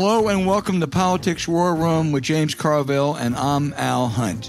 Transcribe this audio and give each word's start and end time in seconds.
Hello 0.00 0.28
and 0.28 0.46
welcome 0.46 0.78
to 0.78 0.86
Politics 0.86 1.48
War 1.48 1.74
Room 1.74 2.12
with 2.12 2.22
James 2.22 2.54
Carville 2.54 3.16
and 3.16 3.34
I'm 3.34 3.74
Al 3.76 4.06
Hunt. 4.06 4.48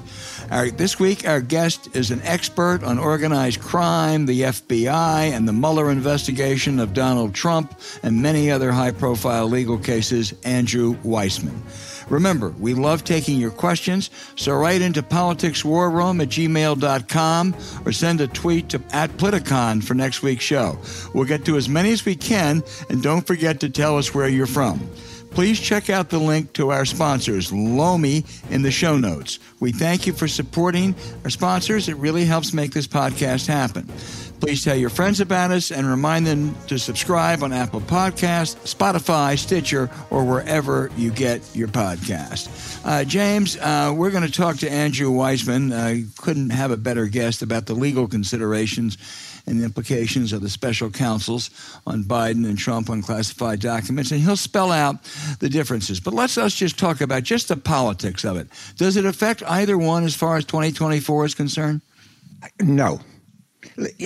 Our, 0.51 0.69
this 0.69 0.99
week, 0.99 1.27
our 1.27 1.41
guest 1.41 1.95
is 1.95 2.11
an 2.11 2.21
expert 2.21 2.83
on 2.83 2.99
organized 2.99 3.59
crime, 3.59 4.27
the 4.27 4.41
FBI, 4.41 5.31
and 5.31 5.47
the 5.47 5.51
Mueller 5.51 5.89
investigation 5.89 6.79
of 6.79 6.93
Donald 6.93 7.33
Trump 7.33 7.73
and 8.03 8.21
many 8.21 8.51
other 8.51 8.71
high 8.71 8.91
profile 8.91 9.47
legal 9.47 9.79
cases, 9.79 10.35
Andrew 10.43 10.93
Weissmann. 10.97 11.59
Remember, 12.11 12.49
we 12.59 12.75
love 12.75 13.03
taking 13.03 13.39
your 13.39 13.49
questions, 13.49 14.11
so 14.35 14.53
write 14.53 14.83
into 14.83 15.01
politicswarroom 15.01 16.21
at 16.21 16.29
gmail.com 16.29 17.55
or 17.85 17.91
send 17.91 18.21
a 18.21 18.27
tweet 18.27 18.69
to 18.69 18.81
at 18.91 19.09
Politicon 19.17 19.83
for 19.83 19.95
next 19.95 20.21
week's 20.21 20.45
show. 20.45 20.77
We'll 21.15 21.25
get 21.25 21.43
to 21.45 21.57
as 21.57 21.67
many 21.67 21.91
as 21.91 22.05
we 22.05 22.15
can, 22.15 22.61
and 22.91 23.01
don't 23.01 23.25
forget 23.25 23.59
to 23.61 23.69
tell 23.71 23.97
us 23.97 24.13
where 24.13 24.27
you're 24.29 24.45
from 24.45 24.87
please 25.31 25.59
check 25.59 25.89
out 25.89 26.09
the 26.09 26.19
link 26.19 26.53
to 26.53 26.71
our 26.71 26.85
sponsors, 26.85 27.51
Lomi, 27.51 28.25
in 28.49 28.61
the 28.61 28.71
show 28.71 28.97
notes. 28.97 29.39
We 29.59 29.71
thank 29.71 30.07
you 30.07 30.13
for 30.13 30.27
supporting 30.27 30.95
our 31.23 31.29
sponsors. 31.29 31.89
It 31.89 31.97
really 31.97 32.25
helps 32.25 32.53
make 32.53 32.71
this 32.71 32.87
podcast 32.87 33.47
happen. 33.47 33.89
Please 34.39 34.63
tell 34.63 34.75
your 34.75 34.89
friends 34.89 35.19
about 35.19 35.51
us 35.51 35.69
and 35.69 35.85
remind 35.85 36.25
them 36.25 36.55
to 36.67 36.79
subscribe 36.79 37.43
on 37.43 37.51
Apple 37.51 37.81
Podcasts, 37.81 38.55
Spotify, 38.73 39.37
Stitcher, 39.37 39.89
or 40.09 40.23
wherever 40.23 40.89
you 40.95 41.11
get 41.11 41.41
your 41.53 41.67
podcast. 41.67 42.47
Uh, 42.85 43.03
James, 43.03 43.57
uh, 43.57 43.93
we're 43.95 44.11
going 44.11 44.25
to 44.25 44.31
talk 44.31 44.57
to 44.57 44.71
Andrew 44.71 45.11
Weissmann. 45.11 45.73
Uh, 45.73 46.07
couldn't 46.21 46.51
have 46.51 46.71
a 46.71 46.77
better 46.77 47.07
guest 47.07 47.41
about 47.41 47.65
the 47.65 47.73
legal 47.73 48.07
considerations 48.07 48.97
and 49.49 49.59
the 49.59 49.65
implications 49.65 50.31
of 50.31 50.41
the 50.41 50.49
special 50.49 50.89
counsels 50.89 51.49
on 51.87 52.03
Biden 52.03 52.45
and 52.47 52.57
Trump 52.57 52.89
on 52.89 53.01
classified 53.01 53.59
documents, 53.59 54.11
and 54.11 54.21
he'll 54.21 54.37
spell 54.37 54.71
out 54.71 54.95
the 55.39 55.49
differences. 55.49 55.99
But 55.99 56.13
let's 56.13 56.37
us 56.37 56.53
just 56.53 56.77
talk 56.77 57.01
about 57.01 57.23
just 57.23 57.47
the 57.47 57.57
politics 57.57 58.23
of 58.23 58.37
it. 58.37 58.47
Does 58.77 58.95
it 58.95 59.05
affect 59.05 59.41
either 59.43 59.77
one 59.77 60.03
as 60.03 60.15
far 60.15 60.37
as 60.37 60.45
2024 60.45 61.25
is 61.25 61.35
concerned? 61.35 61.81
No. 62.61 62.99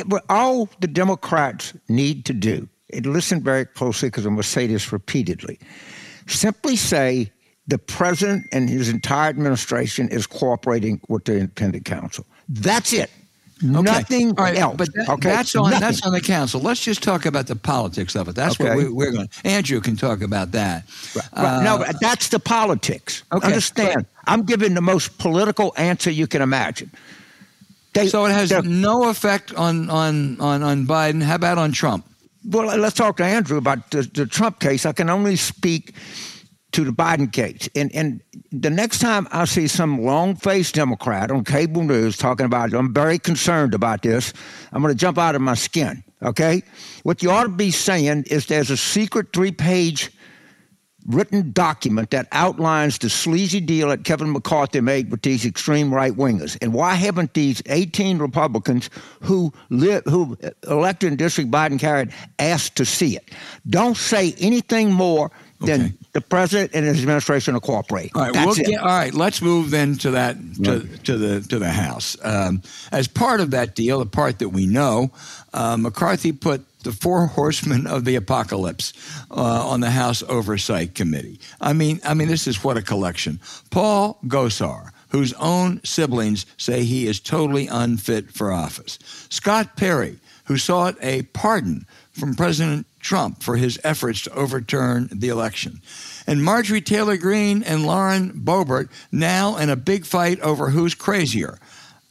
But 0.05 0.23
All 0.29 0.69
the 0.79 0.87
Democrats 0.87 1.73
need 1.89 2.25
to 2.25 2.33
do, 2.33 2.67
and 2.91 3.05
listen 3.05 3.43
very 3.43 3.65
closely 3.65 4.09
because 4.09 4.25
I'm 4.25 4.35
going 4.35 4.43
to 4.43 4.47
say 4.47 4.65
this 4.65 4.91
repeatedly, 4.91 5.59
simply 6.27 6.75
say 6.75 7.31
the 7.67 7.77
president 7.77 8.47
and 8.51 8.69
his 8.69 8.89
entire 8.89 9.29
administration 9.29 10.09
is 10.09 10.25
cooperating 10.25 11.01
with 11.09 11.25
the 11.25 11.33
independent 11.37 11.85
counsel. 11.85 12.25
That's 12.47 12.93
it. 12.93 13.09
Okay. 13.63 13.81
Nothing 13.81 14.33
right, 14.33 14.57
else. 14.57 14.75
But 14.77 14.93
that, 14.93 15.09
okay? 15.09 15.29
that's 15.29 15.55
on 15.55 15.71
Nothing. 15.71 15.79
that's 15.79 16.05
on 16.05 16.13
the 16.13 16.21
council. 16.21 16.59
Let's 16.59 16.83
just 16.83 17.01
talk 17.01 17.25
about 17.25 17.47
the 17.47 17.55
politics 17.55 18.15
of 18.15 18.27
it. 18.27 18.35
That's 18.35 18.59
okay. 18.59 18.75
what 18.75 18.91
we, 18.91 19.07
are 19.07 19.11
going. 19.11 19.29
Andrew 19.43 19.79
can 19.79 19.95
talk 19.95 20.21
about 20.21 20.51
that. 20.51 20.85
Right. 21.15 21.27
Uh, 21.33 21.61
no, 21.63 21.85
that's 22.01 22.29
the 22.29 22.39
politics. 22.39 23.23
Okay. 23.31 23.47
Understand? 23.47 24.05
I'm 24.25 24.43
giving 24.43 24.73
the 24.73 24.81
most 24.81 25.17
political 25.17 25.73
answer 25.77 26.11
you 26.11 26.27
can 26.27 26.41
imagine. 26.41 26.91
They, 27.93 28.07
so 28.07 28.25
it 28.25 28.31
has 28.31 28.51
no 28.63 29.09
effect 29.09 29.53
on, 29.53 29.89
on, 29.89 30.41
on, 30.41 30.63
on 30.63 30.87
Biden. 30.87 31.21
How 31.21 31.35
about 31.35 31.57
on 31.57 31.71
Trump? 31.71 32.05
Well, 32.45 32.77
let's 32.77 32.95
talk 32.95 33.17
to 33.17 33.23
Andrew 33.23 33.57
about 33.57 33.91
the, 33.91 34.01
the 34.01 34.25
Trump 34.25 34.59
case. 34.59 34.85
I 34.85 34.91
can 34.91 35.09
only 35.09 35.35
speak 35.35 35.93
to 36.73 36.83
the 36.83 36.91
Biden 36.91 37.31
case. 37.31 37.69
And 37.75 37.93
and 37.95 38.21
the 38.51 38.69
next 38.69 38.99
time 38.99 39.27
I 39.31 39.45
see 39.45 39.67
some 39.67 40.03
long 40.03 40.35
faced 40.35 40.75
Democrat 40.75 41.31
on 41.31 41.43
cable 41.43 41.83
news 41.83 42.17
talking 42.17 42.45
about, 42.45 42.73
I'm 42.73 42.93
very 42.93 43.17
concerned 43.17 43.73
about 43.73 44.01
this, 44.01 44.33
I'm 44.71 44.81
going 44.81 44.93
to 44.93 44.99
jump 44.99 45.17
out 45.17 45.35
of 45.35 45.41
my 45.41 45.55
skin. 45.55 46.03
Okay? 46.21 46.63
What 47.03 47.23
you 47.23 47.31
ought 47.31 47.43
to 47.43 47.49
be 47.49 47.71
saying 47.71 48.25
is 48.27 48.47
there's 48.47 48.69
a 48.69 48.77
secret 48.77 49.33
three 49.33 49.51
page 49.51 50.11
written 51.07 51.51
document 51.51 52.11
that 52.11 52.27
outlines 52.31 52.97
the 52.97 53.09
sleazy 53.09 53.59
deal 53.59 53.89
that 53.89 54.05
Kevin 54.05 54.31
McCarthy 54.31 54.81
made 54.81 55.11
with 55.11 55.21
these 55.21 55.45
extreme 55.45 55.93
right 55.93 56.13
wingers. 56.13 56.57
And 56.61 56.73
why 56.73 56.95
haven't 56.95 57.33
these 57.33 57.61
18 57.65 58.19
Republicans 58.19 58.89
who 59.21 59.51
live, 59.69 60.03
who 60.05 60.37
elected 60.67 61.11
in 61.11 61.17
District 61.17 61.51
Biden 61.51 61.79
carried 61.79 62.11
asked 62.39 62.77
to 62.77 62.85
see 62.85 63.17
it? 63.17 63.31
Don't 63.67 63.97
say 63.97 64.33
anything 64.39 64.91
more 64.91 65.31
okay. 65.63 65.93
the 66.13 66.21
president 66.21 66.71
and 66.73 66.85
his 66.85 66.99
administration 66.99 67.53
will 67.53 67.61
cooperate. 67.61 68.11
All 68.15 68.21
right, 68.21 68.45
we'll 68.45 68.55
get, 68.55 68.79
all 68.79 68.85
right. 68.85 69.13
Let's 69.13 69.41
move 69.41 69.71
then 69.71 69.95
to 69.99 70.11
that 70.11 70.35
to, 70.63 70.79
right. 70.79 71.03
to 71.05 71.17
the 71.17 71.41
to 71.41 71.59
the 71.59 71.69
House. 71.69 72.17
Um, 72.23 72.61
as 72.91 73.07
part 73.07 73.41
of 73.41 73.51
that 73.51 73.75
deal, 73.75 73.99
the 73.99 74.05
part 74.05 74.39
that 74.39 74.49
we 74.49 74.65
know, 74.65 75.11
uh, 75.53 75.77
McCarthy 75.77 76.31
put 76.31 76.65
the 76.83 76.91
four 76.91 77.27
horsemen 77.27 77.87
of 77.87 78.05
the 78.05 78.15
apocalypse 78.15 78.93
uh, 79.31 79.67
on 79.67 79.79
the 79.79 79.89
House 79.89 80.21
Oversight 80.23 80.95
Committee. 80.95 81.39
I 81.61 81.73
mean, 81.73 81.99
I 82.03 82.13
mean, 82.13 82.27
this 82.27 82.47
is 82.47 82.63
what 82.63 82.77
a 82.77 82.81
collection. 82.81 83.39
Paul 83.71 84.19
Gosar, 84.25 84.91
whose 85.09 85.33
own 85.33 85.81
siblings 85.83 86.45
say 86.57 86.83
he 86.83 87.07
is 87.07 87.19
totally 87.19 87.67
unfit 87.67 88.31
for 88.31 88.51
office. 88.51 88.99
Scott 89.29 89.77
Perry, 89.77 90.19
who 90.45 90.57
sought 90.57 90.95
a 91.01 91.21
pardon 91.23 91.85
from 92.13 92.35
President 92.35 92.85
Trump 92.99 93.43
for 93.43 93.57
his 93.57 93.79
efforts 93.83 94.21
to 94.23 94.33
overturn 94.33 95.09
the 95.11 95.29
election. 95.29 95.81
And 96.25 96.43
Marjorie 96.43 96.81
Taylor 96.81 97.17
Greene 97.17 97.63
and 97.63 97.85
Lauren 97.85 98.31
Boebert 98.31 98.89
now 99.11 99.57
in 99.57 99.69
a 99.69 99.75
big 99.75 100.05
fight 100.05 100.39
over 100.39 100.69
who's 100.69 100.95
crazier. 100.95 101.57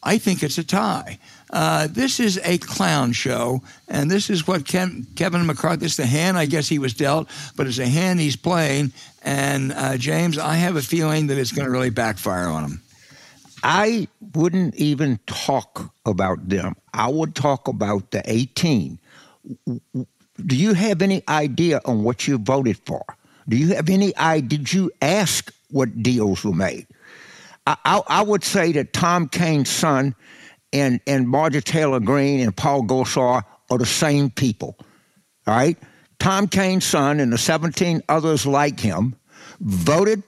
I 0.03 0.19
think 0.19 0.43
it's 0.43 0.59
a 0.59 0.65
tie. 0.65 1.19
Uh, 1.51 1.87
this 1.89 2.19
is 2.19 2.41
a 2.45 2.59
clown 2.59 3.13
show, 3.13 3.63
and 3.87 4.11
this 4.11 4.31
is 4.31 4.47
what 4.47 4.67
Ken, 4.67 5.07
Kevin 5.15 5.47
McCarthy, 5.47 5.87
the 5.87 6.07
hand 6.07 6.37
I 6.37 6.47
guess 6.47 6.69
he 6.69 6.79
was 6.79 6.95
dealt, 6.95 7.29
but 7.57 7.67
it's 7.67 7.79
a 7.79 7.87
hand 7.87 8.19
he's 8.19 8.37
playing. 8.37 8.93
And 9.23 9.73
uh, 9.73 9.97
James, 9.99 10.39
I 10.39 10.55
have 10.55 10.77
a 10.77 10.83
feeling 10.83 11.29
that 11.29 11.39
it's 11.39 11.53
going 11.53 11.67
to 11.67 11.71
really 11.71 11.91
backfire 11.91 12.49
on 12.49 12.65
him. 12.65 12.83
I 13.63 14.09
wouldn't 14.35 14.75
even 14.75 15.21
talk 15.27 15.93
about 16.05 16.49
them. 16.49 16.75
I 16.93 17.09
would 17.09 17.37
talk 17.37 17.69
about 17.69 18.11
the 18.11 18.23
18 18.27 18.99
do 20.47 20.57
you 20.57 20.75
have 20.75 21.03
any 21.03 21.23
idea 21.29 21.81
on 21.85 22.05
what 22.05 22.27
you 22.27 22.39
voted 22.39 22.79
for? 22.87 23.05
Do 23.49 23.57
you 23.57 23.75
have 23.75 23.89
any 23.91 24.17
idea? 24.17 24.59
Did 24.59 24.73
you 24.73 24.91
ask 25.01 25.53
what 25.71 26.03
deals 26.03 26.45
were 26.45 26.53
made? 26.53 26.87
I, 27.67 27.77
I, 27.85 28.03
I 28.09 28.23
would 28.23 28.45
say 28.45 28.73
that 28.73 28.93
Tom 28.93 29.29
Kean's 29.29 29.69
son 29.71 30.15
and, 30.73 31.01
and 31.07 31.29
Marjorie 31.29 31.63
Taylor 31.63 32.01
Greene 32.01 32.41
and 32.41 32.57
Paul 32.57 32.83
Gosar 32.83 33.43
are 33.71 33.79
the 33.79 33.87
same 33.87 34.31
people. 34.31 34.77
All 35.47 35.55
right? 35.55 35.77
Tom 36.19 36.47
Kean's 36.47 36.85
son 36.85 37.21
and 37.21 37.33
the 37.33 37.39
17 37.39 38.03
others 38.09 38.47
like 38.47 38.79
him 38.79 39.17
voted 39.61 40.23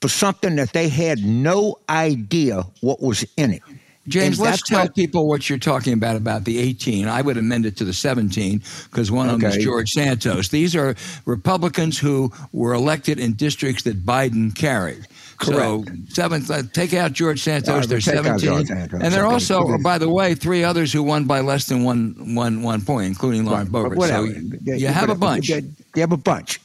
for 0.00 0.08
something 0.08 0.56
that 0.56 0.72
they 0.72 0.88
had 0.88 1.24
no 1.24 1.76
idea 1.88 2.62
what 2.80 3.00
was 3.00 3.24
in 3.36 3.52
it. 3.54 3.62
James, 4.08 4.40
let's 4.40 4.62
tell 4.62 4.84
what, 4.84 4.94
people 4.94 5.28
what 5.28 5.48
you're 5.48 5.58
talking 5.58 5.92
about 5.92 6.16
about 6.16 6.44
the 6.44 6.58
18. 6.58 7.06
I 7.06 7.20
would 7.20 7.36
amend 7.36 7.66
it 7.66 7.76
to 7.76 7.84
the 7.84 7.92
17 7.92 8.62
because 8.90 9.10
one 9.10 9.28
of 9.28 9.40
them 9.40 9.50
is 9.50 9.62
George 9.62 9.90
Santos. 9.90 10.48
These 10.48 10.74
are 10.74 10.94
Republicans 11.26 11.98
who 11.98 12.32
were 12.52 12.72
elected 12.72 13.20
in 13.20 13.34
districts 13.34 13.82
that 13.82 14.04
Biden 14.04 14.54
carried. 14.54 15.06
Correct. 15.36 15.60
So 15.60 15.84
seventh, 16.08 16.50
uh, 16.50 16.62
take 16.72 16.92
out 16.92 17.12
George 17.12 17.40
Santos. 17.40 17.86
There's 17.86 18.04
17, 18.04 18.66
Santos. 18.66 19.00
and 19.00 19.12
there 19.12 19.24
are 19.24 19.32
also, 19.32 19.78
by 19.78 19.96
the 19.96 20.08
way, 20.08 20.34
three 20.34 20.64
others 20.64 20.92
who 20.92 21.02
won 21.02 21.24
by 21.24 21.40
less 21.40 21.66
than 21.66 21.82
one, 21.82 22.34
one, 22.34 22.62
one 22.62 22.82
point, 22.82 23.06
including 23.06 23.46
Lauren 23.46 23.70
right. 23.70 23.90
Boebert. 23.90 24.08
So 24.08 24.24
you, 24.24 24.74
you 24.76 24.88
have 24.88 25.08
a 25.08 25.14
bunch. 25.14 25.48
You 25.48 25.62
have 25.96 26.12
a 26.12 26.18
bunch, 26.18 26.60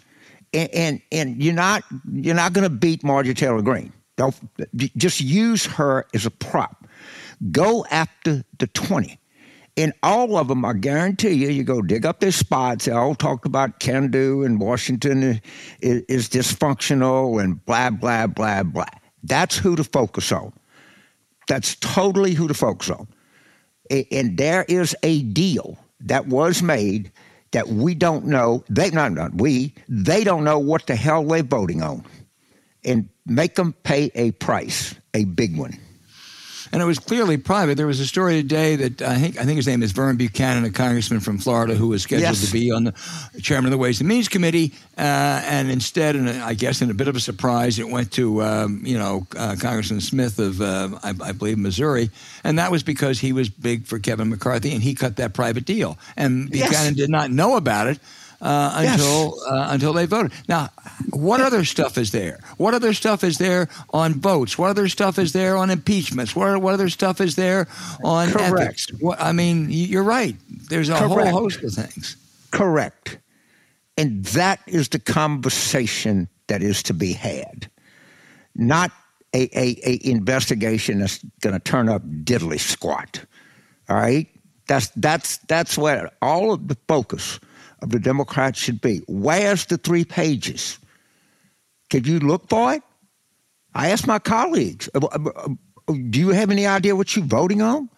and 0.54 0.70
and, 0.74 1.02
and 1.12 1.42
you're 1.42 1.54
not 1.54 1.84
you're 2.12 2.36
not 2.36 2.52
going 2.52 2.64
to 2.64 2.70
beat 2.70 3.02
Marjorie 3.02 3.34
Taylor 3.34 3.62
Greene. 3.62 3.94
Don't 4.18 4.36
just 4.98 5.22
use 5.22 5.66
her 5.66 6.06
as 6.14 6.26
a 6.26 6.32
prop. 6.32 6.85
Go 7.52 7.86
after 7.90 8.44
the 8.60 8.68
20. 8.68 9.20
In 9.76 9.94
all 10.04 10.38
of 10.38 10.48
them, 10.48 10.64
I 10.64 10.74
guarantee 10.74 11.32
you, 11.32 11.50
you 11.50 11.64
go 11.64 11.82
dig 11.82 12.06
up 12.06 12.22
their 12.22 12.32
spots. 12.32 12.86
They 12.86 12.94
all 12.94 13.14
talk 13.14 13.46
about 13.46 13.80
can 13.80 14.10
do 14.10 14.44
and 14.44 14.60
Washington 14.60 15.42
is, 15.82 16.02
is 16.08 16.30
dysfunctional 16.30 17.44
and 17.44 17.64
blah, 17.66 17.90
blah, 17.90 18.28
blah, 18.28 18.64
blah. 18.64 18.86
That's 19.24 19.58
who 19.58 19.76
to 19.76 19.84
focus 19.84 20.32
on. 20.32 20.54
That's 21.48 21.76
totally 21.76 22.34
who 22.34 22.48
to 22.48 22.54
focus 22.54 22.90
on. 22.90 23.08
And 23.90 24.38
there 24.38 24.64
is 24.64 24.96
a 25.04 25.24
deal 25.24 25.78
that 26.00 26.28
was 26.28 26.64
made 26.64 27.12
that 27.52 27.68
we 27.68 27.96
don't 27.96 28.26
know. 28.26 28.64
They 28.70 28.92
not, 28.92 29.12
not 29.12 29.36
we. 29.36 29.74
They 29.90 30.24
don't 30.24 30.44
know 30.44 30.58
what 30.58 30.88
the 30.88 30.96
hell 30.96 31.26
they're 31.26 31.44
voting 31.44 31.82
on, 31.82 32.04
and 32.84 33.10
make 33.26 33.56
them 33.56 33.74
pay 33.84 34.12
a 34.16 34.32
price, 34.32 34.96
a 35.14 35.26
big 35.26 35.58
one 35.58 35.78
and 36.72 36.82
it 36.82 36.86
was 36.86 37.00
clearly 37.00 37.38
private. 37.38 37.76
There 37.76 37.88
was 37.88 38.00
a 38.00 38.08
story 38.08 38.42
today 38.42 38.76
that 38.76 39.02
I 39.02 39.18
think 39.18 39.40
I 39.40 39.46
think 39.46 39.58
his 39.58 39.68
name 39.68 39.84
is 39.84 39.92
Vern 39.92 40.18
Buchanan, 40.18 40.66
a 40.66 40.72
congressman 40.72 41.20
from 41.20 41.38
Florida, 41.38 41.76
who 41.76 41.90
was 41.90 42.04
scheduled 42.04 42.36
yes. 42.36 42.46
to 42.46 42.52
be 42.52 42.72
on 42.72 42.86
the 42.86 42.94
chairman 43.42 43.66
of 43.66 43.72
the 43.72 43.78
Ways 43.78 44.00
and 44.00 44.08
Means 44.08 44.28
Committee, 44.28 44.74
uh, 44.98 45.42
and 45.46 45.70
instead, 45.70 46.16
and 46.16 46.30
I 46.30 46.54
guess 46.54 46.82
in 46.82 46.90
a 46.90 46.94
bit 46.94 47.08
of 47.08 47.16
a 47.16 47.20
surprise, 47.20 47.80
it 47.80 47.90
went 47.90 48.12
to 48.14 48.44
um, 48.44 48.82
you 48.86 48.98
know 48.98 49.28
uh, 49.36 49.56
Congressman 49.60 50.02
Smith 50.02 50.40
of 50.40 50.62
uh, 50.62 51.00
I, 51.04 51.14
I, 51.22 51.32
believe 51.32 51.58
Missouri, 51.58 52.10
and 52.44 52.60
that 52.60 52.72
was 52.72 52.84
because 52.84 53.20
he 53.20 53.34
was 53.34 53.50
big 53.50 53.86
for 53.86 54.00
Kevin 54.00 54.30
McCarthy, 54.30 54.74
and 54.74 54.82
he 54.82 54.96
cut 54.96 55.18
that 55.18 55.34
private 55.34 55.66
deal, 55.66 55.98
and 56.18 56.50
Buchanan 56.50 56.72
yes. 56.72 56.96
did 56.96 57.10
not 57.10 57.32
know 57.32 57.58
about 57.58 57.88
it 57.88 58.00
uh, 58.42 58.72
until 58.76 59.36
yes. 59.38 59.52
uh, 59.52 59.68
until 59.72 59.94
they 59.94 60.06
voted. 60.06 60.32
Now, 60.48 60.70
what 61.12 61.42
other 61.42 61.66
stuff 61.66 61.98
is 61.98 62.12
there? 62.12 62.40
What 62.58 62.74
other 62.74 62.94
stuff 62.94 63.24
is 63.24 63.38
there 63.38 63.68
on 63.92 64.14
votes? 64.14 64.58
What 64.58 64.70
other 64.70 64.88
stuff 64.88 65.18
is 65.20 65.34
there 65.34 65.58
on 65.58 65.70
impeachments? 65.70 66.36
What, 66.36 66.62
what 66.62 66.74
other 66.74 66.90
stuff 66.90 67.22
is 67.22 67.36
there 67.36 67.68
on 68.04 68.32
Correct. 68.32 68.60
ethics? 68.60 68.88
What, 69.00 69.20
I 69.22 69.32
mean, 69.32 69.68
you're 69.70 70.04
right. 70.04 70.36
There's 70.70 70.90
a 70.90 70.98
Correct. 70.98 71.30
whole 71.30 71.42
host 71.42 71.64
of 71.64 71.74
things. 71.74 72.18
Correct. 72.52 73.18
And 73.98 74.26
that 74.26 74.60
is 74.68 74.90
the 74.90 75.00
conversation 75.00 76.28
that 76.48 76.62
is 76.62 76.84
to 76.84 76.94
be 76.94 77.14
had, 77.14 77.70
not 78.56 78.92
a, 79.34 79.50
a, 79.58 79.80
a 79.86 80.00
investigation 80.04 81.00
that's 81.00 81.24
going 81.42 81.54
to 81.54 81.60
turn 81.60 81.90
up 81.90 82.02
diddly 82.24 82.60
squat. 82.60 83.24
All 83.90 83.96
right, 83.96 84.28
that's 84.68 84.90
that's 84.96 85.38
that's 85.48 85.78
where 85.78 86.10
all 86.22 86.52
of 86.52 86.68
the 86.68 86.78
focus 86.88 87.40
of 87.82 87.90
the 87.90 88.00
Democrats 88.00 88.60
should 88.60 88.82
be. 88.82 89.02
Where's 89.08 89.66
the 89.66 89.78
three 89.78 90.06
pages? 90.06 90.80
Could 91.90 92.08
you 92.08 92.20
look 92.20 92.50
for 92.50 92.74
it? 92.74 92.84
I 93.74 93.90
asked 93.90 94.08
my 94.08 94.20
colleagues, 94.20 94.90
uh, 94.96 95.00
uh, 95.00 95.30
uh, 95.36 95.94
do 96.10 96.20
you 96.20 96.30
have 96.30 96.50
any 96.50 96.66
idea 96.66 96.96
what 96.96 97.16
you're 97.16 97.26
voting 97.26 97.62
on? 97.62 97.90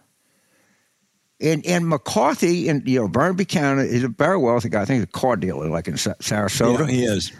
And 1.39 1.63
and 1.67 1.87
McCarthy 1.87 2.67
and 2.67 2.87
you 2.87 2.99
know 2.99 3.07
Vern 3.07 3.35
Buchanan 3.35 3.85
is 3.85 4.03
a 4.03 4.07
very 4.07 4.37
wealthy 4.37 4.69
guy. 4.69 4.81
I 4.81 4.85
think 4.85 4.95
he's 4.95 5.03
a 5.03 5.07
car 5.07 5.35
dealer, 5.35 5.69
like 5.69 5.87
in 5.87 5.93
Sarasota. 5.93 6.79
Yeah, 6.79 6.87
he 6.87 7.03
is. 7.03 7.31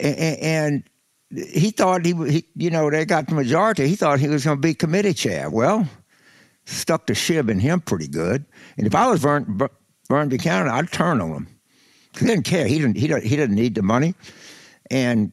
And, 0.00 0.38
and 0.38 0.84
he 1.32 1.70
thought 1.70 2.04
he, 2.04 2.14
he, 2.30 2.46
you 2.56 2.70
know, 2.70 2.90
they 2.90 3.04
got 3.04 3.28
the 3.28 3.34
majority. 3.34 3.88
He 3.88 3.94
thought 3.94 4.20
he 4.20 4.28
was 4.28 4.44
going 4.44 4.56
to 4.56 4.60
be 4.60 4.72
committee 4.74 5.12
chair. 5.12 5.50
Well, 5.50 5.86
stuck 6.64 7.06
the 7.06 7.12
shib 7.12 7.50
in 7.50 7.58
him 7.58 7.80
pretty 7.80 8.08
good. 8.08 8.44
And 8.78 8.86
if 8.86 8.94
I 8.94 9.06
was 9.08 9.20
Vern, 9.20 9.60
Vern 10.08 10.28
Buchanan, 10.28 10.68
I'd 10.68 10.90
turn 10.90 11.20
on 11.20 11.30
him. 11.30 11.48
He 12.18 12.26
didn't 12.26 12.44
care. 12.44 12.66
He 12.66 12.78
didn't. 12.78 12.96
He 12.96 13.06
didn't. 13.06 13.24
He 13.24 13.36
didn't 13.36 13.56
need 13.56 13.74
the 13.74 13.82
money, 13.82 14.14
and 14.90 15.32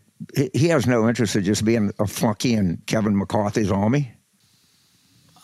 he 0.54 0.68
has 0.68 0.86
no 0.86 1.08
interest 1.08 1.36
in 1.36 1.44
just 1.44 1.66
being 1.66 1.92
a 2.00 2.08
flunky 2.08 2.54
in 2.54 2.82
Kevin 2.86 3.18
McCarthy's 3.18 3.72
army. 3.72 4.12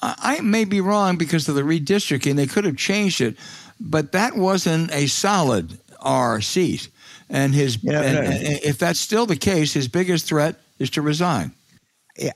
I 0.01 0.39
may 0.41 0.65
be 0.65 0.81
wrong 0.81 1.17
because 1.17 1.47
of 1.49 1.55
the 1.55 1.61
redistricting. 1.61 2.35
They 2.35 2.45
could 2.45 2.65
have 2.65 2.77
changed 2.77 3.21
it, 3.21 3.37
but 3.79 4.11
that 4.11 4.35
wasn't 4.35 4.91
a 4.91 5.07
solid 5.07 5.79
R 5.99 6.41
seat. 6.41 6.89
And 7.29 7.55
his, 7.55 7.83
yeah, 7.83 8.01
and, 8.01 8.17
and 8.17 8.59
if 8.63 8.77
that's 8.77 8.99
still 8.99 9.25
the 9.25 9.35
case, 9.35 9.73
his 9.73 9.87
biggest 9.87 10.27
threat 10.27 10.59
is 10.77 10.91
to 10.91 11.01
resign. 11.01 11.53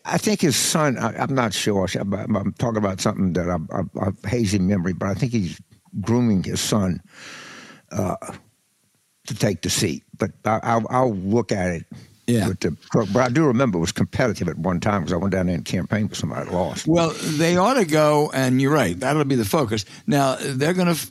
I 0.04 0.18
think 0.18 0.42
his 0.42 0.56
son. 0.56 0.98
I, 0.98 1.24
am 1.24 1.36
not 1.36 1.54
sure. 1.54 1.88
I'm, 1.96 2.14
I'm, 2.14 2.54
talking 2.54 2.78
about 2.78 3.00
something 3.00 3.34
that 3.34 3.50
I, 3.50 3.78
I, 3.78 4.06
have 4.06 4.18
hazy 4.26 4.60
memory, 4.60 4.94
but 4.94 5.08
I 5.08 5.14
think 5.14 5.32
he's 5.32 5.62
grooming 6.02 6.44
his 6.44 6.60
son. 6.60 7.02
Uh, 7.92 8.16
to 9.30 9.36
take 9.36 9.62
the 9.62 9.70
seat, 9.70 10.04
but 10.18 10.32
I, 10.44 10.78
will 10.78 10.88
I'll 10.90 11.16
look 11.16 11.52
at 11.52 11.72
it. 11.72 11.86
Yeah. 12.28 12.50
The, 12.60 12.78
but 12.92 13.16
I 13.16 13.30
do 13.30 13.46
remember 13.48 13.80
it 13.80 13.82
was 13.82 13.92
competitive 13.92 14.48
at 14.48 14.58
one 14.58 14.80
time 14.80 15.02
because 15.02 15.14
I 15.14 15.18
went 15.18 15.32
down 15.34 15.48
there 15.48 15.56
and 15.56 15.66
campaigned 15.66 16.10
for 16.10 16.16
somebody 16.16 16.46
that 16.46 16.54
lost. 16.54 16.86
Well, 16.86 17.10
they 17.10 17.58
ought 17.58 17.74
to 17.76 17.86
go, 17.86 18.30
and 18.32 18.62
you're 18.62 18.72
right. 18.72 19.00
That'll 19.00 19.24
be 19.24 19.34
the 19.34 19.46
focus. 19.46 19.86
Now 20.06 20.38
they're 20.40 20.76
going 20.76 20.94
to. 20.94 21.10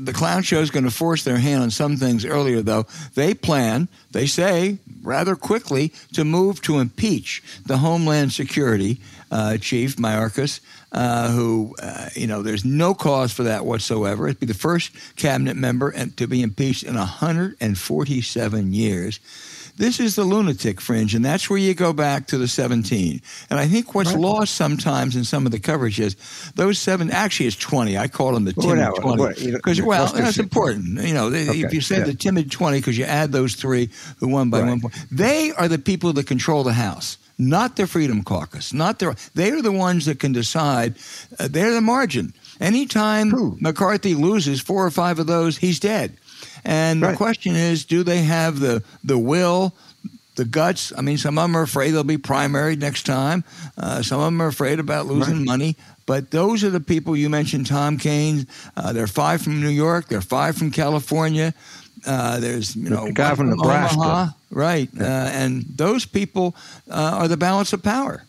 The 0.00 0.12
clown 0.14 0.42
show 0.42 0.60
is 0.60 0.70
going 0.70 0.84
to 0.84 0.90
force 0.90 1.24
their 1.24 1.36
hand 1.36 1.62
on 1.62 1.70
some 1.70 1.96
things 1.96 2.24
earlier, 2.24 2.62
though. 2.62 2.86
They 3.14 3.34
plan, 3.34 3.88
they 4.12 4.26
say, 4.26 4.78
rather 5.02 5.36
quickly 5.36 5.92
to 6.14 6.24
move 6.24 6.62
to 6.62 6.78
impeach 6.78 7.42
the 7.66 7.78
Homeland 7.78 8.32
Security 8.32 9.00
uh, 9.30 9.58
Chief 9.58 9.96
Mayorkas 9.96 10.60
uh, 10.94 11.28
who, 11.30 11.74
uh, 11.82 12.08
you 12.14 12.26
know, 12.26 12.40
there's 12.40 12.64
no 12.64 12.94
cause 12.94 13.32
for 13.32 13.42
that 13.42 13.66
whatsoever. 13.66 14.28
It'd 14.28 14.40
be 14.40 14.46
the 14.46 14.54
first 14.54 14.92
cabinet 15.16 15.56
member 15.56 15.92
to 15.92 16.26
be 16.26 16.40
impeached 16.40 16.84
in 16.84 16.94
147 16.94 18.72
years. 18.72 19.20
This 19.76 19.98
is 19.98 20.14
the 20.14 20.22
lunatic 20.22 20.80
fringe, 20.80 21.16
and 21.16 21.24
that's 21.24 21.50
where 21.50 21.58
you 21.58 21.74
go 21.74 21.92
back 21.92 22.28
to 22.28 22.38
the 22.38 22.46
17. 22.46 23.20
And 23.50 23.58
I 23.58 23.66
think 23.66 23.92
what's 23.92 24.12
right. 24.12 24.20
lost 24.20 24.54
sometimes 24.54 25.16
in 25.16 25.24
some 25.24 25.46
of 25.46 25.52
the 25.52 25.58
coverage 25.58 25.98
is 25.98 26.14
those 26.54 26.78
seven, 26.78 27.10
actually, 27.10 27.46
it's 27.46 27.56
20. 27.56 27.98
I 27.98 28.06
call 28.06 28.34
them 28.34 28.44
the 28.44 28.52
timid 28.52 28.94
20. 28.94 29.50
Because, 29.50 29.82
well, 29.82 30.06
that's 30.12 30.38
important. 30.38 31.02
You 31.02 31.12
know, 31.12 31.26
okay. 31.26 31.60
if 31.60 31.74
you 31.74 31.80
say 31.80 31.98
yeah. 31.98 32.04
the 32.04 32.14
timid 32.14 32.52
20, 32.52 32.78
because 32.78 32.96
you 32.96 33.04
add 33.04 33.32
those 33.32 33.56
three 33.56 33.90
who 34.20 34.28
won 34.28 34.48
by 34.48 34.60
right. 34.60 34.68
one 34.68 34.80
point, 34.80 34.94
they 35.10 35.50
are 35.50 35.66
the 35.66 35.80
people 35.80 36.12
that 36.12 36.28
control 36.28 36.62
the 36.62 36.72
House 36.72 37.18
not 37.38 37.76
the 37.76 37.86
Freedom 37.86 38.22
Caucus, 38.22 38.72
not 38.72 38.98
their. 38.98 39.14
They 39.34 39.50
are 39.50 39.62
the 39.62 39.72
ones 39.72 40.06
that 40.06 40.20
can 40.20 40.32
decide. 40.32 40.94
Uh, 41.38 41.48
they're 41.48 41.72
the 41.72 41.80
margin. 41.80 42.32
Anytime 42.60 43.30
True. 43.30 43.56
McCarthy 43.60 44.14
loses 44.14 44.60
four 44.60 44.86
or 44.86 44.90
five 44.90 45.18
of 45.18 45.26
those, 45.26 45.56
he's 45.56 45.80
dead. 45.80 46.16
And 46.64 47.02
right. 47.02 47.10
the 47.10 47.16
question 47.16 47.56
is, 47.56 47.84
do 47.84 48.02
they 48.02 48.22
have 48.22 48.60
the 48.60 48.82
the 49.02 49.18
will, 49.18 49.74
the 50.36 50.44
guts? 50.44 50.92
I 50.96 51.02
mean, 51.02 51.18
some 51.18 51.38
of 51.38 51.44
them 51.44 51.56
are 51.56 51.62
afraid 51.62 51.90
they'll 51.90 52.04
be 52.04 52.18
primary 52.18 52.76
next 52.76 53.04
time. 53.04 53.44
Uh, 53.76 54.02
some 54.02 54.20
of 54.20 54.26
them 54.26 54.40
are 54.40 54.46
afraid 54.48 54.78
about 54.78 55.06
losing 55.06 55.38
right. 55.38 55.46
money. 55.46 55.76
But 56.06 56.30
those 56.30 56.64
are 56.64 56.70
the 56.70 56.80
people 56.80 57.16
you 57.16 57.30
mentioned. 57.30 57.66
Tom 57.66 57.98
Kean. 57.98 58.46
Uh, 58.76 58.92
they're 58.92 59.06
five 59.06 59.40
from 59.42 59.60
New 59.60 59.70
York. 59.70 60.08
They're 60.08 60.20
five 60.20 60.56
from 60.56 60.70
California. 60.70 61.54
Uh, 62.06 62.40
there's 62.40 62.76
you 62.76 62.90
know 62.90 63.06
the 63.06 63.12
guy 63.12 63.34
from 63.34 63.50
Nebraska, 63.50 63.96
Omaha, 63.96 64.26
right? 64.50 64.88
Uh, 64.98 65.04
and 65.04 65.64
those 65.76 66.04
people 66.04 66.54
uh, 66.90 67.18
are 67.20 67.28
the 67.28 67.36
balance 67.36 67.72
of 67.72 67.82
power. 67.82 68.24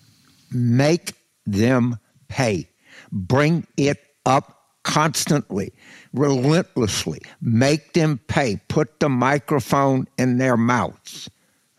Make 0.51 1.13
them 1.45 1.99
pay. 2.27 2.69
Bring 3.11 3.67
it 3.77 4.01
up 4.25 4.61
constantly, 4.83 5.73
relentlessly. 6.13 7.21
Make 7.41 7.93
them 7.93 8.19
pay. 8.27 8.61
Put 8.67 8.99
the 8.99 9.09
microphone 9.09 10.07
in 10.17 10.37
their 10.37 10.57
mouths. 10.57 11.29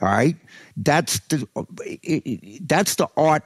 All 0.01 0.09
right, 0.09 0.37
that's 0.77 1.21
the 1.21 1.49
that's 2.63 2.97
the 2.97 3.09
art 3.17 3.45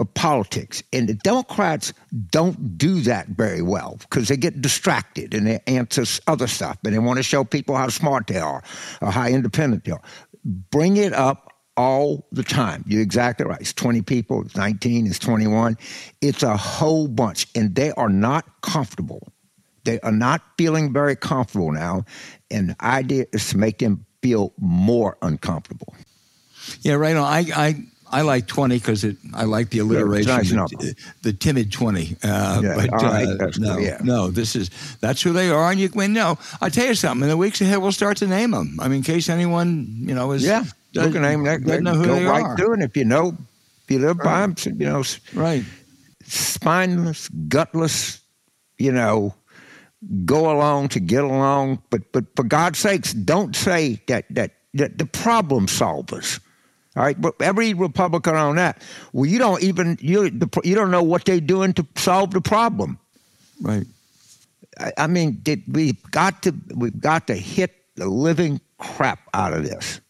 of 0.00 0.12
politics. 0.14 0.82
And 0.92 1.08
the 1.08 1.14
Democrats 1.14 1.92
don't 2.30 2.78
do 2.78 3.00
that 3.02 3.28
very 3.28 3.62
well 3.62 3.98
because 4.00 4.28
they 4.28 4.36
get 4.36 4.60
distracted 4.60 5.34
and 5.34 5.46
they 5.46 5.60
answer 5.66 6.04
other 6.26 6.46
stuff 6.46 6.78
and 6.84 6.94
they 6.94 6.98
want 6.98 7.18
to 7.18 7.22
show 7.22 7.44
people 7.44 7.76
how 7.76 7.88
smart 7.88 8.26
they 8.26 8.38
are 8.38 8.64
or 9.02 9.10
how 9.12 9.26
independent 9.28 9.84
they 9.84 9.92
are. 9.92 10.02
Bring 10.44 10.96
it 10.96 11.12
up 11.12 11.52
all 11.76 12.26
the 12.32 12.42
time. 12.42 12.82
You're 12.86 13.02
exactly 13.02 13.46
right. 13.46 13.60
It's 13.60 13.74
20 13.74 14.00
people, 14.02 14.42
it's 14.42 14.56
19, 14.56 15.06
it's 15.06 15.18
21. 15.18 15.76
It's 16.22 16.42
a 16.42 16.56
whole 16.56 17.06
bunch. 17.06 17.46
And 17.54 17.74
they 17.74 17.92
are 17.92 18.08
not 18.08 18.46
comfortable. 18.62 19.32
They 19.84 20.00
are 20.00 20.12
not 20.12 20.42
feeling 20.56 20.92
very 20.92 21.14
comfortable 21.14 21.72
now. 21.72 22.04
And 22.50 22.70
the 22.70 22.84
idea 22.84 23.26
is 23.32 23.50
to 23.50 23.58
make 23.58 23.78
them 23.78 24.06
feel 24.22 24.52
more 24.58 25.18
uncomfortable. 25.22 25.94
Yeah, 26.82 26.94
right 26.94 27.16
on. 27.16 27.24
I, 27.24 27.46
I 27.54 27.84
I 28.10 28.22
like 28.22 28.46
20 28.46 28.78
because 28.78 29.04
I 29.34 29.44
like 29.44 29.70
the 29.70 29.78
alliteration, 29.78 30.58
yeah, 30.58 30.66
the, 30.70 30.96
the, 31.22 31.32
timid 31.32 31.70
20. 31.70 32.16
Uh, 32.22 32.60
yeah, 32.62 32.74
but 32.74 33.02
uh, 33.02 33.50
no, 33.58 33.78
yeah. 33.78 33.98
no, 34.02 34.30
this 34.30 34.56
is 34.56 34.70
that's 35.00 35.22
who 35.22 35.32
they 35.32 35.48
are, 35.50 35.70
and 35.70 35.78
you 35.78 35.88
can 35.88 36.12
no. 36.12 36.36
I'll 36.60 36.70
tell 36.70 36.86
you 36.86 36.94
something. 36.94 37.22
In 37.22 37.28
the 37.28 37.36
weeks 37.36 37.60
ahead, 37.60 37.78
we'll 37.78 37.92
start 37.92 38.16
to 38.18 38.26
name 38.26 38.50
them. 38.50 38.78
I 38.80 38.88
mean, 38.88 38.98
in 38.98 39.02
case 39.04 39.28
anyone 39.28 39.86
you 40.00 40.14
know 40.14 40.32
is 40.32 40.44
yeah, 40.44 40.64
at 40.98 41.12
name 41.12 41.44
that. 41.44 41.62
Know 41.62 41.94
who 41.94 42.04
go 42.04 42.14
they 42.14 42.24
right 42.24 42.44
are. 42.44 42.72
and 42.74 42.82
if 42.82 42.96
you 42.96 43.04
know, 43.04 43.36
if 43.84 43.90
you 43.90 44.00
live 44.00 44.18
right. 44.18 44.24
by 44.24 44.40
them, 44.46 44.80
you 44.80 44.86
know, 44.86 45.04
right, 45.34 45.64
spineless, 46.24 47.28
gutless, 47.48 48.20
you 48.78 48.90
know, 48.90 49.34
go 50.24 50.50
along 50.50 50.88
to 50.88 51.00
get 51.00 51.22
along. 51.22 51.80
But 51.90 52.10
but 52.12 52.24
for 52.34 52.42
God's 52.42 52.80
sakes, 52.80 53.12
don't 53.12 53.54
say 53.54 54.02
that 54.08 54.24
that, 54.30 54.52
that 54.74 54.98
the 54.98 55.06
problem 55.06 55.66
solvers 55.66 56.40
all 56.96 57.04
right, 57.04 57.20
but 57.20 57.40
every 57.40 57.72
Republican 57.72 58.34
on 58.34 58.56
that. 58.56 58.82
Well, 59.12 59.26
you 59.26 59.38
don't 59.38 59.62
even 59.62 59.96
you 60.00 60.24
you 60.64 60.74
don't 60.74 60.90
know 60.90 61.02
what 61.02 61.24
they're 61.24 61.40
doing 61.40 61.72
to 61.74 61.86
solve 61.96 62.32
the 62.32 62.40
problem. 62.40 62.98
Right. 63.60 63.86
I, 64.78 64.92
I 64.98 65.06
mean, 65.06 65.38
did, 65.42 65.62
we've 65.68 66.02
got 66.10 66.42
to 66.42 66.54
we've 66.74 67.00
got 67.00 67.28
to 67.28 67.34
hit 67.34 67.76
the 67.94 68.08
living 68.08 68.60
crap 68.78 69.20
out 69.34 69.52
of 69.52 69.64
this. 69.64 70.00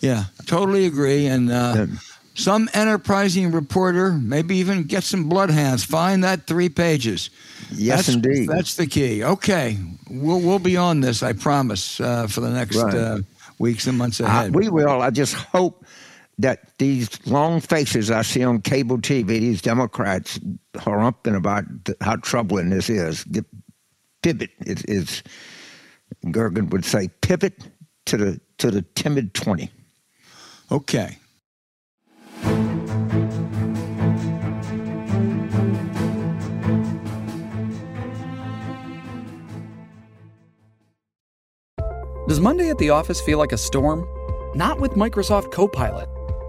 Yeah, 0.00 0.24
totally 0.46 0.84
agree. 0.84 1.26
And 1.26 1.50
uh, 1.50 1.86
some 2.34 2.68
enterprising 2.74 3.52
reporter, 3.52 4.12
maybe 4.12 4.56
even 4.56 4.84
get 4.84 5.04
some 5.04 5.28
bloodhounds, 5.28 5.84
find 5.84 6.24
that 6.24 6.46
three 6.46 6.68
pages. 6.68 7.30
Yes, 7.70 8.06
that's, 8.06 8.16
indeed. 8.16 8.48
That's 8.48 8.76
the 8.76 8.86
key. 8.86 9.24
Okay, 9.24 9.78
we'll 10.10 10.40
we'll 10.40 10.58
be 10.58 10.76
on 10.76 11.00
this. 11.00 11.22
I 11.22 11.32
promise 11.32 12.00
uh, 12.00 12.26
for 12.26 12.40
the 12.40 12.50
next 12.50 12.76
right. 12.76 12.94
uh, 12.94 13.18
weeks 13.58 13.86
and 13.86 13.96
months 13.96 14.20
ahead. 14.20 14.54
We 14.54 14.68
will. 14.68 15.00
I 15.00 15.10
just 15.10 15.34
hope 15.34 15.86
that 16.42 16.76
these 16.78 17.24
long 17.26 17.60
faces 17.60 18.10
I 18.10 18.22
see 18.22 18.44
on 18.44 18.60
cable 18.60 18.98
TV, 18.98 19.26
these 19.26 19.62
Democrats 19.62 20.38
harumping 20.74 21.36
about 21.36 21.64
how 22.00 22.16
troubling 22.16 22.70
this 22.70 22.90
is. 22.90 23.24
Pivot 24.22 24.50
is, 24.60 24.84
is 24.84 25.22
Gergen 26.26 26.70
would 26.70 26.84
say, 26.84 27.08
pivot 27.22 27.68
to 28.06 28.16
the 28.16 28.40
to 28.58 28.70
the 28.70 28.82
timid 28.82 29.34
twenty. 29.34 29.70
Okay. 30.70 31.18
Does 42.28 42.40
Monday 42.40 42.70
at 42.70 42.78
the 42.78 42.90
office 42.90 43.20
feel 43.20 43.38
like 43.38 43.52
a 43.52 43.58
storm? 43.58 44.06
Not 44.54 44.80
with 44.80 44.92
Microsoft 44.92 45.50
Copilot. 45.50 46.08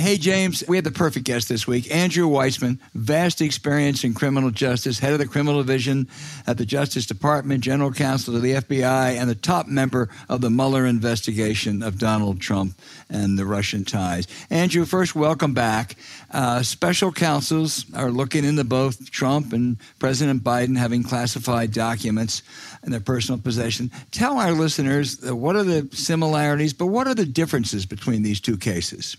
Hey, 0.00 0.16
James, 0.16 0.64
we 0.66 0.78
had 0.78 0.84
the 0.84 0.90
perfect 0.90 1.26
guest 1.26 1.50
this 1.50 1.66
week. 1.66 1.94
Andrew 1.94 2.26
Weissmann, 2.26 2.78
vast 2.94 3.42
experience 3.42 4.02
in 4.02 4.14
criminal 4.14 4.50
justice, 4.50 4.98
head 4.98 5.12
of 5.12 5.18
the 5.18 5.26
criminal 5.26 5.60
division 5.60 6.08
at 6.46 6.56
the 6.56 6.64
Justice 6.64 7.04
Department, 7.04 7.62
general 7.62 7.92
counsel 7.92 8.32
to 8.32 8.40
the 8.40 8.54
FBI, 8.54 9.20
and 9.20 9.28
the 9.28 9.34
top 9.34 9.66
member 9.66 10.08
of 10.30 10.40
the 10.40 10.48
Mueller 10.48 10.86
investigation 10.86 11.82
of 11.82 11.98
Donald 11.98 12.40
Trump 12.40 12.80
and 13.10 13.38
the 13.38 13.44
Russian 13.44 13.84
ties. 13.84 14.26
Andrew, 14.48 14.86
first, 14.86 15.14
welcome 15.14 15.52
back. 15.52 15.96
Uh, 16.30 16.62
special 16.62 17.12
counsels 17.12 17.84
are 17.94 18.10
looking 18.10 18.46
into 18.46 18.64
both 18.64 19.10
Trump 19.10 19.52
and 19.52 19.76
President 19.98 20.42
Biden 20.42 20.78
having 20.78 21.02
classified 21.02 21.72
documents 21.74 22.42
in 22.84 22.90
their 22.90 23.00
personal 23.00 23.38
possession. 23.38 23.90
Tell 24.12 24.38
our 24.38 24.52
listeners 24.52 25.28
uh, 25.28 25.36
what 25.36 25.56
are 25.56 25.62
the 25.62 25.90
similarities, 25.92 26.72
but 26.72 26.86
what 26.86 27.06
are 27.06 27.14
the 27.14 27.26
differences 27.26 27.84
between 27.84 28.22
these 28.22 28.40
two 28.40 28.56
cases? 28.56 29.18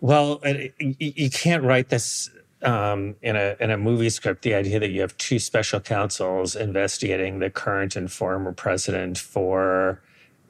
Well, 0.00 0.40
you 0.78 1.30
can't 1.30 1.64
write 1.64 1.88
this 1.88 2.30
um, 2.62 3.16
in 3.22 3.36
a 3.36 3.56
in 3.60 3.70
a 3.70 3.76
movie 3.76 4.10
script. 4.10 4.42
The 4.42 4.54
idea 4.54 4.78
that 4.80 4.90
you 4.90 5.00
have 5.00 5.16
two 5.16 5.38
special 5.38 5.80
counsels 5.80 6.54
investigating 6.56 7.38
the 7.38 7.50
current 7.50 7.96
and 7.96 8.10
former 8.10 8.52
president 8.52 9.18
for 9.18 10.00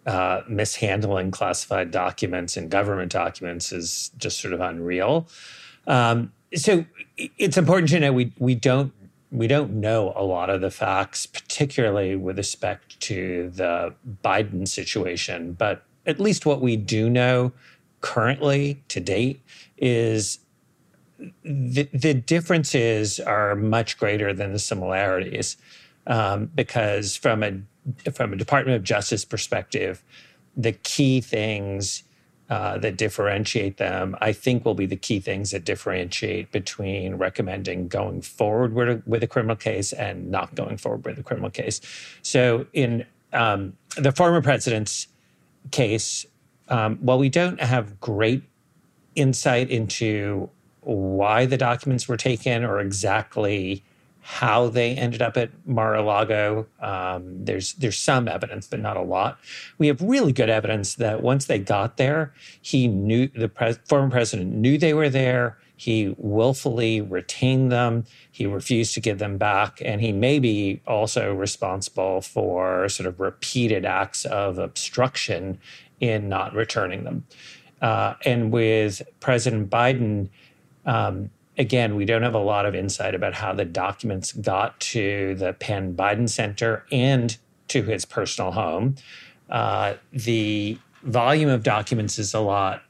uh, 0.06 0.42
mishandling 0.48 1.30
classified 1.30 1.90
documents 1.90 2.56
and 2.56 2.70
government 2.70 3.12
documents 3.12 3.72
is 3.72 4.10
just 4.18 4.40
sort 4.40 4.54
of 4.54 4.60
unreal. 4.60 5.28
Um, 5.86 6.32
so 6.54 6.84
it's 7.16 7.56
important 7.56 7.90
to 7.90 8.00
know 8.00 8.12
we 8.12 8.32
we 8.38 8.54
don't 8.54 8.92
we 9.30 9.46
don't 9.46 9.72
know 9.72 10.12
a 10.16 10.24
lot 10.24 10.48
of 10.50 10.60
the 10.60 10.70
facts, 10.70 11.26
particularly 11.26 12.16
with 12.16 12.38
respect 12.38 12.98
to 13.00 13.50
the 13.50 13.94
Biden 14.24 14.66
situation. 14.66 15.52
But 15.52 15.84
at 16.06 16.18
least 16.18 16.46
what 16.46 16.60
we 16.62 16.76
do 16.76 17.10
know 17.10 17.52
currently 18.00 18.82
to 18.88 19.00
date 19.00 19.40
is 19.76 20.40
the, 21.42 21.88
the 21.92 22.14
differences 22.14 23.18
are 23.18 23.56
much 23.56 23.98
greater 23.98 24.32
than 24.32 24.52
the 24.52 24.58
similarities 24.58 25.56
um, 26.06 26.50
because 26.54 27.16
from 27.16 27.42
a 27.42 27.60
from 28.12 28.32
a 28.32 28.36
Department 28.36 28.76
of 28.76 28.84
Justice 28.84 29.24
perspective, 29.24 30.02
the 30.56 30.72
key 30.72 31.20
things 31.20 32.02
uh, 32.50 32.78
that 32.78 32.96
differentiate 32.96 33.76
them, 33.76 34.16
I 34.20 34.32
think, 34.32 34.64
will 34.64 34.74
be 34.74 34.86
the 34.86 34.96
key 34.96 35.20
things 35.20 35.50
that 35.50 35.64
differentiate 35.64 36.50
between 36.50 37.16
recommending 37.16 37.88
going 37.88 38.22
forward 38.22 38.72
with 38.72 38.88
a, 38.88 39.02
with 39.06 39.22
a 39.22 39.26
criminal 39.26 39.56
case 39.56 39.92
and 39.92 40.30
not 40.30 40.54
going 40.54 40.78
forward 40.78 41.04
with 41.04 41.18
a 41.18 41.22
criminal 41.22 41.50
case. 41.50 41.80
So, 42.22 42.66
in 42.72 43.04
um, 43.32 43.74
the 43.96 44.12
former 44.12 44.40
president's 44.40 45.08
case, 45.70 46.24
um, 46.68 46.96
while 46.98 47.18
we 47.18 47.28
don't 47.28 47.60
have 47.60 48.00
great 48.00 48.42
insight 49.14 49.70
into 49.70 50.48
why 50.82 51.44
the 51.46 51.56
documents 51.56 52.08
were 52.08 52.16
taken 52.16 52.64
or 52.64 52.80
exactly 52.80 53.82
how 54.30 54.68
they 54.68 54.94
ended 54.94 55.22
up 55.22 55.38
at 55.38 55.50
Mar-a-Lago. 55.66 56.66
Um, 56.80 57.44
there's 57.44 57.72
there's 57.74 57.96
some 57.96 58.28
evidence, 58.28 58.66
but 58.66 58.78
not 58.78 58.96
a 58.96 59.02
lot. 59.02 59.38
We 59.78 59.86
have 59.86 60.02
really 60.02 60.32
good 60.32 60.50
evidence 60.50 60.96
that 60.96 61.22
once 61.22 61.46
they 61.46 61.58
got 61.58 61.96
there, 61.96 62.34
he 62.60 62.88
knew 62.88 63.28
the 63.28 63.48
pres- 63.48 63.78
former 63.86 64.10
president 64.10 64.54
knew 64.54 64.76
they 64.76 64.92
were 64.92 65.08
there. 65.08 65.56
He 65.76 66.14
willfully 66.18 67.00
retained 67.00 67.72
them. 67.72 68.04
He 68.30 68.44
refused 68.44 68.92
to 68.94 69.00
give 69.00 69.18
them 69.18 69.38
back, 69.38 69.80
and 69.82 70.00
he 70.02 70.12
may 70.12 70.40
be 70.40 70.82
also 70.86 71.32
responsible 71.32 72.20
for 72.20 72.88
sort 72.90 73.06
of 73.06 73.20
repeated 73.20 73.86
acts 73.86 74.26
of 74.26 74.58
obstruction 74.58 75.58
in 76.00 76.28
not 76.28 76.54
returning 76.54 77.04
them. 77.04 77.24
Uh, 77.80 78.14
and 78.24 78.52
with 78.52 79.02
President 79.20 79.70
Biden, 79.70 80.28
um, 80.86 81.30
again, 81.56 81.96
we 81.96 82.04
don't 82.04 82.22
have 82.22 82.34
a 82.34 82.40
lot 82.40 82.66
of 82.66 82.74
insight 82.74 83.14
about 83.14 83.34
how 83.34 83.52
the 83.52 83.64
documents 83.64 84.32
got 84.32 84.78
to 84.80 85.34
the 85.36 85.52
Penn 85.54 85.94
Biden 85.94 86.28
Center 86.28 86.84
and 86.90 87.36
to 87.68 87.82
his 87.82 88.04
personal 88.04 88.52
home. 88.52 88.96
Uh, 89.50 89.94
the 90.12 90.78
volume 91.02 91.48
of 91.48 91.62
documents 91.62 92.18
is 92.18 92.34
a 92.34 92.40
lot 92.40 92.82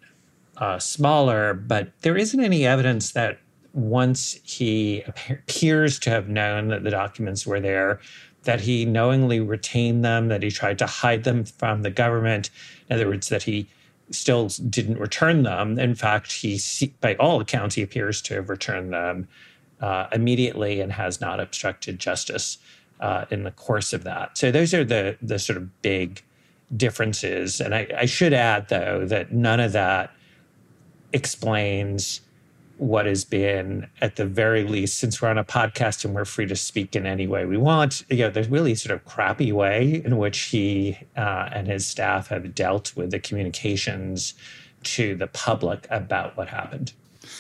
uh, 0.57 0.79
smaller, 0.79 1.55
but 1.55 1.93
there 2.03 2.17
isn't 2.17 2.41
any 2.41 2.67
evidence 2.67 3.13
that 3.13 3.39
once 3.73 4.39
he 4.43 5.03
appears 5.29 5.99
to 6.01 6.11
have 6.11 6.29
known 6.29 6.69
that 6.69 6.85
the 6.85 6.91
documents 6.91 7.47
were 7.47 7.61
there, 7.61 8.01
that 8.49 8.63
he 8.63 8.87
knowingly 8.87 9.41
retained 9.41 10.03
them, 10.03 10.29
that 10.29 10.43
he 10.43 10.51
tried 10.51 10.79
to 10.79 10.87
hide 10.87 11.23
them 11.25 11.45
from 11.45 11.83
the 11.83 11.91
government. 11.91 12.49
In 12.89 12.97
other 12.97 13.07
words, 13.07 13.29
that 13.29 13.43
he 13.43 13.69
still 14.11 14.49
didn't 14.71 14.99
return 14.99 15.43
them. 15.43 15.79
In 15.79 15.95
fact, 15.95 16.33
he, 16.33 16.59
by 17.03 17.15
all 17.17 17.43
accounts, 17.43 17.75
he 17.75 17.83
appears 17.83 18.23
to 18.23 18.35
have 18.37 18.49
returned 18.49 18.91
them 18.91 19.29
uh, 19.83 20.07
immediately 20.13 20.81
and 20.81 20.93
has 20.93 21.21
not 21.21 21.41
obstructed 21.41 21.99
justice 21.99 22.57
uh, 23.01 23.27
in 23.31 23.43
the 23.43 23.51
course 23.51 23.93
of 23.93 24.03
that. 24.05 24.39
So 24.39 24.51
those 24.51 24.73
are 24.73 24.83
the 24.83 25.19
the 25.21 25.39
sort 25.39 25.59
of 25.59 25.83
big 25.83 26.23
differences. 26.75 27.61
And 27.61 27.75
I, 27.75 27.87
I 27.99 28.07
should 28.07 28.33
add, 28.33 28.69
though, 28.69 29.05
that 29.05 29.31
none 29.31 29.61
of 29.61 29.73
that 29.73 30.11
explains 31.13 32.23
what 32.79 33.07
has 33.07 33.25
been 33.25 33.89
at 34.01 34.17
the 34.17 34.25
very 34.25 34.63
least 34.63 34.99
since 34.99 35.21
we're 35.21 35.29
on 35.29 35.39
a 35.39 35.45
podcast 35.45 36.05
and 36.05 36.15
we're 36.15 36.25
free 36.25 36.47
to 36.47 36.57
speak 36.57 36.95
in 36.97 37.07
any 37.07 37.27
way 37.27 37.45
we 37.45 37.57
want 37.57 38.05
you 38.09 38.19
know 38.19 38.31
there's 38.31 38.49
really 38.49 38.75
sort 38.75 38.95
of 38.95 39.05
crappy 39.05 39.53
way 39.53 40.03
in 40.05 40.17
which 40.17 40.39
he 40.39 40.97
uh, 41.17 41.49
and 41.53 41.67
his 41.67 41.87
staff 41.87 42.29
have 42.29 42.55
dealt 42.55 42.95
with 42.97 43.11
the 43.11 43.19
communications 43.19 44.35
to 44.83 45.15
the 45.17 45.27
public 45.27 45.87
about 45.91 46.37
what 46.37 46.49
happened 46.49 46.93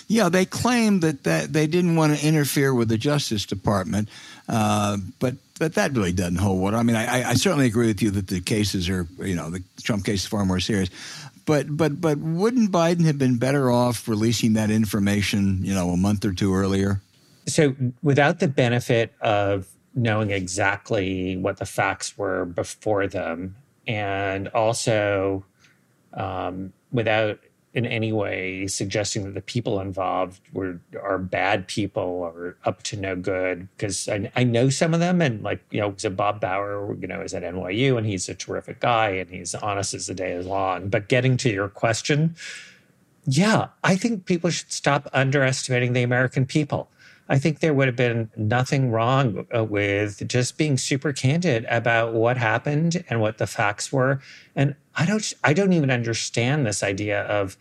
yeah, 0.06 0.28
they 0.28 0.44
claim 0.44 1.00
that, 1.00 1.24
that 1.24 1.52
they 1.52 1.66
didn't 1.66 1.96
want 1.96 2.16
to 2.16 2.26
interfere 2.26 2.74
with 2.74 2.88
the 2.88 2.98
Justice 2.98 3.44
Department, 3.46 4.08
uh, 4.48 4.98
but 5.18 5.34
but 5.58 5.74
that 5.74 5.92
really 5.92 6.12
doesn't 6.12 6.36
hold 6.36 6.60
water. 6.60 6.76
I 6.76 6.82
mean, 6.84 6.94
I, 6.94 7.30
I 7.30 7.34
certainly 7.34 7.66
agree 7.66 7.88
with 7.88 8.00
you 8.00 8.10
that 8.12 8.28
the 8.28 8.40
cases 8.40 8.88
are, 8.88 9.08
you 9.18 9.34
know, 9.34 9.50
the 9.50 9.60
Trump 9.82 10.04
case 10.04 10.22
is 10.22 10.26
far 10.26 10.44
more 10.44 10.60
serious. 10.60 10.88
But 11.48 11.74
but 11.74 11.98
but 11.98 12.18
wouldn't 12.18 12.70
Biden 12.70 13.06
have 13.06 13.16
been 13.16 13.38
better 13.38 13.70
off 13.70 14.06
releasing 14.06 14.52
that 14.52 14.70
information, 14.70 15.64
you 15.64 15.72
know, 15.72 15.88
a 15.88 15.96
month 15.96 16.26
or 16.26 16.34
two 16.34 16.54
earlier? 16.54 17.00
So 17.46 17.74
without 18.02 18.38
the 18.40 18.48
benefit 18.48 19.14
of 19.22 19.66
knowing 19.94 20.30
exactly 20.30 21.38
what 21.38 21.56
the 21.56 21.64
facts 21.64 22.18
were 22.18 22.44
before 22.44 23.06
them, 23.06 23.56
and 23.86 24.48
also 24.48 25.46
um, 26.12 26.74
without 26.92 27.40
in 27.78 27.86
any 27.86 28.12
way 28.12 28.66
suggesting 28.66 29.22
that 29.24 29.34
the 29.34 29.40
people 29.40 29.80
involved 29.80 30.40
were 30.52 30.80
are 31.00 31.18
bad 31.18 31.68
people 31.68 32.02
or 32.02 32.56
up 32.64 32.82
to 32.82 32.96
no 32.96 33.14
good 33.14 33.68
because 33.76 34.08
I, 34.08 34.30
I 34.34 34.42
know 34.42 34.68
some 34.68 34.92
of 34.94 35.00
them 35.00 35.22
and 35.22 35.42
like 35.44 35.64
you 35.70 35.80
know 35.80 35.94
so 35.96 36.10
Bob 36.10 36.40
Bauer 36.40 36.96
you 37.00 37.06
know 37.06 37.20
is 37.20 37.34
at 37.34 37.44
NYU 37.44 37.96
and 37.96 38.04
he's 38.04 38.28
a 38.28 38.34
terrific 38.34 38.80
guy 38.80 39.10
and 39.10 39.30
he's 39.30 39.54
honest 39.54 39.94
as 39.94 40.08
the 40.08 40.14
day 40.14 40.32
is 40.32 40.44
long 40.46 40.88
but 40.88 41.08
getting 41.08 41.36
to 41.38 41.50
your 41.50 41.68
question 41.68 42.34
Yeah, 43.26 43.68
I 43.84 43.94
think 43.96 44.26
people 44.26 44.50
should 44.50 44.72
stop 44.72 45.08
underestimating 45.12 45.92
the 45.92 46.02
American 46.02 46.46
people. 46.46 46.88
I 47.28 47.38
think 47.38 47.60
there 47.60 47.74
would 47.74 47.86
have 47.86 47.96
been 47.96 48.30
nothing 48.36 48.90
wrong 48.90 49.46
uh, 49.54 49.64
with 49.64 50.26
just 50.26 50.56
being 50.56 50.78
super 50.78 51.12
candid 51.12 51.66
about 51.68 52.14
what 52.14 52.38
happened 52.38 53.04
and 53.10 53.20
what 53.20 53.36
the 53.36 53.46
facts 53.46 53.92
were. 53.92 54.20
And 54.56 54.74
I 54.94 55.04
don't, 55.04 55.32
I 55.44 55.52
don't 55.52 55.74
even 55.74 55.90
understand 55.90 56.64
this 56.64 56.82
idea 56.82 57.22
of 57.24 57.58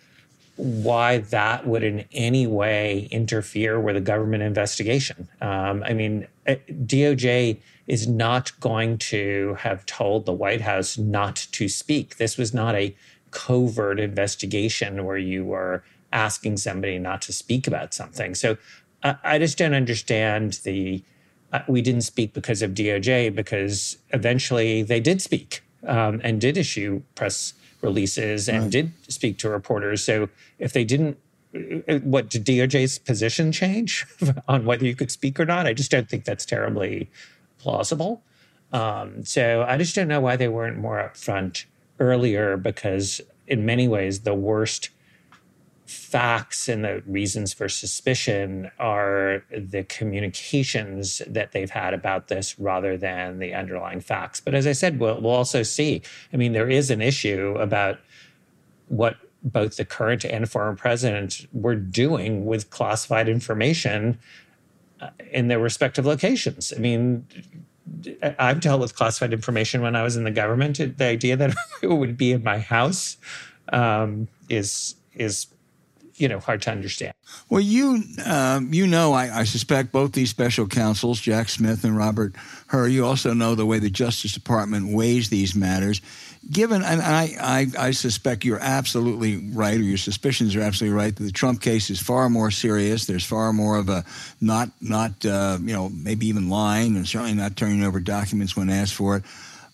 why 0.57 1.19
that 1.19 1.67
would 1.67 1.83
in 1.83 2.05
any 2.11 2.47
way 2.47 3.07
interfere 3.11 3.79
with 3.79 3.95
a 3.95 4.01
government 4.01 4.43
investigation. 4.43 5.29
Um, 5.39 5.83
I 5.83 5.93
mean, 5.93 6.27
uh, 6.47 6.55
DOJ 6.71 7.59
is 7.85 8.07
not 8.07 8.59
going 8.59 8.97
to 8.97 9.55
have 9.59 9.85
told 9.85 10.25
the 10.25 10.33
White 10.33 10.61
House 10.61 10.97
not 10.97 11.47
to 11.53 11.69
speak. 11.69 12.17
This 12.17 12.37
was 12.37 12.53
not 12.53 12.75
a 12.75 12.95
covert 13.31 13.99
investigation 13.99 15.05
where 15.05 15.17
you 15.17 15.45
were 15.45 15.83
asking 16.11 16.57
somebody 16.57 16.97
not 16.97 17.21
to 17.21 17.33
speak 17.33 17.67
about 17.67 17.93
something. 17.93 18.33
So 18.33 18.57
I 19.03 19.37
just 19.37 19.57
don't 19.57 19.73
understand 19.73 20.59
the. 20.63 21.03
Uh, 21.53 21.61
we 21.67 21.81
didn't 21.81 22.01
speak 22.01 22.33
because 22.33 22.61
of 22.61 22.71
DOJ 22.71 23.33
because 23.33 23.97
eventually 24.09 24.83
they 24.83 24.99
did 24.99 25.21
speak 25.21 25.63
um, 25.87 26.19
and 26.23 26.41
did 26.41 26.57
issue 26.57 27.01
press 27.15 27.53
releases 27.87 28.49
and 28.49 28.63
right. 28.63 28.71
did 28.71 28.91
speak 29.07 29.37
to 29.39 29.49
reporters. 29.49 30.03
So 30.03 30.29
if 30.59 30.73
they 30.73 30.83
didn't, 30.83 31.17
uh, 31.55 31.99
what 31.99 32.29
did 32.29 32.45
DOJ's 32.45 32.99
position 32.99 33.51
change 33.51 34.05
on 34.47 34.65
whether 34.65 34.85
you 34.85 34.95
could 34.95 35.11
speak 35.11 35.39
or 35.39 35.45
not? 35.45 35.65
I 35.65 35.73
just 35.73 35.89
don't 35.89 36.09
think 36.09 36.25
that's 36.25 36.45
terribly 36.45 37.09
plausible. 37.57 38.21
Um, 38.73 39.23
so 39.23 39.65
I 39.67 39.77
just 39.77 39.95
don't 39.95 40.09
know 40.09 40.19
why 40.19 40.35
they 40.35 40.49
weren't 40.49 40.77
more 40.77 40.97
upfront 40.97 41.65
earlier 41.99 42.57
because 42.57 43.21
in 43.47 43.65
many 43.65 43.87
ways 43.87 44.21
the 44.21 44.35
worst 44.35 44.89
facts 45.87 46.67
and 46.67 46.83
the 46.83 47.01
reasons 47.05 47.53
for 47.53 47.69
suspicion 47.69 48.69
are 48.77 49.43
the 49.49 49.83
communications 49.83 51.21
that 51.25 51.53
they've 51.53 51.69
had 51.69 51.93
about 51.93 52.27
this 52.27 52.59
rather 52.59 52.97
than 52.97 53.39
the 53.39 53.53
underlying 53.53 54.01
facts. 54.01 54.41
But 54.41 54.53
as 54.53 54.67
I 54.67 54.73
said, 54.73 54.99
we'll, 54.99 55.21
we'll 55.21 55.31
also 55.31 55.63
see. 55.63 56.01
I 56.33 56.37
mean, 56.37 56.51
there 56.51 56.69
is 56.69 56.91
an 56.91 57.01
issue 57.01 57.55
about 57.57 57.99
what 58.89 59.15
both 59.43 59.77
the 59.77 59.85
current 59.85 60.25
and 60.25 60.49
former 60.49 60.75
president 60.75 61.47
were 61.53 61.75
doing 61.75 62.45
with 62.45 62.69
classified 62.69 63.29
information 63.29 64.19
uh, 64.99 65.09
in 65.31 65.47
their 65.47 65.59
respective 65.59 66.05
locations. 66.05 66.73
I 66.75 66.79
mean, 66.79 67.25
I've 68.39 68.59
dealt 68.59 68.81
with 68.81 68.93
classified 68.93 69.31
information 69.31 69.81
when 69.81 69.95
I 69.95 70.03
was 70.03 70.17
in 70.17 70.25
the 70.25 70.31
government. 70.31 70.77
The 70.97 71.05
idea 71.05 71.37
that 71.37 71.55
it 71.81 71.87
would 71.87 72.17
be 72.17 72.33
in 72.33 72.43
my 72.43 72.59
house 72.59 73.15
um, 73.71 74.27
is 74.49 74.95
is 75.15 75.47
you 76.17 76.27
know 76.27 76.39
hard 76.39 76.61
to 76.63 76.71
understand. 76.71 77.13
Well, 77.49 77.61
you 77.61 78.03
um, 78.25 78.73
you 78.73 78.87
know, 78.87 79.13
I, 79.13 79.39
I, 79.39 79.43
suspect 79.43 79.91
both 79.91 80.11
these 80.11 80.29
special 80.29 80.67
counsels, 80.67 81.21
Jack 81.21 81.49
Smith 81.49 81.83
and 81.83 81.95
Robert 81.95 82.33
Hur. 82.67 82.87
You 82.87 83.05
also 83.05 83.33
know 83.33 83.55
the 83.55 83.65
way 83.65 83.79
the 83.79 83.89
Justice 83.89 84.33
Department 84.33 84.93
weighs 84.93 85.29
these 85.29 85.55
matters. 85.55 86.01
Given, 86.49 86.81
and 86.81 87.01
I, 87.01 87.35
I, 87.39 87.87
I 87.87 87.91
suspect 87.91 88.45
you're 88.45 88.59
absolutely 88.59 89.49
right, 89.51 89.77
or 89.77 89.83
your 89.83 89.97
suspicions 89.97 90.55
are 90.55 90.61
absolutely 90.61 90.97
right, 90.97 91.13
that 91.13 91.23
the 91.23 91.31
Trump 91.31 91.61
case 91.61 91.89
is 91.89 91.99
far 91.99 92.29
more 92.29 92.51
serious. 92.51 93.05
There's 93.05 93.25
far 93.25 93.51
more 93.51 93.77
of 93.77 93.89
a 93.89 94.05
not, 94.39 94.69
not, 94.79 95.25
uh, 95.25 95.57
you 95.61 95.73
know, 95.73 95.89
maybe 95.89 96.27
even 96.27 96.49
lying, 96.49 96.95
and 96.95 97.05
certainly 97.05 97.33
not 97.33 97.57
turning 97.57 97.83
over 97.83 97.99
documents 97.99 98.55
when 98.55 98.69
asked 98.69 98.93
for 98.93 99.17
it. 99.17 99.23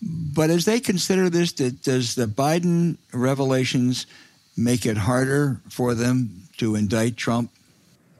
But 0.02 0.50
as 0.50 0.64
they 0.64 0.80
consider 0.80 1.30
this, 1.30 1.52
does 1.52 2.16
the 2.16 2.26
Biden 2.26 2.96
revelations 3.12 4.06
make 4.56 4.86
it 4.86 4.96
harder 4.96 5.60
for 5.68 5.94
them 5.94 6.48
to 6.58 6.74
indict 6.74 7.16
Trump? 7.16 7.50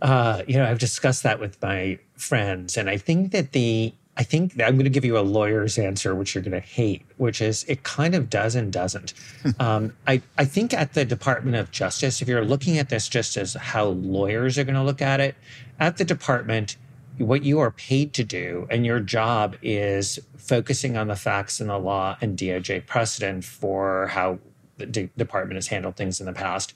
Uh, 0.03 0.43
you 0.47 0.57
know, 0.57 0.67
I've 0.67 0.79
discussed 0.79 1.23
that 1.23 1.41
with 1.41 1.61
my 1.63 1.99
friends, 2.17 2.77
and 2.77 2.91
I 2.91 2.97
think 2.97 3.33
that 3.33 3.53
the 3.53 3.93
I 4.17 4.23
think 4.23 4.53
I'm 4.61 4.75
going 4.75 4.85
to 4.85 4.91
give 4.91 5.05
you 5.05 5.19
a 5.19 5.21
lawyer's 5.21 5.77
answer, 5.77 6.15
which 6.15 6.35
you're 6.35 6.45
going 6.45 6.53
to 6.53 6.61
hate, 6.61 7.03
which 7.17 7.41
is 7.41 7.65
it 7.65 7.83
kind 7.83 8.15
of 8.15 8.31
does 8.31 8.55
and 8.55 8.73
doesn't. 8.73 9.13
um, 9.59 9.93
I, 10.07 10.23
I 10.39 10.45
think 10.45 10.73
at 10.73 10.95
the 10.95 11.05
Department 11.05 11.57
of 11.57 11.71
Justice, 11.73 12.23
if 12.23 12.29
you're 12.29 12.45
looking 12.45 12.79
at 12.79 12.91
this 12.91 13.09
just 13.09 13.37
as 13.37 13.55
how 13.55 13.87
lawyers 13.87 14.57
are 14.57 14.65
going 14.65 14.77
to 14.77 14.83
look 14.83 15.03
at 15.03 15.21
it, 15.21 15.35
at 15.81 15.97
the 15.97 16.05
department, 16.05 16.77
what 17.19 17.43
you 17.43 17.59
are 17.61 17.71
paid 17.71 18.13
to 18.15 18.25
do 18.25 18.67
and 18.71 18.85
your 18.85 19.01
job 19.01 19.57
is 19.63 20.19
focusing 20.37 20.97
on 20.97 21.09
the 21.09 21.17
facts 21.17 21.61
and 21.61 21.71
the 21.71 21.79
law 21.79 22.17
and 22.21 22.39
DOJ 22.39 22.87
precedent 22.87 23.45
for 23.45 24.09
how 24.09 24.39
the 24.79 24.87
de- 24.87 25.11
department 25.17 25.57
has 25.57 25.69
handled 25.69 25.97
things 25.97 26.21
in 26.21 26.27
the 26.27 26.33
past 26.33 26.75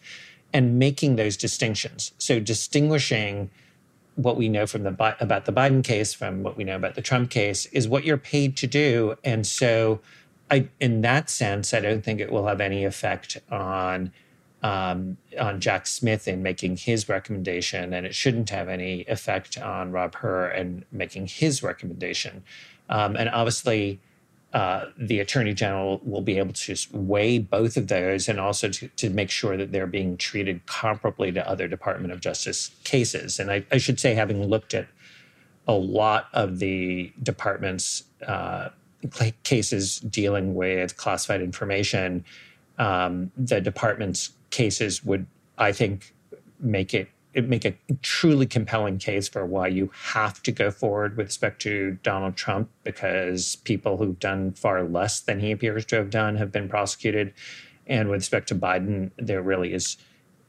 and 0.53 0.79
making 0.79 1.17
those 1.17 1.37
distinctions. 1.37 2.13
So 2.19 2.41
distinguishing 2.41 3.51
what 4.17 4.37
we 4.37 4.49
know 4.49 4.67
from 4.67 4.83
the 4.83 5.17
about 5.21 5.45
the 5.45 5.53
Biden 5.53 5.85
case 5.85 6.13
from 6.13 6.43
what 6.43 6.57
we 6.57 6.65
know 6.65 6.77
about 6.77 6.97
the 6.97 7.03
Trump 7.03 7.31
case 7.31 7.67
is 7.67 7.87
what 7.87 8.05
you're 8.05 8.17
paid 8.17 8.57
to 8.57 8.67
do. 8.67 9.17
And 9.23 9.47
so 9.47 10.01
I 10.51 10.69
in 10.81 11.03
that 11.03 11.31
sense, 11.31 11.73
I 11.73 11.81
don't 11.81 12.05
think 12.05 12.21
it 12.21 12.33
will 12.33 12.47
have 12.47 12.61
any 12.61 12.85
effect 12.85 13.39
on 13.51 14.13
um, 14.63 15.19
on 15.39 15.61
Jack 15.61 15.87
Smith 15.87 16.27
in 16.27 16.43
making 16.43 16.79
his 16.79 17.09
recommendation, 17.09 17.93
and 17.93 18.05
it 18.05 18.15
shouldn't 18.15 18.51
have 18.51 18.69
any 18.69 19.03
effect 19.03 19.57
on 19.57 19.93
Rob 19.93 20.17
Hur 20.17 20.49
and 20.49 20.85
making 20.91 21.29
his 21.29 21.63
recommendation. 21.63 22.43
Um, 22.89 23.15
and 23.15 23.29
obviously, 23.29 24.01
uh, 24.55 24.87
the 24.97 25.21
attorney 25.21 25.53
general 25.53 26.01
will 26.05 26.23
be 26.23 26.39
able 26.39 26.55
to 26.55 26.75
weigh 26.93 27.39
both 27.39 27.77
of 27.77 27.89
those 27.89 28.29
and 28.29 28.41
also 28.41 28.71
to, 28.71 28.89
to 28.89 29.11
make 29.11 29.31
sure 29.31 29.59
that 29.59 29.73
they're 29.73 29.87
being 29.87 30.17
treated 30.17 30.67
comparably 30.67 31.33
to 31.35 31.47
other 31.47 31.69
Department 31.69 32.13
of 32.13 32.21
Justice 32.21 32.71
cases. 32.85 33.39
And 33.39 33.51
I, 33.51 33.65
I 33.71 33.77
should 33.77 34.01
say, 34.01 34.15
having 34.15 34.43
looked 34.47 34.73
at 34.73 34.89
a 35.67 35.75
lot 35.75 36.29
of 36.33 36.61
the 36.61 37.13
department's 37.23 38.05
uh, 38.27 38.71
cases 39.45 40.01
dealing 40.01 40.55
with 40.55 40.97
classified 40.97 41.43
information, 41.43 42.25
um, 42.79 43.31
the 43.37 43.61
department's 43.61 44.33
cases 44.49 45.05
would, 45.05 45.27
I 45.59 45.73
think, 45.73 46.15
make 46.59 46.95
it 46.95 47.09
make 47.42 47.64
a 47.64 47.74
truly 48.03 48.46
compelling 48.46 48.98
case 48.98 49.29
for 49.29 49.44
why 49.44 49.68
you 49.68 49.90
have 49.92 50.42
to 50.44 50.53
go 50.53 50.70
forward 50.70 51.16
with 51.16 51.27
respect 51.27 51.61
to 51.62 51.98
Donald 52.03 52.37
Trump 52.37 52.70
because 52.85 53.57
people 53.57 53.96
who've 53.96 54.18
done 54.18 54.53
far 54.53 54.83
less 54.85 55.20
than 55.20 55.40
he 55.40 55.53
appears 55.53 55.85
to 55.87 55.96
have 55.96 56.11
done 56.11 56.37
have 56.37 56.51
been 56.51 56.68
prosecuted. 56.68 57.33
And 57.87 58.09
with 58.09 58.20
respect 58.20 58.48
to 58.48 58.55
Biden, 58.55 59.11
there 59.16 59.42
really 59.42 59.72
is 59.72 59.96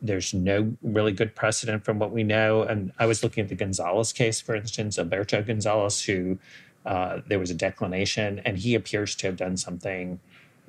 there's 0.01 0.33
no 0.33 0.75
really 0.81 1.11
good 1.11 1.35
precedent 1.35 1.83
from 1.83 1.99
what 1.99 2.11
we 2.11 2.23
know. 2.23 2.63
And 2.63 2.93
I 2.99 3.05
was 3.05 3.21
looking 3.21 3.43
at 3.43 3.49
the 3.49 3.55
Gonzales 3.55 4.13
case, 4.13 4.39
for 4.39 4.55
instance, 4.55 4.97
Alberto 4.97 5.41
Gonzales, 5.43 6.01
who 6.01 6.39
uh, 6.85 7.19
there 7.27 7.39
was 7.39 7.51
a 7.51 7.53
declination, 7.53 8.39
and 8.45 8.57
he 8.57 8.75
appears 8.75 9.13
to 9.15 9.27
have 9.27 9.35
done 9.35 9.57
something 9.57 10.19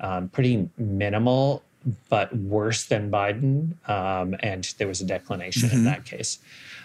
um, 0.01 0.27
pretty 0.29 0.69
minimal 0.77 1.63
but 2.09 2.35
worse 2.35 2.85
than 2.85 3.09
Biden. 3.11 3.73
Um, 3.89 4.35
and 4.41 4.73
there 4.77 4.87
was 4.87 5.01
a 5.01 5.05
declination 5.05 5.69
mm-hmm. 5.69 5.77
in 5.77 5.83
that 5.85 6.05
case. 6.05 6.39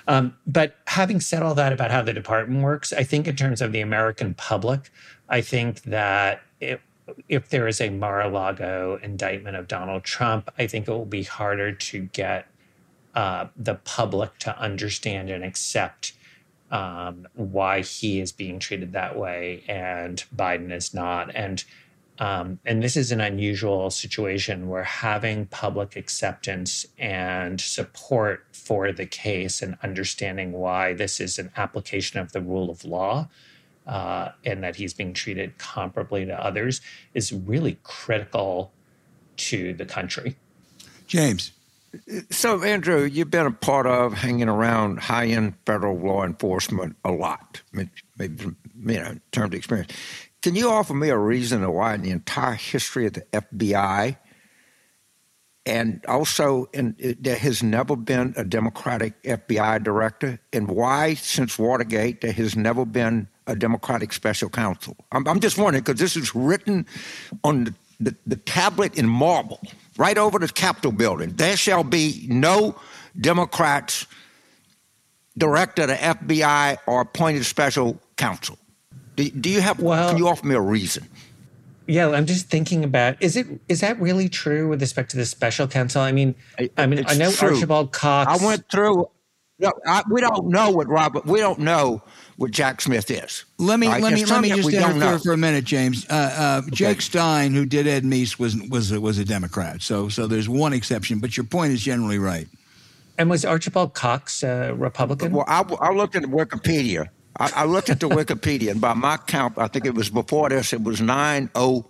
Um, 0.09 0.37
but 0.47 0.77
having 0.87 1.21
said 1.21 1.43
all 1.43 1.55
that 1.55 1.73
about 1.73 1.91
how 1.91 2.03
the 2.03 2.13
department 2.13 2.63
works, 2.63 2.93
I 2.93 3.03
think 3.03 3.27
in 3.27 3.37
terms 3.37 3.61
of 3.61 3.73
the 3.73 3.81
American 3.81 4.35
public, 4.35 4.91
I 5.29 5.41
think 5.41 5.83
that 5.83 6.43
it, 6.61 6.81
if 7.29 7.49
there 7.49 7.67
is 7.67 7.81
a 7.81 7.91
Mar-a-Lago 7.91 9.01
indictment 9.03 9.57
of 9.57 9.69
Donald 9.69 10.05
Trump, 10.05 10.51
I 10.59 10.67
think 10.67 10.89
it 10.89 10.93
will 10.93 11.05
be 11.05 11.25
harder 11.25 11.73
to 11.73 12.03
get 12.13 12.47
uh, 13.15 13.47
the 13.57 13.75
public 13.77 14.39
to 14.39 14.57
understand 14.59 15.31
and 15.31 15.43
accept 15.43 16.13
um, 16.71 17.27
why 17.35 17.81
he 17.81 18.21
is 18.21 18.33
being 18.33 18.59
treated 18.59 18.93
that 18.93 19.17
way 19.17 19.65
and 19.69 20.25
Biden 20.35 20.73
is 20.73 20.93
not. 20.93 21.35
And 21.35 21.65
um, 22.19 22.59
and 22.65 22.83
this 22.83 22.97
is 22.97 23.13
an 23.13 23.21
unusual 23.21 23.91
situation 23.91 24.69
where 24.69 24.85
having 24.85 25.47
public 25.47 25.97
acceptance 25.97 26.87
and 26.99 27.61
support 27.61 28.47
for 28.53 28.91
the 28.93 29.07
case 29.07 29.61
and 29.61 29.77
understanding 29.83 30.53
why 30.53 30.95
this 30.95 31.21
is 31.21 31.39
an 31.39 31.51
application 31.57 32.19
of 32.19 32.33
the 32.33 32.41
rule 32.41 32.71
of 32.71 32.85
law 32.85 33.29
uh, 33.87 34.31
and 34.45 34.63
that 34.63 34.77
he's 34.77 34.95
being 34.95 35.13
treated 35.13 35.59
comparably 35.59 36.27
to 36.27 36.45
others 36.45 36.81
is 37.15 37.33
really 37.33 37.79
critical 37.83 38.73
to 39.37 39.75
the 39.75 39.85
country. 39.85 40.37
James. 41.07 41.53
So, 42.31 42.63
Andrew, 42.63 43.05
you've 43.05 43.31
been 43.31 43.47
a 43.47 43.51
part 43.51 43.87
of 43.87 44.13
hanging 44.13 44.49
around 44.49 44.99
high 44.99 45.27
end 45.29 45.55
federal 45.65 45.97
law 45.97 46.25
enforcement 46.25 46.97
a 47.05 47.13
lot, 47.13 47.63
maybe 47.73 48.45
you 48.85 49.01
know, 49.01 49.07
in 49.07 49.21
terms 49.33 49.47
of 49.47 49.55
experience. 49.55 49.93
Can 50.47 50.55
you 50.55 50.71
offer 50.71 50.95
me 50.95 51.09
a 51.09 51.19
reason 51.19 51.69
why 51.73 51.97
in 51.97 52.03
the 52.03 52.13
entire 52.13 52.55
history 52.55 53.07
of 53.07 53.15
the 53.15 53.23
FBI 53.33 54.17
and 55.67 56.05
also 56.07 56.69
in, 56.73 56.95
there 57.19 57.35
has 57.35 57.65
never 57.65 57.97
been 57.97 58.33
a 58.37 58.45
Democratic 58.45 59.21
FBI 59.25 59.83
director, 59.83 60.39
and 60.53 60.69
why, 60.69 61.15
since 61.15 61.59
Watergate, 61.59 62.21
there 62.21 62.31
has 62.31 62.55
never 62.55 62.85
been 62.85 63.27
a 63.49 63.57
Democratic 63.57 64.13
special 64.13 64.49
counsel? 64.49 64.97
I'm, 65.11 65.27
I'm 65.27 65.41
just 65.41 65.59
wondering 65.59 65.83
because 65.83 65.99
this 65.99 66.17
is 66.17 66.33
written 66.33 66.87
on 67.43 67.65
the, 67.65 67.75
the, 67.99 68.17
the, 68.29 68.37
tablet 68.37 68.97
in 68.97 69.09
marble 69.09 69.61
right 69.99 70.17
over 70.17 70.39
the 70.39 70.47
Capitol 70.47 70.93
building. 70.93 71.31
There 71.31 71.57
shall 71.57 71.83
be 71.83 72.25
no 72.29 72.77
Democrats 73.21 74.07
director 75.37 75.83
of 75.83 75.89
the 75.89 75.97
FBI 75.97 76.79
or 76.87 77.01
appointed 77.01 77.45
special 77.45 78.01
counsel. 78.17 78.57
Do, 79.17 79.29
do 79.31 79.51
you 79.51 79.61
have? 79.61 79.81
Well, 79.81 80.11
can 80.11 80.19
you 80.19 80.29
offer 80.29 80.47
me 80.47 80.55
a 80.55 80.61
reason? 80.61 81.09
Yeah, 81.89 82.11
I'm 82.11 82.27
just 82.27 82.49
thinking 82.49 82.85
about 82.85 83.17
is 83.23 83.37
it 83.37 83.47
is 83.69 83.81
that 83.81 84.01
really 84.01 84.29
true 84.29 84.69
with 84.69 84.81
respect 84.81 85.11
to 85.13 85.17
the 85.17 85.25
special 85.25 85.67
counsel? 85.69 86.03
I 86.03 86.13
mean, 86.13 86.35
I 86.77 86.87
mean, 86.87 86.99
It's 87.01 87.13
I 87.13 87.17
know 87.17 87.31
true. 87.31 87.55
Archibald 87.55 87.93
Cox. 87.93 88.43
I 88.43 88.45
went 88.45 88.69
through. 88.71 89.09
No, 89.59 89.73
I, 89.87 90.03
we 90.11 90.21
don't 90.21 90.49
know 90.49 90.71
what 90.71 90.87
Robert. 90.89 91.25
We 91.25 91.39
don't 91.39 91.61
know 91.61 92.03
what 92.37 92.51
Jack 92.51 92.83
Smith 92.83 93.11
is. 93.11 93.45
Let 93.57 93.79
me 93.81 93.87
Right? 93.89 94.03
let 94.03 94.13
me 94.13 94.25
let 94.27 94.43
me 94.43 94.51
just 94.51 94.67
we 94.67 94.77
interfere 94.77 95.19
for 95.19 95.33
a 95.33 95.37
minute, 95.39 95.65
James. 95.65 96.05
Uh, 96.11 96.63
uh, 96.67 96.71
Jake 96.73 97.01
Stein, 97.01 97.55
who 97.55 97.65
did 97.65 97.87
Ed 97.87 98.03
Meese, 98.03 98.39
was 98.39 98.55
was 98.69 98.93
a, 98.93 99.01
was 99.01 99.19
a 99.19 99.25
Democrat. 99.25 99.81
So 99.81 100.09
so 100.11 100.27
there's 100.27 100.49
one 100.49 100.75
exception, 100.75 101.21
but 101.21 101.37
your 101.39 101.45
point 101.45 101.73
is 101.73 101.81
generally 101.81 102.19
right. 102.19 102.49
and 103.17 103.31
was 103.31 103.45
Archibald 103.47 103.95
Cox 103.95 104.43
a 104.43 104.75
Republican? 104.75 105.33
Well, 105.33 105.47
I, 105.49 105.63
I 105.81 105.91
looked 105.93 106.17
at 106.17 106.25
Wikipedia. 106.25 107.09
I, 107.38 107.51
I 107.55 107.64
looked 107.64 107.90
at 107.90 108.01
the 108.01 108.09
Wikipedia, 108.09 108.70
and 108.70 108.81
by 108.81 108.94
my 108.94 109.16
count, 109.16 109.59
I 109.59 109.68
think 109.68 109.85
it 109.85 109.94
was 109.94 110.11
before 110.11 110.49
this. 110.49 110.72
It 110.72 110.83
was 110.83 111.01
nine 111.01 111.51
oh 111.55 111.87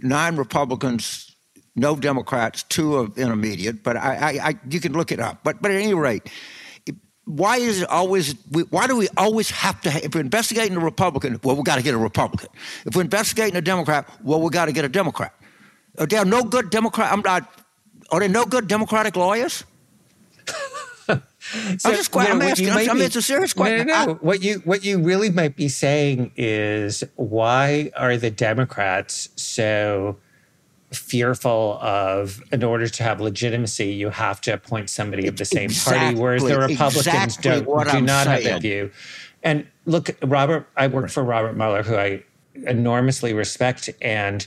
nine 0.00 0.36
Republicans, 0.36 1.34
no 1.76 1.96
Democrats, 1.96 2.62
two 2.64 2.96
of 2.96 3.16
intermediate. 3.18 3.82
But 3.82 3.96
I, 3.96 4.14
I, 4.14 4.48
I 4.48 4.54
you 4.68 4.80
can 4.80 4.92
look 4.92 5.12
it 5.12 5.20
up. 5.20 5.44
But 5.44 5.62
but 5.62 5.70
at 5.70 5.76
any 5.80 5.94
rate, 5.94 6.28
why 7.24 7.58
is 7.58 7.82
it 7.82 7.88
always? 7.88 8.34
Why 8.70 8.86
do 8.86 8.96
we 8.96 9.08
always 9.16 9.50
have 9.50 9.80
to? 9.82 10.04
If 10.04 10.14
we're 10.14 10.20
investigating 10.20 10.76
a 10.76 10.80
Republican, 10.80 11.38
well, 11.44 11.56
we 11.56 11.62
got 11.62 11.76
to 11.76 11.82
get 11.82 11.94
a 11.94 11.98
Republican. 11.98 12.48
If 12.84 12.96
we're 12.96 13.02
investigating 13.02 13.56
a 13.56 13.62
Democrat, 13.62 14.08
well, 14.22 14.40
we 14.40 14.50
got 14.50 14.66
to 14.66 14.72
get 14.72 14.84
a 14.84 14.88
Democrat. 14.88 15.32
Are 15.98 16.06
there 16.06 16.24
no 16.24 16.42
good 16.42 16.70
Democrat? 16.70 17.12
I'm 17.12 17.20
not. 17.20 17.48
Are 18.10 18.20
there 18.20 18.28
no 18.28 18.44
good 18.44 18.66
Democratic 18.66 19.16
lawyers? 19.16 19.64
So, 21.78 21.90
I'm 21.90 21.96
just. 21.96 22.16
I'm 22.16 22.40
asking. 22.42 22.66
you 22.66 22.70
I'm, 22.72 22.76
might 22.78 22.88
I 22.88 22.92
mean, 22.92 23.00
be- 23.00 23.04
it's 23.06 23.16
a 23.16 23.22
serious 23.22 23.54
No, 23.56 23.62
question. 23.62 23.86
no, 23.86 24.04
no. 24.06 24.12
I- 24.12 24.14
what 24.14 24.42
you 24.42 24.60
what 24.64 24.84
you 24.84 24.98
really 24.98 25.30
might 25.30 25.54
be 25.56 25.68
saying 25.68 26.32
is 26.36 27.04
why 27.16 27.90
are 27.96 28.16
the 28.16 28.30
Democrats 28.30 29.28
so 29.36 30.16
fearful 30.90 31.78
of 31.80 32.42
in 32.52 32.62
order 32.62 32.86
to 32.86 33.02
have 33.02 33.18
legitimacy 33.20 33.86
you 33.86 34.10
have 34.10 34.40
to 34.42 34.52
appoint 34.52 34.90
somebody 34.90 35.26
of 35.26 35.36
the 35.38 35.44
same 35.44 35.70
party 35.70 36.14
whereas 36.14 36.42
the 36.42 36.58
Republicans 36.58 37.06
exactly 37.06 37.50
don't 37.50 37.66
what 37.66 37.84
do 37.88 37.96
I'm 37.96 38.04
not 38.04 38.26
have 38.26 38.44
that 38.44 38.60
view. 38.62 38.90
And 39.42 39.66
look, 39.86 40.10
Robert, 40.22 40.68
I 40.76 40.86
work 40.88 41.10
for 41.10 41.24
Robert 41.24 41.56
Mueller, 41.56 41.82
who 41.82 41.96
I 41.96 42.22
enormously 42.54 43.32
respect, 43.32 43.88
and 44.00 44.46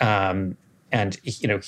um, 0.00 0.56
and 0.92 1.18
you 1.24 1.48
know 1.48 1.60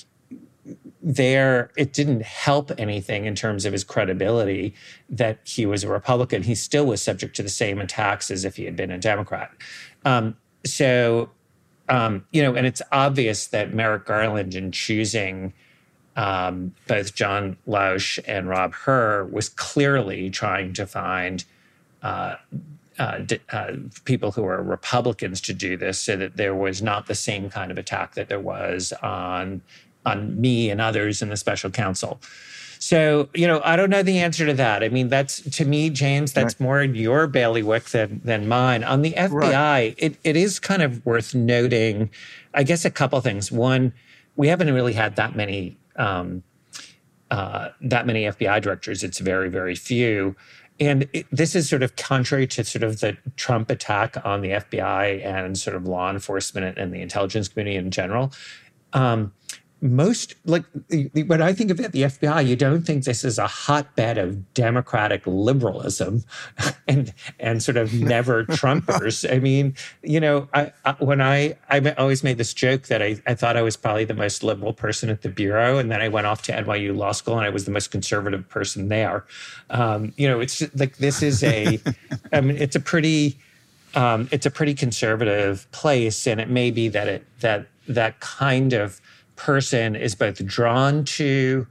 there 1.02 1.70
it 1.76 1.92
didn't 1.92 2.22
help 2.22 2.70
anything 2.78 3.24
in 3.24 3.34
terms 3.34 3.64
of 3.64 3.72
his 3.72 3.82
credibility 3.84 4.74
that 5.10 5.38
he 5.44 5.66
was 5.66 5.82
a 5.82 5.88
Republican. 5.88 6.42
He 6.42 6.54
still 6.54 6.86
was 6.86 7.02
subject 7.02 7.34
to 7.36 7.42
the 7.42 7.48
same 7.48 7.80
attacks 7.80 8.30
as 8.30 8.44
if 8.44 8.56
he 8.56 8.64
had 8.64 8.76
been 8.76 8.90
a 8.90 8.98
Democrat. 8.98 9.50
Um, 10.04 10.36
so, 10.64 11.30
um, 11.88 12.24
you 12.30 12.42
know, 12.42 12.54
and 12.54 12.66
it's 12.66 12.82
obvious 12.92 13.48
that 13.48 13.74
Merrick 13.74 14.04
Garland, 14.04 14.54
in 14.54 14.70
choosing 14.70 15.52
um, 16.14 16.74
both 16.86 17.14
John 17.14 17.56
Lausch 17.66 18.20
and 18.26 18.48
Rob 18.48 18.72
Hur, 18.74 19.24
was 19.24 19.48
clearly 19.48 20.30
trying 20.30 20.72
to 20.74 20.86
find 20.86 21.44
uh, 22.02 22.36
uh, 22.98 23.20
uh, 23.50 23.72
people 24.04 24.32
who 24.32 24.44
are 24.44 24.62
Republicans 24.62 25.40
to 25.40 25.54
do 25.54 25.76
this, 25.76 25.98
so 25.98 26.16
that 26.16 26.36
there 26.36 26.54
was 26.54 26.82
not 26.82 27.06
the 27.06 27.14
same 27.14 27.50
kind 27.50 27.72
of 27.72 27.78
attack 27.78 28.14
that 28.14 28.28
there 28.28 28.38
was 28.40 28.92
on 29.02 29.62
on 30.04 30.40
me 30.40 30.70
and 30.70 30.80
others 30.80 31.22
in 31.22 31.28
the 31.28 31.36
special 31.36 31.70
counsel. 31.70 32.20
So 32.78 33.28
you 33.32 33.46
know, 33.46 33.60
I 33.64 33.76
don't 33.76 33.90
know 33.90 34.02
the 34.02 34.18
answer 34.18 34.44
to 34.44 34.54
that. 34.54 34.82
I 34.82 34.88
mean, 34.88 35.08
that's 35.08 35.40
to 35.40 35.64
me, 35.64 35.88
James, 35.88 36.32
that's 36.32 36.58
more 36.58 36.82
your 36.82 37.28
bailiwick 37.28 37.84
than 37.84 38.20
than 38.24 38.48
mine. 38.48 38.82
On 38.82 39.02
the 39.02 39.12
FBI, 39.12 39.94
it, 39.98 40.16
it 40.24 40.36
is 40.36 40.58
kind 40.58 40.82
of 40.82 41.04
worth 41.06 41.32
noting, 41.32 42.10
I 42.54 42.64
guess, 42.64 42.84
a 42.84 42.90
couple 42.90 43.20
things. 43.20 43.52
One, 43.52 43.92
we 44.34 44.48
haven't 44.48 44.72
really 44.72 44.94
had 44.94 45.14
that 45.14 45.36
many 45.36 45.76
um, 45.94 46.42
uh, 47.32 47.70
that 47.80 48.06
many 48.06 48.24
FBI 48.24 48.60
directors. 48.60 49.02
It's 49.02 49.18
very, 49.18 49.48
very 49.48 49.74
few. 49.74 50.36
And 50.78 51.08
it, 51.12 51.26
this 51.32 51.54
is 51.54 51.68
sort 51.68 51.82
of 51.82 51.96
contrary 51.96 52.46
to 52.48 52.64
sort 52.64 52.82
of 52.82 53.00
the 53.00 53.16
Trump 53.36 53.70
attack 53.70 54.16
on 54.22 54.42
the 54.42 54.50
FBI 54.50 55.24
and 55.24 55.56
sort 55.56 55.76
of 55.76 55.86
law 55.86 56.10
enforcement 56.10 56.76
and 56.76 56.92
the 56.92 57.00
intelligence 57.00 57.48
community 57.48 57.76
in 57.76 57.90
general. 57.90 58.32
Um, 58.92 59.32
most 59.82 60.36
like 60.44 60.64
when 61.26 61.42
I 61.42 61.52
think 61.52 61.72
of 61.72 61.80
it, 61.80 61.90
the 61.90 62.02
FBI, 62.02 62.46
you 62.46 62.54
don't 62.54 62.82
think 62.82 63.04
this 63.04 63.24
is 63.24 63.36
a 63.36 63.48
hotbed 63.48 64.16
of 64.16 64.54
democratic 64.54 65.22
liberalism 65.26 66.24
and 66.88 67.12
and 67.40 67.62
sort 67.62 67.76
of 67.76 67.92
never 68.00 68.44
Trumpers. 68.44 69.30
I 69.30 69.40
mean, 69.40 69.74
you 70.02 70.20
know, 70.20 70.48
I, 70.54 70.72
I 70.84 70.92
when 71.00 71.20
I 71.20 71.56
I 71.68 71.80
always 71.98 72.22
made 72.22 72.38
this 72.38 72.54
joke 72.54 72.84
that 72.84 73.02
I, 73.02 73.20
I 73.26 73.34
thought 73.34 73.56
I 73.56 73.62
was 73.62 73.76
probably 73.76 74.04
the 74.04 74.14
most 74.14 74.44
liberal 74.44 74.72
person 74.72 75.10
at 75.10 75.22
the 75.22 75.28
bureau, 75.28 75.78
and 75.78 75.90
then 75.90 76.00
I 76.00 76.08
went 76.08 76.28
off 76.28 76.42
to 76.42 76.52
NYU 76.52 76.96
Law 76.96 77.12
School 77.12 77.36
and 77.36 77.44
I 77.44 77.50
was 77.50 77.64
the 77.64 77.72
most 77.72 77.90
conservative 77.90 78.48
person 78.48 78.88
there. 78.88 79.24
Um, 79.70 80.14
you 80.16 80.28
know, 80.28 80.38
it's 80.38 80.62
like 80.76 80.98
this 80.98 81.22
is 81.22 81.42
a, 81.42 81.80
I 82.32 82.40
mean, 82.40 82.56
it's 82.56 82.76
a 82.76 82.80
pretty 82.80 83.36
um, 83.96 84.28
it's 84.30 84.46
a 84.46 84.50
pretty 84.50 84.74
conservative 84.74 85.70
place, 85.72 86.26
and 86.28 86.40
it 86.40 86.48
may 86.48 86.70
be 86.70 86.88
that 86.88 87.08
it 87.08 87.26
that 87.40 87.66
that 87.88 88.20
kind 88.20 88.72
of 88.72 89.00
person 89.42 89.96
is 89.96 90.14
both 90.14 90.44
drawn 90.46 91.04
to 91.04 91.66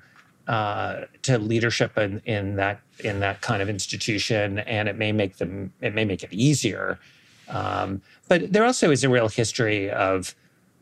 uh, 0.48 1.06
to 1.22 1.38
leadership 1.38 1.98
in, 1.98 2.22
in 2.26 2.58
that 2.58 2.82
in 3.00 3.22
that 3.22 3.40
kind 3.42 3.62
of 3.62 3.70
institution, 3.70 4.60
and 4.60 4.90
it 4.90 4.98
may 4.98 5.14
make 5.14 5.38
them 5.38 5.72
it 5.80 5.96
may 5.96 6.04
make 6.04 6.22
it 6.24 6.34
easier. 6.34 7.00
Um, 7.48 8.02
but 8.28 8.52
there 8.52 8.66
also 8.66 8.92
is 8.92 9.04
a 9.04 9.10
real 9.10 9.30
history 9.30 9.90
of 9.90 10.36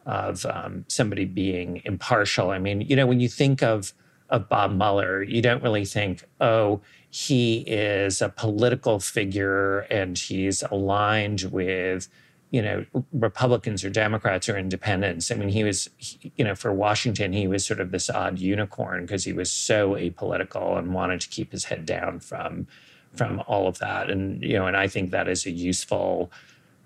of 0.06 0.46
um, 0.48 0.86
somebody 0.88 1.26
being 1.26 1.82
impartial. 1.86 2.50
I 2.50 2.58
mean, 2.58 2.82
you 2.82 2.96
know, 2.96 3.06
when 3.06 3.20
you 3.20 3.30
think 3.30 3.62
of 3.62 3.94
of 4.30 4.50
Bob 4.50 4.72
Mueller, 4.72 5.22
you 5.24 5.42
don't 5.42 5.62
really 5.62 5.86
think, 5.86 6.24
oh, 6.42 6.82
he 7.12 7.60
is 7.68 8.22
a 8.22 8.30
political 8.30 9.00
figure 9.00 9.80
and 9.92 10.18
he's 10.18 10.64
aligned 10.72 11.44
with, 11.52 12.08
you 12.52 12.62
know, 12.62 12.86
Republicans 13.14 13.84
or 13.86 13.90
Democrats 13.90 14.50
or 14.50 14.58
independents. 14.58 15.32
I 15.32 15.36
mean, 15.36 15.50
he 15.50 15.64
was, 15.64 15.90
you 16.36 16.44
know, 16.44 16.56
for 16.56 16.74
Washington, 16.74 17.32
he 17.32 17.48
was 17.48 17.66
sort 17.66 17.80
of 17.80 17.92
this 17.92 18.10
odd 18.10 18.40
unicorn 18.40 19.06
because 19.06 19.24
he 19.24 19.34
was 19.34 19.52
so 19.52 19.92
apolitical 19.92 20.78
and 20.78 20.94
wanted 20.94 21.22
to 21.22 21.30
keep 21.30 21.52
his 21.52 21.66
head 21.66 21.86
down 21.86 22.20
from 22.20 22.68
from 23.16 23.42
all 23.48 23.68
of 23.68 23.80
that. 23.80 24.10
And 24.10 24.42
you 24.44 24.54
know, 24.54 24.68
and 24.68 24.78
I 24.78 24.88
think 24.88 25.12
that 25.12 25.28
is 25.28 25.46
a 25.46 25.52
useful 25.52 26.32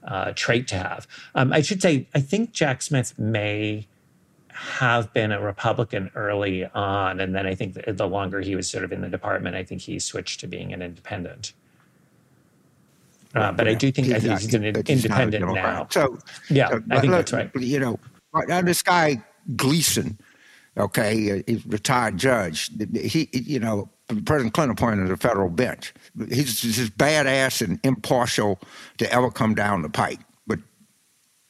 uh, 0.03 0.33
trait 0.35 0.67
to 0.69 0.75
have. 0.75 1.07
Um, 1.35 1.53
I 1.53 1.61
should 1.61 1.81
say, 1.81 2.07
I 2.13 2.19
think 2.19 2.51
Jack 2.51 2.81
Smith 2.81 3.17
may 3.17 3.87
have 4.49 5.11
been 5.13 5.31
a 5.31 5.41
Republican 5.41 6.11
early 6.15 6.65
on, 6.65 7.19
and 7.19 7.35
then 7.35 7.45
I 7.45 7.55
think 7.55 7.77
the 7.87 8.07
longer 8.07 8.41
he 8.41 8.55
was 8.55 8.69
sort 8.69 8.83
of 8.83 8.91
in 8.91 9.01
the 9.01 9.09
department, 9.09 9.55
I 9.55 9.63
think 9.63 9.81
he 9.81 9.97
switched 9.99 10.39
to 10.41 10.47
being 10.47 10.73
an 10.73 10.81
independent. 10.81 11.53
Uh, 13.33 13.51
but 13.51 13.67
I 13.67 13.73
do 13.73 13.91
think 13.91 14.07
think 14.07 14.21
he's 14.21 14.53
an 14.53 14.63
he's 14.85 15.05
independent 15.05 15.53
now. 15.53 15.87
So 15.89 16.19
Yeah, 16.49 16.69
so, 16.69 16.83
I 16.91 16.99
think 16.99 17.11
look, 17.11 17.25
that's 17.25 17.33
right. 17.33 17.51
You 17.55 17.79
know, 17.79 17.99
this 18.63 18.83
guy 18.83 19.23
Gleeson, 19.55 20.19
okay, 20.77 21.39
uh, 21.39 21.43
he's 21.47 21.65
a 21.65 21.69
retired 21.69 22.17
judge. 22.17 22.69
He, 22.93 23.29
you 23.33 23.59
know, 23.59 23.89
President 24.25 24.53
Clinton 24.53 24.71
appointed 24.71 25.07
the 25.07 25.17
federal 25.17 25.49
bench. 25.49 25.93
He's 26.29 26.61
just 26.61 26.97
badass 26.97 27.61
and 27.61 27.79
impartial 27.83 28.59
to 28.97 29.11
ever 29.11 29.31
come 29.31 29.55
down 29.55 29.81
the 29.81 29.89
pike. 29.89 30.19
But 30.45 30.59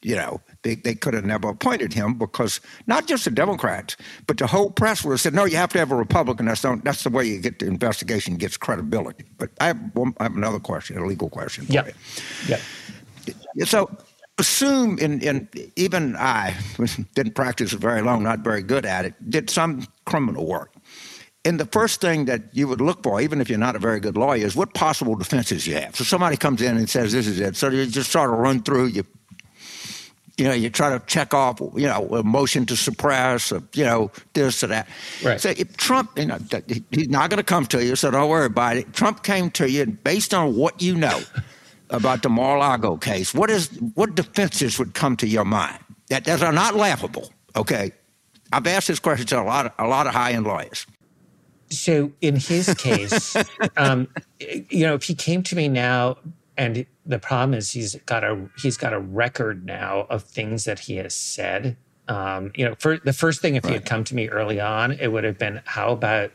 you 0.02 0.16
know, 0.16 0.40
they, 0.64 0.74
they 0.74 0.94
could 0.94 1.14
have 1.14 1.24
never 1.24 1.48
appointed 1.50 1.92
him 1.92 2.14
because 2.14 2.60
not 2.86 3.06
just 3.06 3.24
the 3.24 3.30
Democrats, 3.30 3.96
but 4.26 4.38
the 4.38 4.46
whole 4.48 4.70
press 4.70 5.04
would 5.04 5.12
have 5.12 5.20
said, 5.20 5.34
no, 5.34 5.44
you 5.44 5.56
have 5.56 5.72
to 5.74 5.78
have 5.78 5.92
a 5.92 5.96
Republican. 5.96 6.46
That's, 6.46 6.64
not, 6.64 6.82
that's 6.82 7.04
the 7.04 7.10
way 7.10 7.24
you 7.24 7.38
get 7.38 7.60
the 7.60 7.66
investigation 7.66 8.36
gets 8.36 8.56
credibility. 8.56 9.24
But 9.38 9.50
I 9.60 9.66
have, 9.68 9.78
one, 9.94 10.14
I 10.18 10.24
have 10.24 10.36
another 10.36 10.58
question, 10.58 10.98
a 10.98 11.06
legal 11.06 11.28
question. 11.30 11.66
for 11.66 11.72
Yeah, 11.72 11.86
you. 11.86 11.92
yeah. 12.48 12.58
Yeah, 13.54 13.64
So 13.64 13.90
assume, 14.38 14.98
and, 15.00 15.22
and 15.22 15.48
even 15.76 16.16
I 16.16 16.56
didn't 17.14 17.34
practice 17.34 17.72
it 17.72 17.78
very 17.78 18.02
long, 18.02 18.22
not 18.22 18.40
very 18.40 18.62
good 18.62 18.84
at 18.84 19.04
it, 19.04 19.14
did 19.30 19.48
some 19.50 19.86
criminal 20.06 20.46
work. 20.46 20.74
And 21.46 21.60
the 21.60 21.66
first 21.66 22.00
thing 22.00 22.24
that 22.24 22.42
you 22.52 22.66
would 22.68 22.80
look 22.80 23.02
for, 23.02 23.20
even 23.20 23.40
if 23.40 23.50
you're 23.50 23.58
not 23.58 23.76
a 23.76 23.78
very 23.78 24.00
good 24.00 24.16
lawyer, 24.16 24.46
is 24.46 24.56
what 24.56 24.72
possible 24.72 25.14
defenses 25.14 25.66
you 25.66 25.74
have. 25.74 25.94
So 25.94 26.02
somebody 26.02 26.38
comes 26.38 26.62
in 26.62 26.78
and 26.78 26.88
says, 26.88 27.12
"This 27.12 27.26
is 27.26 27.38
it." 27.38 27.54
So 27.54 27.68
you 27.68 27.84
just 27.84 28.10
sort 28.10 28.30
of 28.32 28.38
run 28.38 28.62
through. 28.62 28.86
You, 28.86 29.04
you 30.36 30.44
know, 30.44 30.52
you 30.52 30.68
try 30.68 30.90
to 30.90 31.04
check 31.06 31.32
off, 31.32 31.60
you 31.60 31.86
know, 31.86 32.08
a 32.08 32.22
motion 32.24 32.66
to 32.66 32.76
suppress, 32.76 33.52
or, 33.52 33.62
you 33.72 33.84
know, 33.84 34.10
this 34.32 34.64
or 34.64 34.68
that. 34.68 34.88
Right. 35.22 35.40
So 35.40 35.50
if 35.50 35.76
Trump, 35.76 36.18
you 36.18 36.26
know, 36.26 36.38
he's 36.90 37.08
not 37.08 37.30
going 37.30 37.38
to 37.38 37.44
come 37.44 37.66
to 37.66 37.84
you, 37.84 37.94
so 37.94 38.10
don't 38.10 38.28
worry 38.28 38.46
about 38.46 38.76
it. 38.76 38.92
Trump 38.92 39.22
came 39.22 39.50
to 39.52 39.70
you, 39.70 39.82
and 39.82 40.02
based 40.02 40.34
on 40.34 40.56
what 40.56 40.82
you 40.82 40.96
know 40.96 41.20
about 41.90 42.22
the 42.22 42.28
Mar-a-Lago 42.28 42.96
case, 42.96 43.32
what 43.32 43.50
is 43.50 43.68
what 43.94 44.14
defenses 44.14 44.78
would 44.78 44.94
come 44.94 45.16
to 45.18 45.28
your 45.28 45.44
mind 45.44 45.78
that, 46.08 46.24
that 46.24 46.42
are 46.42 46.52
not 46.52 46.74
laughable? 46.74 47.32
Okay, 47.54 47.92
I've 48.52 48.66
asked 48.66 48.88
this 48.88 48.98
question 48.98 49.26
to 49.28 49.40
a 49.40 49.44
lot 49.44 49.66
of, 49.66 49.72
a 49.78 49.86
lot 49.86 50.06
of 50.08 50.14
high 50.14 50.32
end 50.32 50.46
lawyers. 50.46 50.86
So 51.70 52.12
in 52.20 52.36
his 52.36 52.74
case, 52.74 53.36
um, 53.76 54.08
you 54.40 54.84
know, 54.84 54.94
if 54.94 55.04
he 55.04 55.14
came 55.14 55.42
to 55.44 55.56
me 55.56 55.68
now, 55.68 56.16
and 56.56 56.86
the 57.04 57.18
problem 57.18 57.54
is 57.54 57.72
he's 57.72 57.96
got 58.06 58.24
a 58.24 58.48
he's 58.58 58.76
got 58.76 58.92
a 58.92 58.98
record 58.98 59.64
now 59.64 60.06
of 60.10 60.22
things 60.22 60.64
that 60.64 60.80
he 60.80 60.96
has 60.96 61.14
said. 61.14 61.76
Um, 62.06 62.52
you 62.54 62.64
know, 62.64 62.74
for 62.78 62.98
the 62.98 63.12
first 63.12 63.40
thing, 63.40 63.56
if 63.56 63.64
right. 63.64 63.70
he 63.70 63.74
had 63.74 63.86
come 63.86 64.04
to 64.04 64.14
me 64.14 64.28
early 64.28 64.60
on, 64.60 64.92
it 64.92 65.08
would 65.08 65.24
have 65.24 65.38
been, 65.38 65.62
"How 65.64 65.92
about 65.92 66.30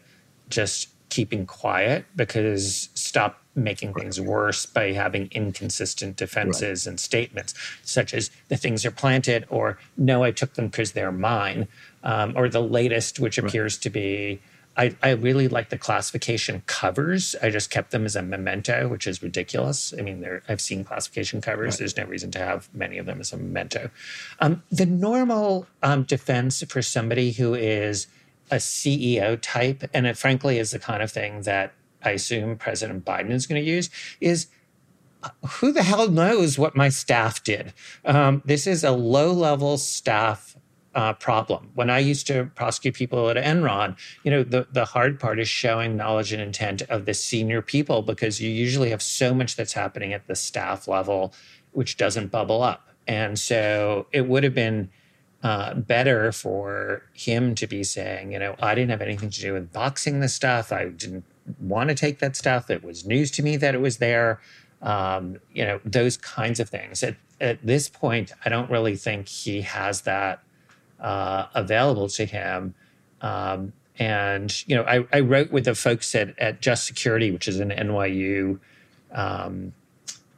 just 0.49 0.89
keeping 1.09 1.45
quiet 1.45 2.05
because 2.15 2.89
stop 2.93 3.41
making 3.55 3.93
things 3.93 4.21
worse 4.21 4.65
by 4.65 4.91
having 4.93 5.27
inconsistent 5.31 6.15
defenses 6.15 6.85
right. 6.85 6.91
and 6.91 6.99
statements, 6.99 7.53
such 7.83 8.13
as 8.13 8.31
the 8.47 8.55
things 8.55 8.85
are 8.85 8.91
planted, 8.91 9.45
or 9.49 9.77
no, 9.97 10.23
I 10.23 10.31
took 10.31 10.53
them 10.53 10.67
because 10.67 10.93
they're 10.93 11.11
mine, 11.11 11.67
um, 12.03 12.33
or 12.37 12.47
the 12.47 12.61
latest, 12.61 13.19
which 13.19 13.37
appears 13.37 13.77
to 13.79 13.89
be. 13.89 14.39
I, 14.79 14.95
I 15.03 15.09
really 15.09 15.49
like 15.49 15.69
the 15.69 15.77
classification 15.77 16.63
covers. 16.65 17.35
I 17.43 17.49
just 17.49 17.69
kept 17.69 17.91
them 17.91 18.05
as 18.05 18.15
a 18.15 18.21
memento, 18.21 18.87
which 18.87 19.07
is 19.07 19.21
ridiculous. 19.21 19.93
I 19.97 20.01
mean, 20.01 20.25
I've 20.47 20.61
seen 20.61 20.85
classification 20.85 21.41
covers. 21.41 21.73
Right. 21.73 21.79
There's 21.79 21.97
no 21.97 22.05
reason 22.05 22.31
to 22.31 22.39
have 22.39 22.73
many 22.73 22.97
of 22.97 23.05
them 23.05 23.19
as 23.19 23.33
a 23.33 23.37
memento. 23.37 23.89
Um, 24.39 24.63
the 24.71 24.85
normal 24.85 25.67
um, 25.83 26.03
defense 26.03 26.63
for 26.69 26.81
somebody 26.81 27.33
who 27.33 27.53
is 27.53 28.07
a 28.51 28.55
CEO 28.55 29.37
type, 29.41 29.83
and 29.93 30.07
it 30.07 30.17
frankly 30.17 30.57
is 30.57 30.71
the 30.71 30.79
kind 30.79 31.03
of 31.03 31.11
thing 31.11 31.41
that 31.41 31.73
I 32.01 32.11
assume 32.11 32.57
President 32.57 33.03
Biden 33.03 33.31
is 33.31 33.47
going 33.47 33.61
to 33.61 33.69
use, 33.69 33.89
is 34.21 34.47
who 35.45 35.73
the 35.73 35.83
hell 35.83 36.09
knows 36.09 36.57
what 36.57 36.77
my 36.77 36.87
staff 36.87 37.43
did? 37.43 37.73
Um, 38.05 38.41
this 38.45 38.65
is 38.65 38.85
a 38.85 38.91
low 38.91 39.33
level 39.33 39.77
staff 39.77 40.55
uh, 40.95 41.13
problem. 41.13 41.69
When 41.75 41.89
I 41.89 41.99
used 41.99 42.27
to 42.27 42.49
prosecute 42.55 42.95
people 42.95 43.29
at 43.29 43.37
Enron, 43.37 43.97
you 44.23 44.31
know, 44.31 44.43
the, 44.43 44.67
the 44.71 44.85
hard 44.85 45.19
part 45.19 45.39
is 45.39 45.47
showing 45.47 45.95
knowledge 45.95 46.33
and 46.33 46.41
intent 46.41 46.81
of 46.83 47.05
the 47.05 47.13
senior 47.13 47.61
people 47.61 48.01
because 48.01 48.41
you 48.41 48.49
usually 48.49 48.89
have 48.89 49.01
so 49.01 49.33
much 49.33 49.55
that's 49.55 49.73
happening 49.73 50.13
at 50.13 50.27
the 50.27 50.35
staff 50.35 50.87
level, 50.87 51.33
which 51.71 51.97
doesn't 51.97 52.31
bubble 52.31 52.63
up. 52.63 52.89
And 53.07 53.39
so 53.39 54.07
it 54.11 54.27
would 54.27 54.43
have 54.43 54.55
been 54.55 54.89
uh, 55.43 55.73
better 55.75 56.31
for 56.31 57.03
him 57.13 57.55
to 57.55 57.67
be 57.67 57.83
saying, 57.83 58.31
you 58.31 58.39
know, 58.39 58.55
I 58.59 58.75
didn't 58.75 58.91
have 58.91 59.01
anything 59.01 59.29
to 59.29 59.41
do 59.41 59.53
with 59.53 59.71
boxing 59.71 60.19
the 60.19 60.27
stuff. 60.27 60.71
I 60.71 60.89
didn't 60.89 61.23
want 61.59 61.89
to 61.89 61.95
take 61.95 62.19
that 62.19 62.35
stuff. 62.35 62.69
It 62.69 62.83
was 62.83 63.05
news 63.05 63.31
to 63.31 63.43
me 63.43 63.57
that 63.57 63.73
it 63.73 63.81
was 63.81 63.97
there. 63.97 64.41
Um, 64.81 65.39
you 65.53 65.65
know, 65.65 65.79
those 65.83 66.17
kinds 66.17 66.59
of 66.59 66.69
things. 66.69 67.03
At, 67.03 67.15
at 67.41 67.65
this 67.65 67.89
point, 67.89 68.31
I 68.45 68.49
don't 68.49 68.69
really 68.69 68.95
think 68.95 69.27
he 69.27 69.61
has 69.61 70.01
that 70.01 70.41
uh, 70.99 71.47
available 71.53 72.09
to 72.09 72.25
him. 72.25 72.75
Um, 73.21 73.73
and, 73.97 74.67
you 74.67 74.75
know, 74.75 74.83
I, 74.83 75.05
I, 75.11 75.19
wrote 75.19 75.51
with 75.51 75.65
the 75.65 75.75
folks 75.75 76.15
at, 76.15 76.37
at 76.39 76.61
Just 76.61 76.85
Security, 76.85 77.31
which 77.31 77.49
is 77.49 77.59
an 77.59 77.69
NYU 77.69 78.59
um, 79.11 79.73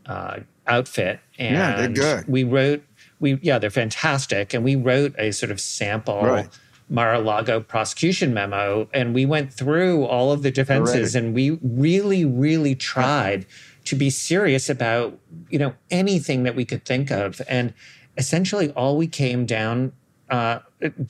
uh, 0.08 0.40
outfit. 0.66 1.20
And 1.38 1.56
yeah, 1.56 1.76
they're 1.78 1.90
good. 1.90 2.28
We 2.28 2.44
wrote 2.44 2.84
we 3.22 3.40
yeah 3.42 3.58
they're 3.58 3.70
fantastic 3.70 4.54
and 4.54 4.66
we 4.66 4.76
wrote 4.76 5.16
a 5.18 5.32
sort 5.32 5.52
of 5.52 5.62
sample 5.62 6.24
right. 6.24 6.50
Mar-a-Lago 6.90 7.62
prosecution 7.62 8.34
memo 8.34 8.90
and 8.94 9.14
we 9.14 9.26
went 9.26 9.54
through 9.54 10.04
all 10.04 10.34
of 10.34 10.42
the 10.44 10.52
defenses 10.52 11.16
and 11.16 11.34
we 11.34 11.52
really 11.62 12.26
really 12.26 12.76
tried 12.76 13.46
to 13.86 13.96
be 13.96 14.10
serious 14.10 14.70
about 14.70 15.18
you 15.50 15.60
know 15.60 15.74
anything 15.90 16.44
that 16.44 16.56
we 16.56 16.66
could 16.66 16.84
think 16.84 17.12
of 17.12 17.42
and 17.48 17.74
essentially 18.18 18.72
all 18.72 18.98
we 18.98 19.08
came 19.08 19.46
down 19.46 19.94
uh, 20.32 20.60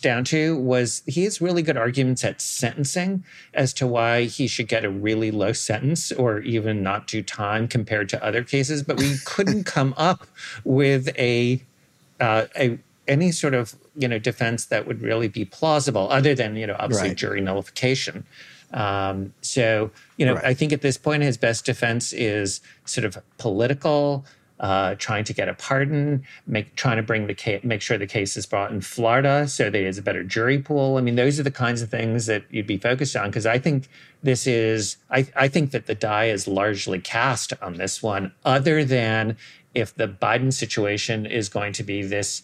down 0.02 0.24
to 0.26 0.58
was 0.58 1.04
he 1.06 1.24
has 1.24 1.40
really 1.40 1.62
good 1.62 1.78
arguments 1.78 2.24
at 2.26 2.42
sentencing 2.42 3.24
as 3.54 3.72
to 3.72 3.86
why 3.86 4.24
he 4.24 4.48
should 4.48 4.68
get 4.68 4.84
a 4.84 4.90
really 4.90 5.30
low 5.30 5.54
sentence 5.54 6.12
or 6.12 6.40
even 6.40 6.82
not 6.82 7.06
do 7.06 7.22
time 7.22 7.68
compared 7.68 8.10
to 8.10 8.26
other 8.26 8.44
cases, 8.44 8.82
but 8.82 8.98
we 8.98 9.16
couldn't 9.26 9.66
come 9.66 9.94
up 9.96 10.26
with 10.66 11.16
a 11.20 11.62
uh, 12.20 12.48
a, 12.58 12.80
any 13.08 13.32
sort 13.32 13.54
of 13.54 13.76
you 13.96 14.08
know 14.08 14.18
defense 14.18 14.66
that 14.66 14.88
would 14.88 15.02
really 15.02 15.28
be 15.28 15.46
plausible, 15.46 16.10
other 16.10 16.34
than 16.34 16.56
you 16.56 16.66
know 16.66 16.76
obviously 16.80 17.10
right. 17.10 17.18
jury 17.18 17.42
nullification. 17.42 18.26
Um, 18.74 19.34
so 19.42 19.92
you 20.18 20.26
know, 20.26 20.34
right. 20.34 20.46
I 20.46 20.54
think 20.56 20.74
at 20.74 20.82
this 20.82 20.98
point 20.98 21.22
his 21.22 21.38
best 21.38 21.64
defense 21.64 22.12
is 22.12 22.60
sort 22.86 23.06
of 23.06 23.20
political. 23.38 24.26
Uh, 24.62 24.94
trying 25.00 25.24
to 25.24 25.34
get 25.34 25.50
a 25.50 25.56
pardon, 25.56 26.24
make 26.46 26.76
trying 26.76 26.98
to 26.98 27.02
bring 27.02 27.26
the 27.26 27.34
case, 27.34 27.64
make 27.64 27.82
sure 27.82 27.98
the 27.98 28.06
case 28.06 28.38
is 28.38 28.46
brought 28.46 28.70
in 28.70 28.80
Florida 28.80 29.48
so 29.48 29.72
there's 29.72 29.98
a 29.98 30.04
better 30.04 30.24
jury 30.24 30.60
pool. 30.60 30.98
I 30.98 31.02
mean, 31.02 31.16
those 31.16 31.40
are 31.40 31.44
the 31.44 31.50
kinds 31.50 31.82
of 31.82 31.90
things 31.90 32.28
that 32.28 32.44
you'd 32.52 32.68
be 32.68 32.78
focused 32.78 33.16
on 33.16 33.32
because 33.32 33.48
I 33.48 33.58
think 33.58 33.90
this 34.22 34.46
is 34.46 34.98
I, 35.10 35.26
I 35.36 35.48
think 35.48 35.72
that 35.72 35.88
the 35.88 35.96
die 35.96 36.26
is 36.26 36.48
largely 36.48 37.00
cast 37.00 37.54
on 37.60 37.78
this 37.78 38.04
one, 38.04 38.34
other 38.46 38.86
than 38.86 39.36
if 39.74 39.96
the 39.96 40.08
Biden 40.08 40.54
situation 40.54 41.26
is 41.26 41.50
going 41.50 41.74
to 41.74 41.84
be 41.84 42.04
this, 42.04 42.44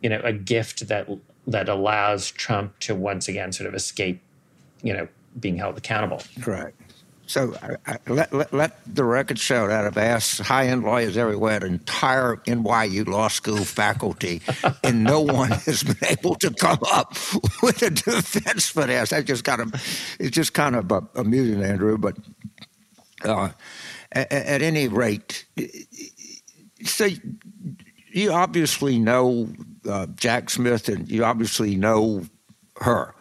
you 0.00 0.08
know, 0.08 0.22
a 0.24 0.32
gift 0.32 0.88
that 0.88 1.06
that 1.46 1.68
allows 1.68 2.30
Trump 2.30 2.78
to 2.78 2.94
once 2.94 3.28
again 3.28 3.52
sort 3.52 3.68
of 3.68 3.74
escape, 3.74 4.22
you 4.82 4.94
know, 4.94 5.06
being 5.38 5.58
held 5.58 5.76
accountable. 5.76 6.22
Correct. 6.40 6.80
So 7.28 7.54
I, 7.62 7.92
I, 7.92 7.98
let, 8.10 8.32
let, 8.32 8.54
let, 8.54 8.80
the 8.86 9.04
record 9.04 9.38
show 9.38 9.68
that 9.68 9.84
I've 9.84 9.98
asked 9.98 10.40
high-end 10.40 10.82
lawyers 10.82 11.18
everywhere, 11.18 11.60
the 11.60 11.66
entire 11.66 12.36
NYU 12.46 13.06
law 13.06 13.28
school 13.28 13.64
faculty, 13.64 14.40
and 14.82 15.04
no 15.04 15.20
one 15.20 15.50
has 15.50 15.82
been 15.82 16.08
able 16.08 16.36
to 16.36 16.50
come 16.50 16.78
up 16.90 17.12
with 17.62 17.82
a 17.82 17.90
defense 17.90 18.70
for 18.70 18.86
this. 18.86 19.10
That 19.10 19.26
just 19.26 19.44
kind 19.44 19.60
of, 19.60 19.74
it's 20.18 20.30
just 20.30 20.54
kind 20.54 20.74
of 20.74 20.90
uh, 20.90 21.02
amusing, 21.14 21.62
Andrew. 21.62 21.98
But 21.98 22.16
uh, 23.22 23.50
at, 24.10 24.32
at, 24.32 24.62
any 24.62 24.88
rate, 24.88 25.44
so 26.82 27.08
you 28.10 28.32
obviously 28.32 28.98
know 28.98 29.50
uh, 29.86 30.06
Jack 30.16 30.48
Smith, 30.48 30.88
and 30.88 31.06
you 31.10 31.24
obviously 31.24 31.76
know 31.76 32.22
Hur. 32.80 33.14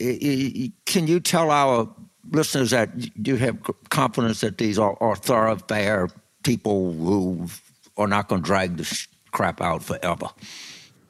Can 0.00 1.06
you 1.06 1.20
tell 1.20 1.52
our 1.52 1.88
listeners 2.30 2.70
that 2.70 2.90
you 3.26 3.36
have 3.36 3.58
confidence 3.90 4.40
that 4.40 4.58
these 4.58 4.78
are, 4.78 4.96
are 5.02 5.16
thoroughfare 5.16 6.08
people 6.42 6.92
who 6.92 7.46
are 7.96 8.06
not 8.06 8.28
going 8.28 8.42
to 8.42 8.46
drag 8.46 8.76
this 8.76 9.08
crap 9.32 9.60
out 9.60 9.82
forever? 9.82 10.28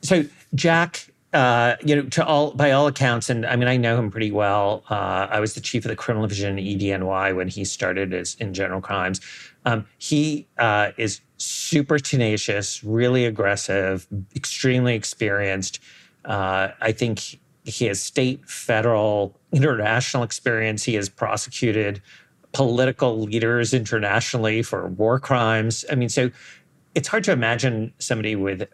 So 0.03 0.25
Jack 0.55 1.09
uh, 1.33 1.77
you 1.85 1.95
know, 1.95 2.03
to 2.03 2.25
all 2.25 2.53
by 2.53 2.71
all 2.71 2.87
accounts, 2.87 3.29
and 3.29 3.45
I 3.45 3.57
mean, 3.57 3.69
I 3.69 3.77
know 3.77 3.99
him 3.99 4.11
pretty 4.11 4.31
well. 4.31 4.83
Uh, 4.89 5.27
I 5.31 5.41
was 5.41 5.55
the 5.55 5.61
chief 5.61 5.85
of 5.85 5.91
the 5.91 5.97
criminal 5.97 6.27
division 6.27 6.59
in 6.59 6.65
EDNY 6.65 7.37
when 7.37 7.49
he 7.49 7.65
started 7.67 8.15
as 8.15 8.35
in 8.37 8.55
general 8.55 8.81
crimes. 8.81 9.21
Um, 9.67 9.87
he 9.99 10.47
uh, 10.57 10.93
is 10.97 11.21
super 11.37 11.99
tenacious, 11.99 12.83
really 12.83 13.27
aggressive, 13.27 14.07
extremely 14.35 14.95
experienced. 14.95 15.81
Uh, 16.25 16.69
I 16.81 16.93
think 16.93 17.39
he 17.69 17.87
has 17.87 18.03
state, 18.03 18.49
federal, 18.49 19.39
international 19.53 20.23
experience. 20.23 20.85
He 20.85 20.95
has 20.95 21.09
prosecuted 21.09 22.01
political 22.53 23.19
leaders 23.19 23.75
internationally 23.75 24.63
for 24.63 24.89
war 24.89 25.21
crimes. 25.21 25.85
I 25.91 25.95
mean, 25.95 26.09
so 26.09 26.31
it's 26.95 27.09
hard 27.09 27.25
to 27.25 27.33
imagine 27.33 27.93
somebody 27.99 28.37
with, 28.37 28.69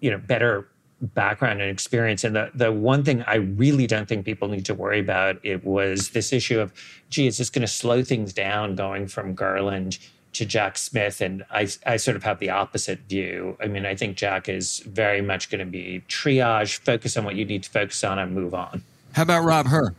you 0.00 0.10
know, 0.10 0.18
better 0.18 0.68
background 1.00 1.60
and 1.60 1.70
experience. 1.70 2.24
And 2.24 2.34
the, 2.34 2.50
the 2.54 2.72
one 2.72 3.04
thing 3.04 3.22
I 3.22 3.36
really 3.36 3.86
don't 3.86 4.08
think 4.08 4.24
people 4.24 4.48
need 4.48 4.64
to 4.66 4.74
worry 4.74 5.00
about 5.00 5.38
it 5.44 5.64
was 5.64 6.10
this 6.10 6.32
issue 6.32 6.60
of, 6.60 6.72
gee, 7.10 7.26
is 7.26 7.38
this 7.38 7.50
going 7.50 7.62
to 7.62 7.68
slow 7.68 8.02
things 8.02 8.32
down 8.32 8.74
going 8.74 9.06
from 9.06 9.34
Garland 9.34 9.98
to 10.34 10.44
Jack 10.44 10.76
Smith? 10.78 11.20
And 11.20 11.44
I, 11.50 11.68
I 11.86 11.96
sort 11.96 12.16
of 12.16 12.22
have 12.22 12.38
the 12.38 12.50
opposite 12.50 13.00
view. 13.08 13.56
I 13.62 13.66
mean, 13.66 13.86
I 13.86 13.94
think 13.94 14.16
Jack 14.16 14.48
is 14.48 14.80
very 14.80 15.20
much 15.20 15.50
going 15.50 15.60
to 15.60 15.70
be 15.70 16.02
triage, 16.08 16.78
focus 16.78 17.16
on 17.16 17.24
what 17.24 17.36
you 17.36 17.44
need 17.44 17.62
to 17.64 17.70
focus 17.70 18.04
on, 18.04 18.18
and 18.18 18.34
move 18.34 18.54
on. 18.54 18.82
How 19.12 19.22
about 19.22 19.44
Rob 19.44 19.66
Hur? 19.66 19.94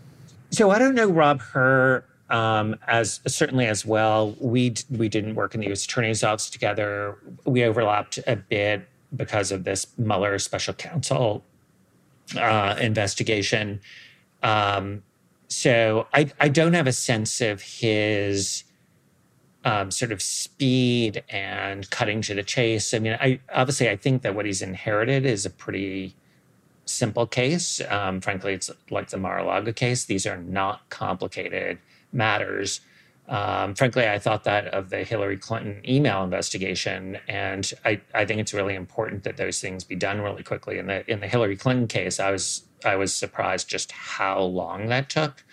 So 0.52 0.70
I 0.72 0.80
don't 0.80 0.96
know 0.96 1.10
Rob 1.10 1.42
Hur 1.42 2.04
um, 2.30 2.76
as 2.88 3.20
certainly 3.28 3.68
as 3.68 3.86
well. 3.86 4.36
We 4.40 4.76
we 4.90 5.10
didn't 5.10 5.36
work 5.36 5.54
in 5.54 5.62
the 5.62 5.68
U.S. 5.68 5.86
Attorney's 5.86 6.24
Office 6.24 6.50
together. 6.50 7.18
We 7.46 7.64
overlapped 7.64 8.20
a 8.28 8.36
bit 8.36 8.88
because 9.16 9.52
of 9.52 9.64
this 9.64 9.88
Mueller 9.98 10.38
special 10.40 10.74
counsel 10.74 11.44
uh, 12.38 12.76
investigation. 12.80 13.80
Um, 14.44 15.04
so 15.48 16.08
I, 16.14 16.32
I 16.40 16.50
don't 16.50 16.74
have 16.74 16.88
a 16.88 16.92
sense 16.92 17.40
of 17.40 17.62
his 17.62 18.64
um, 19.66 19.90
sort 19.90 20.12
of 20.12 20.22
speed 20.22 21.24
and 21.28 21.90
cutting 21.90 22.22
to 22.22 22.36
the 22.36 22.44
chase. 22.44 22.94
I 22.94 23.00
mean, 23.00 23.18
I 23.20 23.40
obviously 23.54 23.90
I 23.90 23.98
think 23.98 24.22
that 24.22 24.36
what 24.36 24.46
he's 24.46 24.62
inherited 24.62 25.26
is 25.26 25.46
a 25.46 25.50
pretty 25.50 26.16
simple 26.86 27.26
case. 27.26 27.82
Um, 27.90 28.22
frankly, 28.22 28.54
it's 28.54 28.70
like 28.92 29.10
the 29.10 29.18
Mar-a-Lago 29.18 29.74
case. 29.74 30.06
These 30.06 30.28
are 30.28 30.38
not 30.38 30.88
complicated 30.90 31.80
matters. 32.14 32.80
Um, 33.28 33.74
frankly, 33.74 34.08
I 34.08 34.20
thought 34.20 34.44
that 34.44 34.68
of 34.68 34.92
the 34.92 35.04
Hillary 35.04 35.38
Clinton 35.38 35.82
email 35.88 36.24
investigation, 36.24 37.18
and 37.28 37.74
I, 37.84 38.02
I 38.14 38.24
think 38.24 38.40
it's 38.40 38.54
really 38.54 38.76
important 38.76 39.24
that 39.24 39.38
those 39.38 39.60
things 39.60 39.84
be 39.84 39.96
done 39.96 40.22
really 40.22 40.44
quickly. 40.44 40.78
In 40.78 40.86
the 40.86 41.12
in 41.12 41.22
the 41.22 41.28
Hillary 41.28 41.58
Clinton 41.58 41.88
case, 41.88 42.20
I 42.20 42.30
was 42.30 42.66
I 42.86 42.96
was 42.98 43.16
surprised 43.16 43.68
just 43.68 43.92
how 43.92 44.42
long 44.42 44.90
that 44.90 45.10
took. 45.10 45.44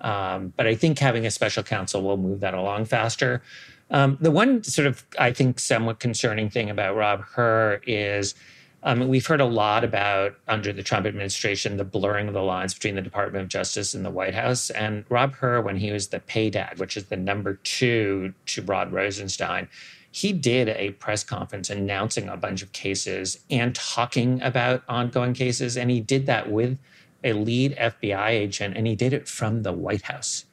Um, 0.00 0.52
but 0.56 0.66
I 0.66 0.74
think 0.74 0.98
having 0.98 1.26
a 1.26 1.30
special 1.30 1.62
counsel 1.62 2.02
will 2.02 2.16
move 2.16 2.40
that 2.40 2.54
along 2.54 2.86
faster. 2.86 3.42
Um, 3.90 4.18
the 4.20 4.30
one 4.30 4.62
sort 4.64 4.86
of 4.86 5.04
I 5.18 5.32
think 5.32 5.58
somewhat 5.58 5.98
concerning 5.98 6.50
thing 6.50 6.70
about 6.70 6.94
Rob 6.94 7.22
Hur 7.22 7.80
is 7.86 8.34
um, 8.82 9.08
we've 9.08 9.26
heard 9.26 9.40
a 9.40 9.46
lot 9.46 9.82
about 9.82 10.36
under 10.46 10.72
the 10.72 10.82
Trump 10.82 11.06
administration 11.06 11.76
the 11.76 11.84
blurring 11.84 12.28
of 12.28 12.34
the 12.34 12.42
lines 12.42 12.74
between 12.74 12.94
the 12.94 13.02
Department 13.02 13.42
of 13.42 13.48
Justice 13.48 13.94
and 13.94 14.04
the 14.04 14.10
White 14.10 14.34
House. 14.34 14.70
And 14.70 15.04
Rob 15.08 15.34
Hur, 15.34 15.62
when 15.62 15.76
he 15.76 15.90
was 15.90 16.08
the 16.08 16.20
PADAG, 16.20 16.78
which 16.78 16.96
is 16.96 17.06
the 17.06 17.16
number 17.16 17.54
two 17.64 18.34
to 18.46 18.62
Rod 18.62 18.92
Rosenstein, 18.92 19.68
he 20.10 20.32
did 20.32 20.68
a 20.68 20.90
press 20.92 21.24
conference 21.24 21.70
announcing 21.70 22.28
a 22.28 22.36
bunch 22.36 22.62
of 22.62 22.72
cases 22.72 23.40
and 23.50 23.74
talking 23.74 24.40
about 24.42 24.82
ongoing 24.88 25.34
cases. 25.34 25.76
And 25.76 25.90
he 25.90 26.00
did 26.00 26.26
that 26.26 26.50
with 26.50 26.78
a 27.24 27.32
lead 27.32 27.76
FBI 27.76 28.28
agent, 28.28 28.76
and 28.76 28.86
he 28.86 28.94
did 28.94 29.12
it 29.12 29.28
from 29.28 29.62
the 29.62 29.72
White 29.72 30.02
House. 30.02 30.44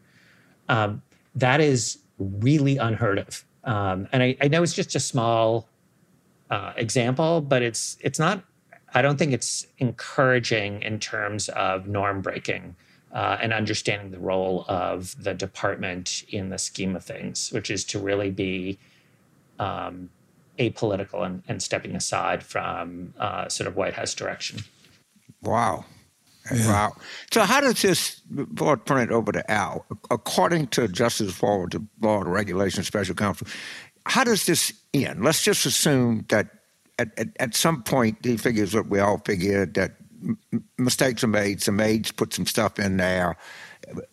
Um, 0.68 1.02
that 1.36 1.62
is 1.62 2.00
really 2.18 2.78
unheard 2.78 3.20
of. 3.20 3.44
Um, 3.64 4.08
and 4.12 4.24
I, 4.24 4.38
I 4.42 4.48
know 4.48 4.64
it's 4.64 4.74
just 4.74 4.96
a 4.96 5.00
small 5.00 5.68
uh, 6.50 6.74
example, 6.76 7.42
but 7.42 7.62
it's 7.62 7.98
it's 8.02 8.20
not. 8.20 8.44
I 8.94 9.02
don't 9.02 9.18
think 9.18 9.34
it's 9.34 9.68
encouraging 9.80 10.82
in 10.82 11.00
terms 11.00 11.50
of 11.50 11.88
norm 11.88 12.22
breaking 12.22 12.76
uh, 13.12 13.38
and 13.42 13.52
understanding 13.52 14.12
the 14.12 14.20
role 14.20 14.66
of 14.68 15.22
the 15.22 15.34
department 15.34 16.24
in 16.30 16.50
the 16.50 16.58
scheme 16.58 16.96
of 16.96 17.04
things, 17.04 17.52
which 17.52 17.70
is 17.70 17.84
to 17.86 18.00
really 18.00 18.32
be 18.32 18.78
um, 19.60 20.10
apolitical 20.60 21.26
and, 21.26 21.44
and, 21.48 21.62
stepping 21.62 21.96
aside 21.96 22.44
from 22.44 23.14
uh, 23.20 23.48
sort 23.48 23.68
of 23.68 23.76
White 23.76 23.94
House 23.94 24.14
direction. 24.14 24.60
Wow. 25.42 25.86
Yeah. 26.54 26.68
Wow. 26.68 26.96
So, 27.32 27.42
how 27.42 27.62
does 27.62 27.82
this, 27.82 28.22
I 28.62 28.76
turn 28.86 29.02
it 29.02 29.12
over 29.12 29.32
to 29.32 29.52
Al, 29.52 29.86
according 30.12 30.68
to 30.68 30.88
Justice 30.88 31.34
Forward, 31.34 31.72
the 31.72 31.86
Law 32.02 32.22
and 32.22 32.32
Regulation 32.32 32.84
Special 32.84 33.16
Counsel, 33.16 33.48
how 34.06 34.24
does 34.24 34.46
this 34.46 34.72
end? 34.94 35.24
Let's 35.24 35.42
just 35.44 35.66
assume 35.66 36.26
that 36.30 36.48
at, 37.00 37.18
at, 37.18 37.30
at 37.40 37.56
some 37.56 37.84
point 37.84 38.18
he 38.24 38.38
figures 38.38 38.76
what 38.76 38.88
we 38.88 39.00
all 39.00 39.18
figure 39.20 39.66
that 39.66 39.96
m- 40.24 40.38
mistakes 40.78 41.24
are 41.24 41.28
made. 41.28 41.62
Some 41.62 41.80
aides 41.80 42.12
put 42.12 42.34
some 42.34 42.46
stuff 42.46 42.80
in 42.80 42.98
there. 42.98 43.38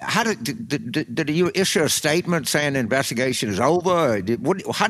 How 0.01 0.23
did 0.23 0.43
did, 0.69 0.93
did, 0.93 1.15
did 1.15 1.31
you 1.31 1.51
issue 1.55 1.83
a 1.83 1.89
statement 1.89 2.49
saying 2.49 2.75
the 2.75 2.81
investigation 2.81 3.49
is 3.49 3.61
over? 3.61 4.21
Did, 4.21 4.45
what, 4.45 4.63
how, 4.75 4.89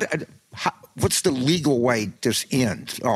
how, 0.55 0.73
what's 0.97 1.23
the 1.23 1.31
legal 1.31 1.81
way 1.81 2.13
this 2.21 2.47
ends? 2.51 3.01
Or, 3.01 3.11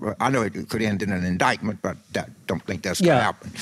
or, 0.00 0.16
I 0.20 0.30
know 0.30 0.42
it 0.42 0.68
could 0.68 0.82
end 0.82 1.02
in 1.02 1.12
an 1.12 1.24
indictment, 1.24 1.80
but 1.82 1.96
I 2.14 2.24
don't 2.46 2.64
think 2.66 2.82
that's 2.82 3.00
going 3.00 3.16
to 3.16 3.22
happen. 3.22 3.52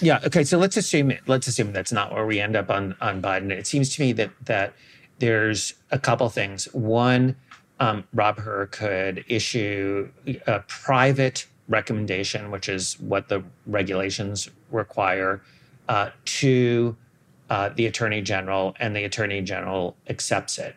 Yeah. 0.00 0.20
Okay. 0.24 0.44
So 0.44 0.58
let's 0.58 0.76
assume 0.76 1.12
let's 1.26 1.46
assume 1.46 1.72
that's 1.72 1.92
not 1.92 2.12
where 2.12 2.26
we 2.26 2.40
end 2.40 2.56
up 2.56 2.70
on 2.70 2.96
on 3.00 3.22
Biden. 3.22 3.50
It 3.50 3.66
seems 3.66 3.94
to 3.96 4.02
me 4.02 4.12
that 4.12 4.30
that 4.44 4.74
there's 5.18 5.74
a 5.90 5.98
couple 5.98 6.28
things. 6.28 6.66
One, 6.74 7.36
um, 7.80 8.04
Rob 8.12 8.38
Hur 8.38 8.66
could 8.66 9.24
issue 9.28 10.10
a 10.46 10.60
private 10.60 11.46
recommendation, 11.68 12.50
which 12.50 12.68
is 12.68 13.00
what 13.00 13.28
the 13.28 13.42
regulations 13.66 14.50
require, 14.70 15.40
uh, 15.88 16.10
to 16.24 16.96
uh, 17.48 17.70
the 17.70 17.86
attorney 17.86 18.20
general, 18.20 18.74
and 18.80 18.94
the 18.94 19.04
attorney 19.04 19.40
general 19.40 19.96
accepts 20.08 20.58
it. 20.58 20.76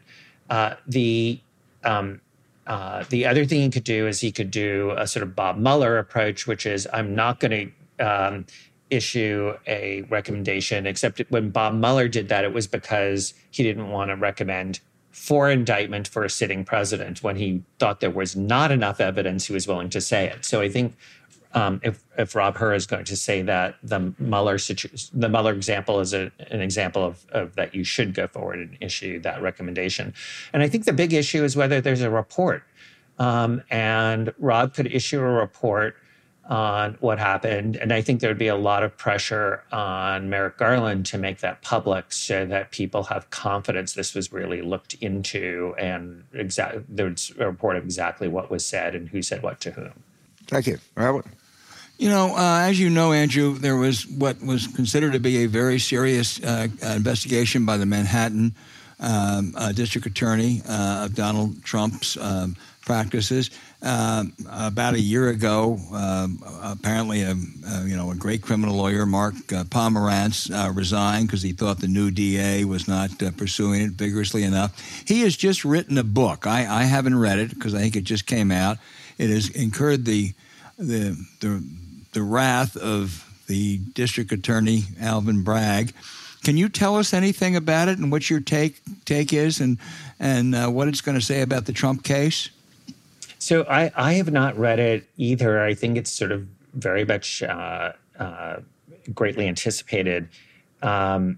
Uh, 0.50 0.76
the 0.88 1.40
um, 1.84 2.22
uh, 2.68 3.04
the 3.10 3.26
other 3.26 3.46
thing 3.46 3.62
he 3.62 3.70
could 3.70 3.84
do 3.86 4.08
is 4.08 4.20
he 4.20 4.32
could 4.32 4.52
do 4.52 4.94
a 4.98 5.08
sort 5.08 5.24
of 5.24 5.36
Bob 5.36 5.58
Mueller 5.58 5.98
approach, 5.98 6.46
which 6.48 6.66
is 6.66 6.88
I'm 6.92 7.16
not 7.16 7.40
going 7.40 7.74
to 7.98 8.06
um, 8.06 8.46
issue 8.90 9.54
a 9.66 10.02
recommendation, 10.04 10.86
except 10.86 11.22
when 11.30 11.50
Bob 11.50 11.74
Mueller 11.76 12.08
did 12.08 12.30
that, 12.30 12.44
it 12.44 12.54
was 12.54 12.68
because 12.68 13.34
he 13.52 13.64
didn't 13.64 13.90
want 13.90 14.10
to 14.10 14.16
recommend 14.16 14.82
for 15.12 15.50
indictment 15.50 16.08
for 16.08 16.24
a 16.24 16.30
sitting 16.30 16.64
president 16.64 17.24
when 17.24 17.38
he 17.38 17.64
thought 17.80 18.02
there 18.02 18.12
was 18.12 18.36
not 18.36 18.72
enough 18.72 19.00
evidence 19.00 19.48
he 19.48 19.54
was 19.54 19.68
willing 19.68 19.90
to 19.90 20.00
say 20.00 20.28
it. 20.28 20.46
So 20.46 20.62
I 20.62 20.70
think 20.70 20.96
um, 21.54 21.80
if 21.84 22.04
if 22.18 22.36
Rob 22.36 22.58
Hur 22.58 22.74
is 22.74 22.86
going 22.86 23.06
to 23.06 23.16
say 23.16 23.42
that 23.44 23.76
the 23.84 24.14
Mueller 24.20 24.58
situ- 24.58 24.90
the 25.14 25.30
Mueller 25.30 25.54
example 25.54 26.00
is 26.00 26.14
a, 26.14 26.32
an 26.52 26.62
example 26.62 27.04
of, 27.04 27.26
of 27.32 27.56
that 27.56 27.74
you 27.74 27.84
should 27.84 28.14
go 28.14 28.28
forward 28.28 28.60
and 28.60 28.78
issue 28.82 29.20
that 29.22 29.42
recommendation. 29.42 30.14
And 30.54 30.62
I 30.62 30.68
think 30.68 30.86
the 30.86 30.94
big 30.94 31.14
issue 31.14 31.44
is 31.44 31.56
whether 31.56 31.82
there's 31.82 32.02
a 32.02 32.10
report. 32.10 32.64
Um, 33.20 33.64
and 33.70 34.34
Rob 34.38 34.76
could 34.76 34.88
issue 34.88 35.20
a 35.20 35.24
report 35.24 35.96
on 36.50 36.96
what 37.00 37.20
happened. 37.20 37.76
And 37.76 37.92
I 37.92 38.02
think 38.02 38.22
there'd 38.22 38.38
be 38.38 38.48
a 38.48 38.56
lot 38.56 38.84
of 38.84 38.96
pressure 38.98 39.64
on 39.72 40.30
Merrick 40.30 40.58
Garland 40.58 41.06
to 41.08 41.18
make 41.18 41.40
that 41.40 41.62
public 41.62 42.14
so 42.14 42.46
that 42.46 42.72
people 42.72 43.04
have 43.04 43.30
confidence 43.30 43.94
this 43.94 44.14
was 44.14 44.32
really 44.32 44.62
looked 44.62 44.94
into 44.96 45.76
and 45.78 46.24
exactly 46.34 46.84
there's 46.88 47.34
a 47.38 47.48
report 47.48 47.76
of 47.76 47.84
exactly 47.84 48.28
what 48.28 48.50
was 48.50 48.66
said 48.66 48.96
and 48.96 49.10
who 49.10 49.22
said 49.22 49.44
what 49.44 49.60
to 49.62 49.72
whom. 49.72 50.04
Thank 50.48 50.68
you. 50.68 50.78
Robert. 50.96 51.26
You 51.98 52.10
know, 52.10 52.36
uh, 52.36 52.68
as 52.70 52.80
you 52.80 52.92
know, 52.92 53.12
Andrew, 53.12 53.58
there 53.58 53.76
was 53.76 54.06
what 54.06 54.40
was 54.40 54.68
considered 54.68 55.14
to 55.14 55.20
be 55.20 55.44
a 55.44 55.46
very 55.48 55.80
serious 55.80 56.42
uh, 56.44 56.68
investigation 56.84 57.66
by 57.66 57.78
the 57.78 57.88
Manhattan 57.88 58.54
um, 59.00 59.54
uh, 59.58 59.72
district 59.72 60.06
attorney 60.06 60.62
uh, 60.70 61.06
of 61.06 61.16
Donald 61.16 61.64
Trump's 61.64 62.16
um, 62.18 62.56
practices. 62.82 63.50
Uh, 63.82 64.24
about 64.50 64.96
a 64.96 65.00
year 65.00 65.30
ago, 65.30 65.78
uh, 65.94 66.28
apparently, 66.64 67.22
a, 67.22 67.32
a, 67.32 67.84
you 67.86 67.96
know, 67.96 68.10
a 68.12 68.16
great 68.16 68.42
criminal 68.42 68.76
lawyer, 68.76 69.06
Mark 69.06 69.36
uh, 69.54 69.64
Pomerantz, 69.66 70.50
uh, 70.52 70.72
resigned 70.72 71.28
because 71.28 71.44
he 71.44 71.52
thought 71.52 71.80
the 71.80 71.88
new 71.88 72.10
DA 72.10 72.64
was 72.66 72.88
not 72.88 73.22
uh, 73.22 73.30
pursuing 73.32 73.82
it 73.82 73.92
vigorously 73.92 74.44
enough. 74.44 74.80
He 75.08 75.22
has 75.22 75.36
just 75.36 75.64
written 75.64 75.98
a 75.98 76.04
book. 76.04 76.48
I, 76.48 76.82
I 76.82 76.84
haven't 76.84 77.20
read 77.20 77.38
it 77.38 77.50
because 77.50 77.76
I 77.76 77.80
think 77.80 77.96
it 77.96 78.04
just 78.04 78.26
came 78.26 78.52
out. 78.52 78.78
It 79.18 79.30
has 79.30 79.50
incurred 79.50 80.06
the 80.06 80.34
the 80.78 81.24
the, 81.40 81.64
the 82.18 82.24
wrath 82.24 82.76
of 82.76 83.24
the 83.46 83.78
district 83.94 84.32
attorney 84.32 84.86
Alvin 85.00 85.44
Bragg. 85.44 85.94
Can 86.44 86.58
you 86.58 86.68
tell 86.68 86.96
us 86.96 87.14
anything 87.14 87.56
about 87.56 87.90
it 87.90 88.00
and 88.00 88.12
what 88.12 88.28
your 88.28 88.40
take 88.40 88.82
take 89.06 89.34
is 89.34 89.60
and 89.60 89.78
and 90.20 90.56
uh, 90.56 90.68
what 90.68 90.88
it's 90.88 91.00
going 91.00 91.14
to 91.20 91.24
say 91.24 91.42
about 91.42 91.66
the 91.66 91.74
Trump 91.74 92.04
case? 92.04 92.50
So 93.38 93.66
I, 93.70 93.92
I 93.96 94.14
have 94.14 94.32
not 94.32 94.58
read 94.58 94.80
it 94.80 95.08
either. 95.18 95.62
I 95.62 95.76
think 95.76 95.96
it's 95.96 96.12
sort 96.12 96.32
of 96.32 96.48
very 96.74 97.06
much 97.06 97.44
uh, 97.44 97.92
uh, 98.18 98.62
greatly 99.14 99.48
anticipated. 99.48 100.28
Um, 100.82 101.38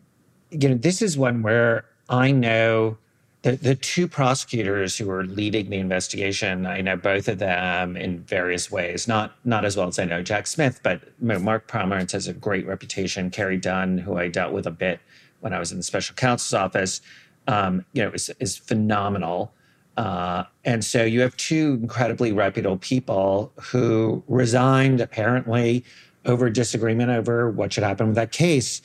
you 0.50 0.70
know, 0.70 0.76
this 0.76 1.02
is 1.02 1.18
one 1.18 1.42
where 1.42 1.84
I 2.08 2.32
know 2.32 2.98
the, 3.41 3.54
the 3.54 3.75
two 3.75 4.08
prosecutors 4.08 4.97
who 4.97 5.10
are 5.10 5.23
leading 5.23 5.69
the 5.69 5.78
investigation. 5.78 6.65
I 6.65 6.82
know 6.82 6.97
both 6.97 7.28
of 7.30 7.39
them 7.39 7.95
in 7.95 8.19
various 8.19 8.69
ways, 8.69 9.08
not 9.08 9.36
not 9.45 9.63
as 9.63 9.78
well 9.78 9.88
as 9.88 9.97
I 9.97 10.06
know 10.06 10.21
Jack 10.21 10.47
Smith, 10.47 10.82
but 10.84 11.02
Mark 11.21 11.67
Pomerantz 11.67 12.12
has 12.12 12.28
a 12.28 12.34
great 12.34 12.67
reputation. 12.67 13.30
Carey 13.30 13.58
Dunne, 13.58 13.97
who 13.97 14.17
I 14.17 14.28
dealt 14.28 14.52
with 14.52 14.67
a 14.67 14.71
bit 14.71 14.99
when 15.39 15.54
I 15.54 15.60
was 15.60 15.71
in 15.71 15.78
the 15.78 15.84
special 15.84 16.15
counsel's 16.15 16.54
office, 16.54 17.02
um, 17.47 17.86
you 17.93 18.04
know, 18.04 18.12
is, 18.12 18.30
is 18.39 18.58
phenomenal. 18.58 19.54
Uh, 19.95 20.43
and 20.65 20.84
so 20.84 21.04
you 21.04 21.21
have 21.21 21.36
two 21.38 21.78
incredibly 21.82 22.32
reputable 22.32 22.78
people 22.78 23.52
who 23.58 24.23
resigned 24.28 24.99
apparently 24.99 25.84
over 26.25 26.49
disagreement 26.49 27.10
over 27.10 27.49
what 27.49 27.71
should 27.71 27.84
happen 27.84 28.08
with 28.08 28.15
that 28.15 28.32
case. 28.32 28.82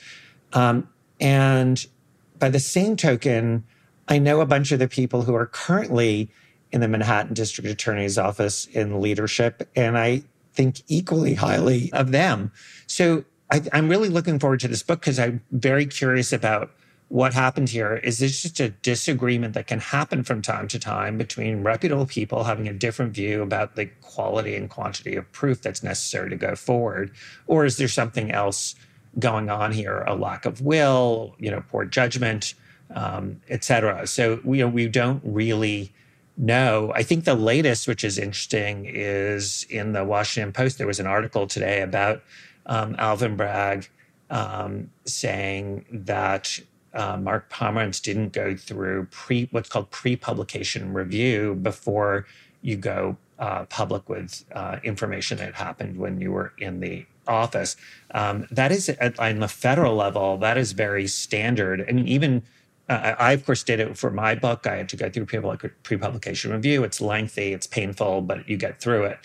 Um, 0.52 0.88
and 1.20 1.84
by 2.38 2.48
the 2.48 2.60
same 2.60 2.96
token, 2.96 3.64
I 4.08 4.18
know 4.18 4.40
a 4.40 4.46
bunch 4.46 4.72
of 4.72 4.78
the 4.78 4.88
people 4.88 5.22
who 5.22 5.34
are 5.34 5.46
currently 5.46 6.30
in 6.72 6.80
the 6.80 6.88
Manhattan 6.88 7.34
District 7.34 7.68
Attorney's 7.68 8.18
Office 8.18 8.66
in 8.66 9.00
leadership, 9.00 9.68
and 9.76 9.96
I 9.96 10.24
think 10.52 10.82
equally 10.88 11.34
highly 11.34 11.92
of 11.92 12.12
them. 12.12 12.52
So 12.86 13.24
I, 13.50 13.62
I'm 13.72 13.88
really 13.88 14.08
looking 14.08 14.38
forward 14.38 14.60
to 14.60 14.68
this 14.68 14.82
book 14.82 15.00
because 15.00 15.18
I'm 15.18 15.42
very 15.50 15.86
curious 15.86 16.32
about 16.32 16.70
what 17.08 17.34
happened 17.34 17.68
here. 17.68 17.96
Is 17.96 18.18
this 18.18 18.42
just 18.42 18.58
a 18.60 18.70
disagreement 18.70 19.54
that 19.54 19.66
can 19.66 19.78
happen 19.78 20.24
from 20.24 20.42
time 20.42 20.68
to 20.68 20.78
time 20.78 21.18
between 21.18 21.62
reputable 21.62 22.06
people 22.06 22.44
having 22.44 22.66
a 22.66 22.72
different 22.72 23.12
view 23.12 23.42
about 23.42 23.76
the 23.76 23.86
quality 24.00 24.56
and 24.56 24.70
quantity 24.70 25.14
of 25.14 25.30
proof 25.32 25.62
that's 25.62 25.82
necessary 25.82 26.30
to 26.30 26.36
go 26.36 26.56
forward? 26.56 27.12
Or 27.46 27.64
is 27.64 27.76
there 27.76 27.88
something 27.88 28.32
else 28.32 28.74
going 29.18 29.50
on 29.50 29.72
here? 29.72 30.02
A 30.06 30.14
lack 30.14 30.44
of 30.44 30.60
will 30.60 31.36
you 31.38 31.50
know 31.50 31.62
poor 31.70 31.84
judgment 31.84 32.54
um, 32.94 33.40
et 33.48 33.64
cetera 33.64 34.06
so 34.06 34.40
we, 34.44 34.62
we 34.64 34.88
don't 34.88 35.20
really 35.24 35.92
know 36.36 36.92
i 36.94 37.02
think 37.02 37.24
the 37.24 37.34
latest 37.34 37.86
which 37.86 38.02
is 38.02 38.18
interesting 38.18 38.86
is 38.86 39.66
in 39.70 39.92
the 39.92 40.04
washington 40.04 40.52
post 40.52 40.78
there 40.78 40.86
was 40.86 41.00
an 41.00 41.06
article 41.06 41.46
today 41.46 41.82
about 41.82 42.22
um, 42.66 42.96
alvin 42.98 43.36
bragg 43.36 43.88
um, 44.30 44.90
saying 45.04 45.84
that 45.90 46.58
uh, 46.94 47.16
Mark 47.16 47.50
Pomerantz 47.50 48.00
didn't 48.00 48.32
go 48.32 48.56
through 48.56 49.06
pre 49.10 49.48
what's 49.50 49.68
called 49.68 49.90
pre-publication 49.90 50.92
review 50.92 51.54
before 51.56 52.26
you 52.62 52.76
go 52.76 53.16
uh, 53.38 53.64
public 53.64 54.08
with 54.08 54.44
uh, 54.52 54.78
information 54.84 55.38
that 55.38 55.54
happened 55.54 55.98
when 55.98 56.20
you 56.20 56.32
were 56.32 56.52
in 56.58 56.80
the 56.80 57.04
office. 57.26 57.76
Um, 58.12 58.46
that 58.50 58.70
is 58.70 58.88
at, 58.88 59.18
on 59.18 59.40
the 59.40 59.48
federal 59.48 59.96
level. 59.96 60.36
That 60.38 60.56
is 60.56 60.72
very 60.72 61.06
standard. 61.06 61.84
I 61.88 61.92
mean, 61.92 62.06
even 62.06 62.42
uh, 62.88 63.14
I, 63.18 63.32
of 63.32 63.46
course, 63.46 63.62
did 63.62 63.80
it 63.80 63.96
for 63.96 64.10
my 64.10 64.34
book. 64.34 64.66
I 64.66 64.76
had 64.76 64.88
to 64.90 64.96
go 64.96 65.08
through 65.08 65.26
pre-publication 65.26 66.52
review. 66.52 66.84
It's 66.84 67.00
lengthy, 67.00 67.52
it's 67.52 67.66
painful, 67.66 68.22
but 68.22 68.48
you 68.48 68.56
get 68.56 68.80
through 68.80 69.04
it. 69.04 69.18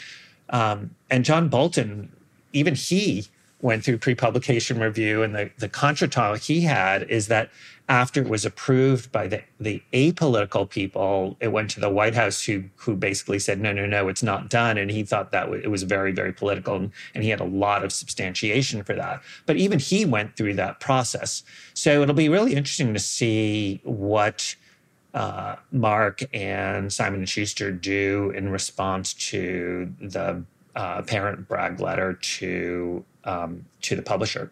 Um, 0.49 0.95
and 1.09 1.25
John 1.25 1.49
Bolton, 1.49 2.11
even 2.53 2.75
he 2.75 3.27
went 3.61 3.83
through 3.83 3.97
pre-publication 3.97 4.79
review, 4.79 5.23
and 5.23 5.35
the 5.35 5.51
the 5.57 5.69
contretemps 5.69 6.45
he 6.45 6.61
had 6.61 7.03
is 7.03 7.27
that 7.27 7.49
after 7.89 8.21
it 8.21 8.29
was 8.29 8.45
approved 8.45 9.11
by 9.11 9.27
the, 9.27 9.41
the 9.59 9.81
apolitical 9.93 10.69
people, 10.69 11.35
it 11.39 11.47
went 11.47 11.71
to 11.71 11.79
the 11.79 11.89
White 11.89 12.13
House, 12.13 12.43
who 12.43 12.63
who 12.75 12.95
basically 12.95 13.39
said, 13.39 13.59
no, 13.59 13.73
no, 13.73 13.85
no, 13.87 14.07
it's 14.07 14.21
not 14.21 14.47
done. 14.49 14.77
And 14.77 14.91
he 14.91 15.03
thought 15.03 15.31
that 15.31 15.49
it 15.49 15.71
was 15.71 15.83
very, 15.83 16.11
very 16.11 16.31
political, 16.31 16.75
and, 16.75 16.91
and 17.15 17.23
he 17.23 17.31
had 17.31 17.39
a 17.39 17.45
lot 17.45 17.83
of 17.83 17.91
substantiation 17.91 18.83
for 18.83 18.93
that. 18.93 19.21
But 19.47 19.57
even 19.57 19.79
he 19.79 20.05
went 20.05 20.37
through 20.37 20.53
that 20.55 20.79
process. 20.79 21.43
So 21.73 22.03
it'll 22.03 22.13
be 22.13 22.29
really 22.29 22.53
interesting 22.53 22.93
to 22.93 22.99
see 22.99 23.81
what 23.83 24.55
uh, 25.15 25.55
Mark 25.71 26.21
and 26.31 26.93
Simon 26.93 27.21
and 27.21 27.29
Schuster 27.29 27.71
do 27.71 28.31
in 28.35 28.49
response 28.49 29.13
to 29.31 29.91
the 29.99 30.43
uh, 30.75 30.95
apparent 30.99 31.47
Bragg 31.47 31.79
letter 31.79 32.13
to 32.13 33.03
um, 33.23 33.65
to 33.81 33.95
the 33.95 34.01
publisher. 34.01 34.51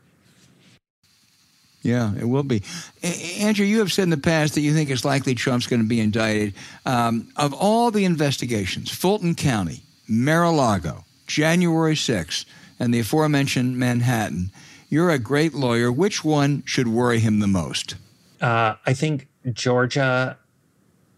Yeah, 1.84 2.13
it 2.20 2.26
will 2.26 2.43
be. 2.43 2.63
Andrew, 3.39 3.65
you 3.65 3.80
have 3.80 3.93
said 3.93 4.03
in 4.03 4.09
the 4.09 4.18
past 4.18 4.55
that 4.55 4.61
you 4.61 4.74
think 4.74 4.89
it's 4.89 5.05
likely 5.05 5.36
Trump's 5.36 5.68
going 5.68 5.82
to 5.82 5.88
be 5.88 6.01
indicted. 6.01 6.53
Um, 6.86 7.32
of 7.38 7.53
all 7.53 7.91
the 7.91 8.03
investigations, 8.03 8.91
Fulton 8.91 9.36
County, 9.36 9.84
Mar-a-Lago, 10.07 11.05
January 11.28 11.95
6th, 11.95 12.45
and 12.80 12.93
the 12.93 12.99
aforementioned 12.99 13.78
Manhattan, 13.78 14.51
you're 14.89 15.11
a 15.11 15.20
great 15.20 15.53
lawyer. 15.53 15.91
Which 15.91 16.24
one 16.24 16.63
should 16.65 16.88
worry 16.88 17.20
him 17.20 17.39
the 17.39 17.47
most? 17.47 17.95
Uh, 18.41 18.76
I 18.86 18.93
think 18.93 19.28
Georgia 19.53 20.38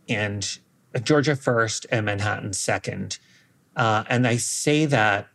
and 0.07 0.59
uh, 0.93 0.99
Georgia 0.99 1.35
first 1.35 1.85
and 1.91 2.05
Manhattan 2.05 2.53
second. 2.53 3.19
Uh, 3.75 4.03
and 4.09 4.27
I 4.27 4.37
say 4.37 4.85
that 4.85 5.29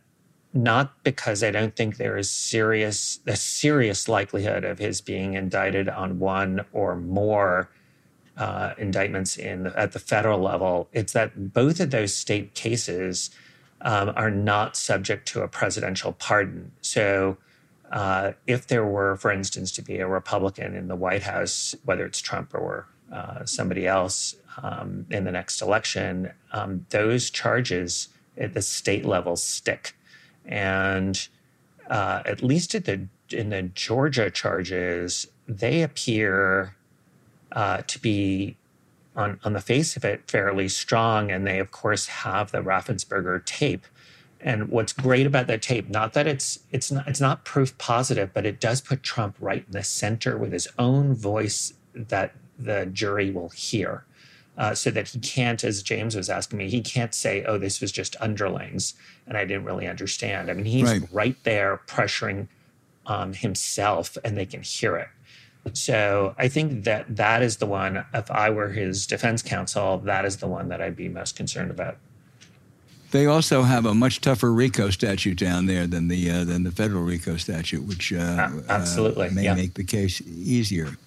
not 0.55 1.03
because 1.03 1.43
I 1.43 1.51
don't 1.51 1.75
think 1.75 1.97
there 1.97 2.17
is 2.17 2.29
serious 2.29 3.19
a 3.27 3.35
serious 3.35 4.07
likelihood 4.07 4.63
of 4.63 4.79
his 4.79 5.01
being 5.01 5.33
indicted 5.33 5.89
on 5.89 6.19
one 6.19 6.65
or 6.71 6.95
more 6.95 7.69
uh, 8.37 8.73
indictments 8.77 9.37
in 9.37 9.67
at 9.67 9.91
the 9.91 9.99
federal 9.99 10.39
level. 10.39 10.87
It's 10.93 11.13
that 11.13 11.53
both 11.53 11.79
of 11.79 11.91
those 11.91 12.15
state 12.15 12.55
cases 12.55 13.31
um, 13.81 14.13
are 14.15 14.31
not 14.31 14.77
subject 14.77 15.27
to 15.29 15.41
a 15.41 15.47
presidential 15.47 16.13
pardon. 16.13 16.71
So. 16.81 17.37
Uh, 17.91 18.33
if 18.47 18.65
there 18.65 18.83
were, 18.83 19.15
for 19.15 19.31
instance, 19.31 19.71
to 19.71 19.81
be 19.81 19.99
a 19.99 20.07
Republican 20.07 20.75
in 20.75 20.87
the 20.87 20.95
White 20.95 21.21
House, 21.21 21.75
whether 21.85 22.03
it's 22.03 22.19
Trump 22.19 22.53
or 22.55 22.87
uh, 23.13 23.45
somebody 23.45 23.85
else 23.85 24.35
um, 24.63 25.05
in 25.11 25.23
the 25.23 25.31
next 25.31 25.61
election, 25.61 26.33
um, 26.51 26.85
those 26.89 27.29
charges 27.29 28.09
at 28.37 28.55
the 28.55 28.61
state 28.61 29.05
level 29.05 29.35
stick 29.35 29.95
and 30.45 31.27
uh, 31.89 32.21
at 32.25 32.43
least 32.43 32.75
at 32.75 32.85
the 32.85 33.07
in 33.31 33.49
the 33.49 33.63
Georgia 33.63 34.29
charges, 34.29 35.27
they 35.47 35.81
appear 35.81 36.75
uh, 37.51 37.81
to 37.87 37.99
be 37.99 38.57
on 39.15 39.39
on 39.43 39.53
the 39.53 39.61
face 39.61 39.95
of 39.95 40.05
it 40.05 40.29
fairly 40.29 40.67
strong, 40.67 41.31
and 41.31 41.45
they 41.45 41.59
of 41.59 41.71
course 41.71 42.07
have 42.07 42.51
the 42.51 42.59
Raffensperger 42.59 43.43
tape. 43.45 43.85
And 44.41 44.69
what's 44.69 44.93
great 44.93 45.25
about 45.25 45.47
that 45.47 45.63
tape, 45.63 45.89
not 45.89 46.13
that 46.13 46.27
it's 46.27 46.59
it's 46.71 46.91
not 46.91 47.07
it's 47.07 47.21
not 47.21 47.45
proof 47.45 47.77
positive, 47.77 48.31
but 48.33 48.45
it 48.45 48.59
does 48.59 48.81
put 48.81 49.01
Trump 49.01 49.35
right 49.39 49.63
in 49.65 49.71
the 49.71 49.83
center 49.83 50.37
with 50.37 50.51
his 50.51 50.67
own 50.77 51.15
voice 51.15 51.73
that 51.93 52.35
the 52.57 52.85
jury 52.85 53.31
will 53.31 53.49
hear 53.49 54.05
uh, 54.57 54.73
so 54.73 54.89
that 54.91 55.09
he 55.09 55.19
can't, 55.19 55.63
as 55.63 55.83
James 55.83 56.15
was 56.15 56.29
asking 56.29 56.57
me, 56.57 56.69
he 56.69 56.81
can't 56.81 57.13
say, 57.13 57.43
oh, 57.45 57.57
this 57.57 57.81
was 57.81 57.91
just 57.91 58.15
underlings 58.19 58.93
and 59.27 59.37
I 59.37 59.45
didn't 59.45 59.65
really 59.65 59.87
understand. 59.87 60.49
I 60.49 60.53
mean, 60.53 60.65
he's 60.65 60.83
right, 60.83 61.01
right 61.11 61.43
there 61.43 61.81
pressuring 61.87 62.47
um, 63.05 63.33
himself 63.33 64.17
and 64.23 64.37
they 64.37 64.45
can 64.45 64.61
hear 64.61 64.95
it. 64.95 65.09
So 65.73 66.35
I 66.37 66.47
think 66.47 66.83
that 66.83 67.15
that 67.15 67.41
is 67.41 67.57
the 67.57 67.65
one, 67.65 68.05
if 68.13 68.29
I 68.29 68.49
were 68.49 68.69
his 68.69 69.07
defense 69.07 69.41
counsel, 69.41 69.97
that 69.99 70.23
is 70.23 70.37
the 70.37 70.47
one 70.47 70.69
that 70.69 70.81
I'd 70.81 70.95
be 70.95 71.09
most 71.09 71.35
concerned 71.35 71.71
about. 71.71 71.97
They 73.11 73.25
also 73.25 73.63
have 73.63 73.85
a 73.85 73.93
much 73.93 74.21
tougher 74.21 74.51
RICO 74.51 74.89
statute 74.89 75.37
down 75.37 75.67
there 75.67 75.87
than 75.87 76.07
the 76.09 76.29
uh, 76.29 76.43
than 76.43 76.63
the 76.63 76.71
federal 76.71 77.03
RICO 77.03 77.37
statute, 77.37 77.83
which 77.83 78.11
uh, 78.11 78.49
absolutely 78.67 79.29
uh, 79.29 79.31
may 79.31 79.43
yeah. 79.43 79.53
make 79.53 79.75
the 79.75 79.85
case 79.85 80.21
easier. 80.21 80.97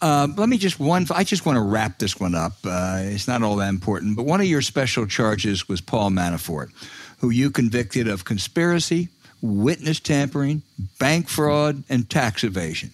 Uh, 0.00 0.28
let 0.36 0.48
me 0.48 0.58
just 0.58 0.78
one. 0.78 1.06
I 1.12 1.24
just 1.24 1.44
want 1.44 1.56
to 1.56 1.62
wrap 1.62 1.98
this 1.98 2.20
one 2.20 2.34
up. 2.34 2.52
Uh, 2.64 3.00
it's 3.02 3.26
not 3.26 3.42
all 3.42 3.56
that 3.56 3.68
important, 3.68 4.16
but 4.16 4.24
one 4.24 4.40
of 4.40 4.46
your 4.46 4.62
special 4.62 5.06
charges 5.06 5.68
was 5.68 5.80
Paul 5.80 6.10
Manafort, 6.10 6.70
who 7.18 7.30
you 7.30 7.50
convicted 7.50 8.06
of 8.06 8.24
conspiracy, 8.24 9.08
witness 9.42 9.98
tampering, 9.98 10.62
bank 10.98 11.28
fraud, 11.28 11.82
and 11.88 12.08
tax 12.08 12.44
evasion. 12.44 12.90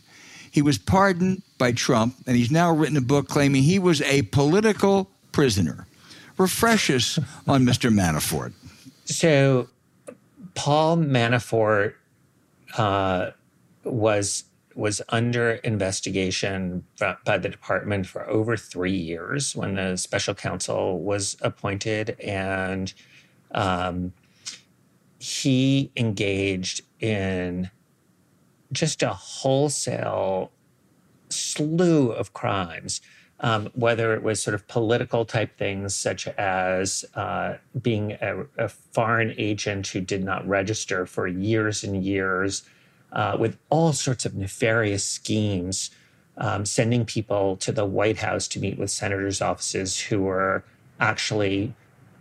He 0.51 0.63
was 0.63 0.79
pardoned 0.79 1.43
by 1.59 1.73
Trump, 1.73 2.15
and 2.27 2.37
he's 2.37 2.51
now 2.51 2.73
written 2.73 2.97
a 2.97 3.03
book 3.03 3.29
claiming 3.29 3.65
he 3.65 3.79
was 3.79 4.01
a 4.03 4.23
political 4.23 5.11
prisoner. 5.33 5.87
Refresh 6.39 6.91
us 6.91 7.19
on 7.47 7.65
Mr. 7.67 7.93
Manafort. 7.93 8.53
So, 9.05 9.69
Paul 10.55 10.99
Manafort 10.99 11.95
uh, 12.79 13.31
was 13.83 14.45
was 14.77 15.01
under 15.09 15.53
investigation 15.53 16.85
by 16.99 17.39
the 17.39 17.49
department 17.49 18.07
for 18.07 18.29
over 18.29 18.57
three 18.57 18.97
years 18.97 19.55
when 19.55 19.75
the 19.75 19.97
special 19.97 20.35
counsel 20.35 21.01
was 21.01 21.37
appointed. 21.41 22.19
And 22.21 22.93
um, 23.53 24.13
he 25.19 25.91
engaged 25.97 26.83
in 27.01 27.71
just 28.73 29.03
a 29.03 29.11
wholesale 29.15 30.51
slew 31.29 32.11
of 32.11 32.33
crimes. 32.33 33.01
Um, 33.41 33.69
whether 33.75 34.15
it 34.15 34.23
was 34.23 34.41
sort 34.41 34.55
of 34.55 34.67
political 34.69 35.25
type 35.25 35.59
things, 35.59 35.95
such 35.95 36.29
as 36.29 37.05
uh, 37.15 37.57
being 37.83 38.13
a, 38.13 38.45
a, 38.57 38.69
foreign 38.69 39.35
agent 39.37 39.89
who 39.89 40.01
did 40.01 40.25
not 40.25 40.47
register 40.49 41.05
for 41.05 41.27
years 41.27 41.83
and 41.83 42.03
years, 42.05 42.63
uh, 43.15 43.37
with 43.39 43.57
all 43.71 43.93
sorts 43.93 44.27
of 44.27 44.35
nefarious 44.35 45.05
schemes, 45.05 45.91
um, 46.37 46.65
sending 46.65 47.05
people 47.05 47.57
to 47.57 47.73
the 47.73 47.85
White 47.85 48.19
House 48.19 48.49
to 48.49 48.59
meet 48.59 48.79
with 48.79 48.91
senators' 48.91 49.41
offices 49.41 49.99
who 49.99 50.23
were 50.23 50.65
actually 51.01 51.75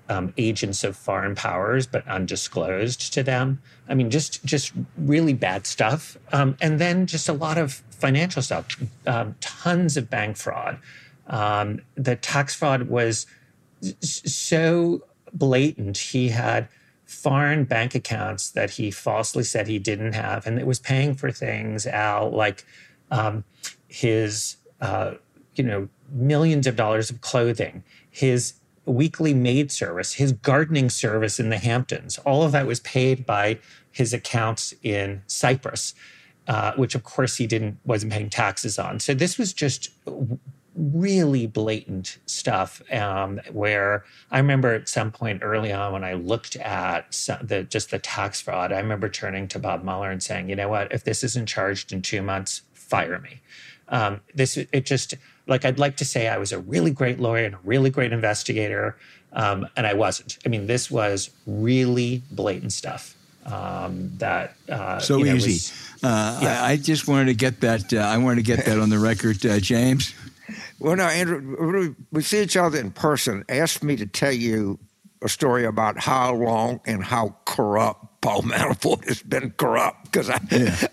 um, 0.09 0.33
agents 0.37 0.83
of 0.83 0.95
foreign 0.95 1.33
powers 1.33 1.87
but 1.87 2.07
undisclosed 2.07 3.13
to 3.13 3.23
them. 3.23 3.61
I 3.87 3.95
mean, 3.95 4.09
just 4.09 4.43
just 4.45 4.73
really 4.97 5.33
bad 5.33 5.65
stuff, 5.65 6.17
um, 6.31 6.57
and 6.61 6.79
then 6.79 7.07
just 7.07 7.27
a 7.27 7.33
lot 7.33 7.57
of 7.57 7.81
financial 7.91 8.41
stuff, 8.41 8.67
um, 9.07 9.35
tons 9.41 9.97
of 9.97 10.09
bank 10.09 10.37
fraud. 10.37 10.77
Um, 11.27 11.81
the 11.95 12.15
tax 12.15 12.53
fraud 12.53 12.89
was 12.89 13.25
so 14.01 15.03
blatant. 15.33 15.97
He 15.97 16.29
had 16.29 16.67
foreign 17.13 17.63
bank 17.63 17.95
accounts 17.95 18.51
that 18.51 18.71
he 18.71 18.91
falsely 18.91 19.43
said 19.43 19.67
he 19.67 19.79
didn't 19.79 20.13
have, 20.13 20.45
and 20.47 20.59
it 20.59 20.67
was 20.67 20.79
paying 20.79 21.15
for 21.15 21.31
things, 21.31 21.87
Al, 21.87 22.31
like 22.31 22.65
um, 23.11 23.43
his, 23.87 24.57
uh, 24.81 25.13
you 25.55 25.63
know, 25.63 25.87
millions 26.11 26.67
of 26.67 26.75
dollars 26.75 27.09
of 27.09 27.21
clothing, 27.21 27.83
his 28.09 28.53
weekly 28.85 29.33
maid 29.33 29.71
service, 29.71 30.13
his 30.13 30.33
gardening 30.33 30.89
service 30.89 31.39
in 31.39 31.49
the 31.49 31.57
Hamptons. 31.57 32.17
All 32.19 32.43
of 32.43 32.51
that 32.51 32.67
was 32.67 32.79
paid 32.81 33.25
by 33.25 33.59
his 33.91 34.13
accounts 34.13 34.73
in 34.83 35.21
Cyprus, 35.27 35.93
uh, 36.47 36.73
which 36.73 36.95
of 36.95 37.03
course 37.03 37.37
he 37.37 37.47
didn't 37.47 37.77
wasn't 37.85 38.11
paying 38.11 38.29
taxes 38.29 38.77
on. 38.77 38.99
So 38.99 39.13
this 39.13 39.37
was 39.37 39.53
just 39.53 39.89
really 40.75 41.45
blatant 41.45 42.17
stuff 42.25 42.81
um, 42.91 43.39
where 43.51 44.03
I 44.31 44.37
remember 44.39 44.73
at 44.73 44.89
some 44.89 45.11
point 45.11 45.41
early 45.43 45.71
on 45.71 45.93
when 45.93 46.03
I 46.03 46.13
looked 46.13 46.55
at 46.55 47.13
some, 47.13 47.37
the 47.45 47.63
just 47.63 47.91
the 47.91 47.99
tax 47.99 48.41
fraud, 48.41 48.71
I 48.71 48.79
remember 48.79 49.07
turning 49.09 49.47
to 49.49 49.59
Bob 49.59 49.83
Mueller 49.83 50.09
and 50.09 50.21
saying, 50.21 50.49
you 50.49 50.55
know 50.55 50.69
what, 50.69 50.91
if 50.91 51.03
this 51.03 51.23
isn't 51.23 51.47
charged 51.47 51.93
in 51.93 52.01
two 52.01 52.21
months, 52.21 52.61
fire 52.73 53.19
me. 53.19 53.41
Um, 53.89 54.21
this 54.33 54.57
it 54.57 54.85
just 54.85 55.13
like 55.45 55.65
I'd 55.65 55.77
like 55.77 55.97
to 55.97 56.05
say 56.05 56.27
I 56.27 56.37
was 56.37 56.51
a 56.51 56.59
really 56.59 56.91
great 56.91 57.19
lawyer 57.19 57.45
and 57.45 57.55
a 57.55 57.59
really 57.63 57.89
great 57.89 58.11
investigator, 58.13 58.95
um, 59.33 59.67
and 59.75 59.85
I 59.85 59.93
wasn't. 59.93 60.39
I 60.45 60.49
mean, 60.49 60.67
this 60.67 60.89
was 60.89 61.29
really 61.45 62.23
blatant 62.31 62.73
stuff. 62.73 63.15
um, 63.45 64.11
that 64.19 64.55
uh, 64.69 64.99
so 64.99 65.17
you 65.17 65.25
know, 65.25 65.35
easy. 65.35 65.51
was- 65.51 65.73
uh, 66.03 66.39
yeah. 66.41 66.63
I, 66.63 66.71
I 66.71 66.77
just 66.77 67.07
wanted 67.07 67.25
to 67.25 67.33
get 67.33 67.61
that. 67.61 67.93
Uh, 67.93 67.97
I 67.99 68.17
wanted 68.17 68.37
to 68.37 68.55
get 68.55 68.65
that 68.65 68.79
on 68.79 68.89
the 68.89 68.99
record, 68.99 69.45
uh, 69.45 69.59
James. 69.59 70.13
Well, 70.79 70.95
no, 70.95 71.05
Andrew, 71.05 71.95
we- 72.11 72.21
see 72.23 72.41
each 72.41 72.57
other 72.57 72.79
in 72.79 72.91
person. 72.91 73.43
Ask 73.49 73.83
me 73.83 73.95
to 73.97 74.05
tell 74.05 74.31
you 74.33 74.79
a 75.21 75.29
story 75.29 75.63
about 75.65 75.97
how 75.99 76.33
long 76.33 76.81
and 76.85 77.01
how 77.03 77.35
corrupt 77.45 78.05
Paul 78.21 78.41
Manafort 78.43 79.05
has 79.07 79.21
been 79.21 79.51
corrupt 79.51 80.03
because 80.05 80.29
I, 80.29 80.39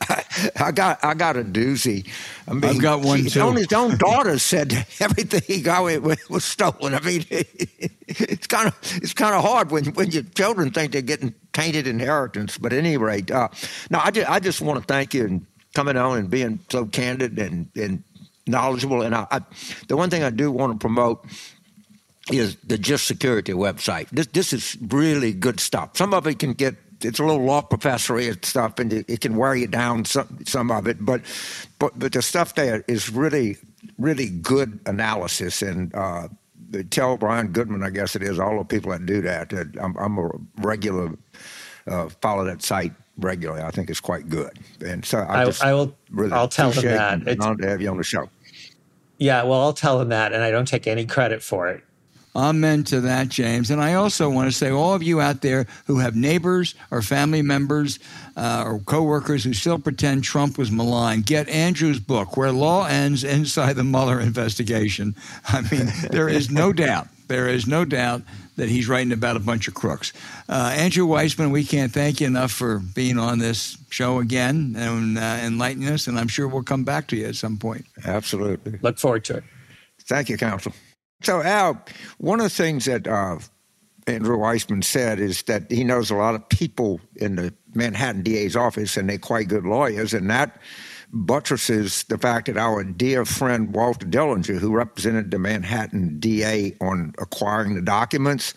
I, 0.09 0.25
I 0.67 0.71
got 0.73 1.05
I 1.05 1.15
got 1.15 1.37
a 1.37 1.43
doozy. 1.43 2.09
I 2.49 2.53
mean, 2.55 2.65
I've 2.65 2.81
got 2.81 3.01
one, 3.03 3.19
his 3.23 3.35
too. 3.35 3.41
own- 3.41 3.57
his 3.57 3.73
own 3.73 3.97
daughter 3.99 4.39
said 4.39 4.73
everything 5.01 5.43
he 5.47 5.63
got 5.63 5.83
was, 6.03 6.19
was 6.29 6.45
stolen. 6.45 6.95
I 6.95 7.01
mean, 7.01 7.25
it's 7.31 8.47
kind 8.47 8.69
of 8.69 8.79
it's 9.03 9.13
kind 9.15 9.35
of 9.35 9.43
hard 9.43 9.71
when 9.73 9.87
when 9.95 10.11
your 10.13 10.23
children 10.23 10.71
think 10.71 10.93
they're 10.93 11.03
getting 11.03 11.35
tainted 11.53 11.87
inheritance. 11.89 12.57
But 12.59 12.73
at 12.73 12.79
any 12.79 12.97
rate, 12.97 13.31
uh, 13.33 13.49
no, 13.91 13.99
I 14.03 14.11
just, 14.13 14.31
I 14.31 14.39
just 14.41 14.61
want 14.61 14.79
to 14.81 14.85
thank 14.87 15.13
you 15.15 15.25
and 15.25 15.47
coming 15.75 15.97
on 15.97 16.19
and 16.19 16.31
being 16.31 16.59
so 16.69 16.87
candid 16.87 17.39
and 17.39 17.69
and 17.77 18.03
knowledgeable. 18.51 19.03
And 19.03 19.15
I, 19.15 19.27
I, 19.31 19.41
the 19.89 19.97
one 19.97 20.11
thing 20.11 20.23
I 20.23 20.31
do 20.31 20.51
want 20.51 20.73
to 20.73 20.79
promote 20.79 21.25
is 22.33 22.57
the 22.65 22.79
Just 22.79 23.07
Security 23.07 23.53
website. 23.53 24.09
This 24.11 24.27
this 24.29 24.53
is 24.53 24.77
really 24.89 25.33
good 25.33 25.61
stuff. 25.61 25.97
Some 25.97 26.15
of 26.15 26.27
it 26.27 26.39
can 26.39 26.53
get 26.53 26.75
it's 27.03 27.19
a 27.19 27.25
little 27.25 27.43
law 27.45 27.63
professory 27.63 28.29
and 28.29 28.45
stuff, 28.45 28.79
and 28.79 28.93
it, 28.93 29.07
it 29.09 29.21
can 29.23 29.37
wear 29.37 29.55
you 29.55 29.67
down 29.67 30.05
some 30.05 30.39
some 30.47 30.71
of 30.71 30.87
it. 30.87 31.05
But 31.05 31.23
but 31.79 31.99
but 31.99 32.13
the 32.13 32.23
stuff 32.23 32.55
there 32.55 32.85
is 32.89 33.11
really 33.11 33.57
really 33.99 34.29
good 34.29 34.81
analysis 34.87 35.63
and. 35.63 35.95
Uh, 35.95 36.29
Tell 36.91 37.17
Brian 37.17 37.49
Goodman, 37.49 37.83
I 37.83 37.91
guess 37.91 38.15
it 38.15 38.23
is, 38.23 38.39
all 38.39 38.57
the 38.59 38.65
people 38.65 38.93
that 38.93 39.05
do 39.05 39.21
that. 39.23 39.49
that 39.49 39.77
I'm, 39.83 39.97
I'm 39.97 40.17
a 40.19 40.31
regular 40.59 41.11
uh, 41.89 42.09
follow 42.23 42.45
that 42.45 42.63
site 42.63 42.93
regularly. 43.19 43.61
I 43.61 43.73
think 43.73 43.91
it's 43.91 43.99
quite 43.99 44.29
good, 44.29 44.57
and 44.81 45.05
so 45.05 45.19
I, 45.19 45.43
I- 45.63 45.71
I 45.71 45.75
will- 45.75 45.97
Really 46.13 46.31
I'll 46.33 46.47
tell 46.47 46.71
him 46.71 46.85
that. 46.85 47.23
It's- 47.23 47.45
honored 47.45 47.63
to 47.63 47.69
have 47.69 47.83
you 47.83 47.91
on 47.91 47.97
the 47.97 48.05
show. 48.05 48.29
Yeah, 49.21 49.45
well, 49.45 49.61
I'll 49.61 49.73
tell 49.73 50.01
him 50.01 50.09
that, 50.09 50.33
and 50.33 50.43
I 50.43 50.51
don't 50.51 50.67
take 50.67 50.89
any 50.89 51.07
credit 51.07 51.43
for 51.43 51.69
it. 51.69 51.85
Amen 52.35 52.85
to 52.85 53.01
that, 53.01 53.29
James. 53.29 53.71
And 53.71 53.83
I 53.83 53.95
also 53.95 54.31
want 54.31 54.49
to 54.51 54.57
say, 54.57 54.71
all 54.71 54.95
of 54.95 55.03
you 55.03 55.21
out 55.21 55.43
there 55.43 55.67
who 55.87 55.99
have 55.99 56.15
neighbors 56.15 56.77
or 56.93 57.03
family 57.03 57.43
members 57.43 57.99
uh, 58.37 58.63
or 58.65 58.79
coworkers 58.79 59.43
who 59.43 59.53
still 59.53 59.81
pretend 59.81 60.23
Trump 60.23 60.57
was 60.57 60.71
maligned, 60.71 61.27
get 61.27 61.49
Andrew's 61.49 61.99
book, 61.99 62.37
Where 62.37 62.53
Law 62.53 62.87
Ends 62.87 63.25
Inside 63.25 63.75
the 63.75 63.85
Mueller 63.85 64.21
Investigation. 64.21 65.17
I 65.49 65.63
mean, 65.73 65.89
there 66.11 66.29
is 66.29 66.51
no 66.51 66.73
doubt, 66.73 67.09
there 67.31 67.49
is 67.49 67.67
no 67.67 67.85
doubt 67.85 68.23
that 68.57 68.69
he's 68.69 68.89
writing 68.89 69.13
about 69.13 69.37
a 69.37 69.41
bunch 69.41 69.69
of 69.69 69.75
crooks. 69.75 70.13
Uh, 70.49 70.75
Andrew 70.77 71.07
Weissmann, 71.07 71.53
we 71.53 71.65
can't 71.65 71.93
thank 71.93 72.21
you 72.21 72.27
enough 72.27 72.51
for 72.51 72.81
being 72.81 73.19
on 73.19 73.39
this 73.39 73.79
show 73.89 74.19
again 74.19 74.75
and 74.77 75.17
uh, 75.17 75.39
enlightening 75.43 75.89
us. 75.89 76.09
And 76.09 76.19
I'm 76.19 76.29
sure 76.29 76.49
we'll 76.49 76.65
come 76.65 76.85
back 76.85 77.07
to 77.09 77.17
you 77.17 77.27
at 77.27 77.37
some 77.37 77.57
point. 77.57 77.87
Absolutely. 78.05 78.79
Look 78.83 78.99
forward 78.99 79.25
to 79.27 79.39
it. 79.39 79.45
Thank 80.03 80.29
you, 80.29 80.37
Counsel. 80.37 80.73
So, 81.23 81.41
Al, 81.41 81.81
one 82.19 82.41
of 82.41 82.45
the 82.45 82.51
things 82.51 82.87
that 82.87 83.07
uh, 83.07 83.39
Andrew 84.07 84.37
Weissmann 84.37 84.83
said 84.83 85.21
is 85.21 85.43
that 85.43 85.71
he 85.71 85.85
knows 85.85 86.11
a 86.11 86.17
lot 86.17 86.35
of 86.35 86.49
people 86.49 87.01
in 87.17 87.37
the 87.37 87.55
Manhattan 87.75 88.23
DA's 88.23 88.57
office, 88.57 88.97
and 88.97 89.09
they're 89.09 89.19
quite 89.19 89.49
good 89.49 89.65
lawyers, 89.65 90.13
and 90.13 90.29
that 90.31 90.61
buttresses 91.13 92.05
the 92.05 92.19
fact 92.19 92.47
that 92.47 92.57
our 92.57 92.85
dear 92.85 93.25
friend 93.25 93.75
Walter 93.75 94.07
Dellinger, 94.07 94.59
who 94.59 94.73
represented 94.73 95.31
the 95.31 95.39
Manhattan 95.39 96.19
DA 96.21 96.75
on 96.81 97.15
acquiring 97.19 97.75
the 97.75 97.83
documents, 97.83 98.55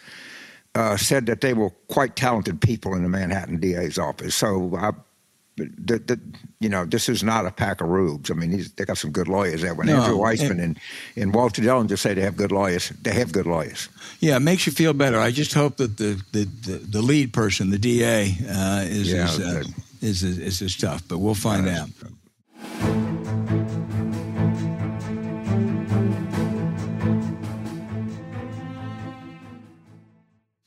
uh, 0.75 0.97
said 0.97 1.25
that 1.27 1.41
they 1.41 1.53
were 1.53 1.69
quite 1.87 2.15
talented 2.15 2.61
people 2.61 2.93
in 2.95 3.03
the 3.03 3.09
Manhattan 3.09 3.59
DA's 3.59 3.97
office. 3.97 4.35
So, 4.35 4.75
I, 4.75 4.91
the, 5.55 5.99
the, 5.99 6.19
you 6.59 6.67
know, 6.69 6.83
this 6.83 7.07
is 7.07 7.23
not 7.23 7.45
a 7.45 7.51
pack 7.51 7.79
of 7.81 7.87
rubes. 7.87 8.31
I 8.31 8.33
mean, 8.33 8.65
they 8.75 8.85
got 8.85 8.97
some 8.97 9.11
good 9.11 9.27
lawyers 9.27 9.61
there. 9.61 9.75
When 9.75 9.85
No, 9.85 10.01
Andrew 10.01 10.17
Weissmann 10.17 10.59
and- 10.59 10.79
and, 11.15 11.31
Walter 11.31 11.61
Dellinger 11.61 11.97
say 11.97 12.15
they 12.15 12.21
have 12.21 12.35
good 12.35 12.51
lawyers, 12.51 12.89
they 13.03 13.13
have 13.13 13.31
good 13.31 13.45
lawyers. 13.45 13.87
Yeah, 14.19 14.37
it 14.37 14.39
makes 14.39 14.65
you 14.65 14.71
feel 14.71 14.93
better. 14.93 15.19
I 15.19 15.29
just 15.29 15.53
hope 15.53 15.77
that 15.77 15.97
the 15.97 16.19
the, 16.31 16.45
the, 16.45 16.77
the 16.79 17.01
lead 17.03 17.33
person, 17.33 17.69
the 17.69 17.77
DA, 17.77 18.35
uh, 18.49 18.81
is 18.85 19.11
Yeah, 19.11 19.25
is, 19.25 19.39
uh, 19.39 19.63
is, 20.01 20.23
is 20.23 20.39
is 20.39 20.61
as 20.63 20.75
tough. 20.75 21.07
But 21.07 21.19
we'll 21.19 21.35
find 21.35 21.67
out. 21.69 21.89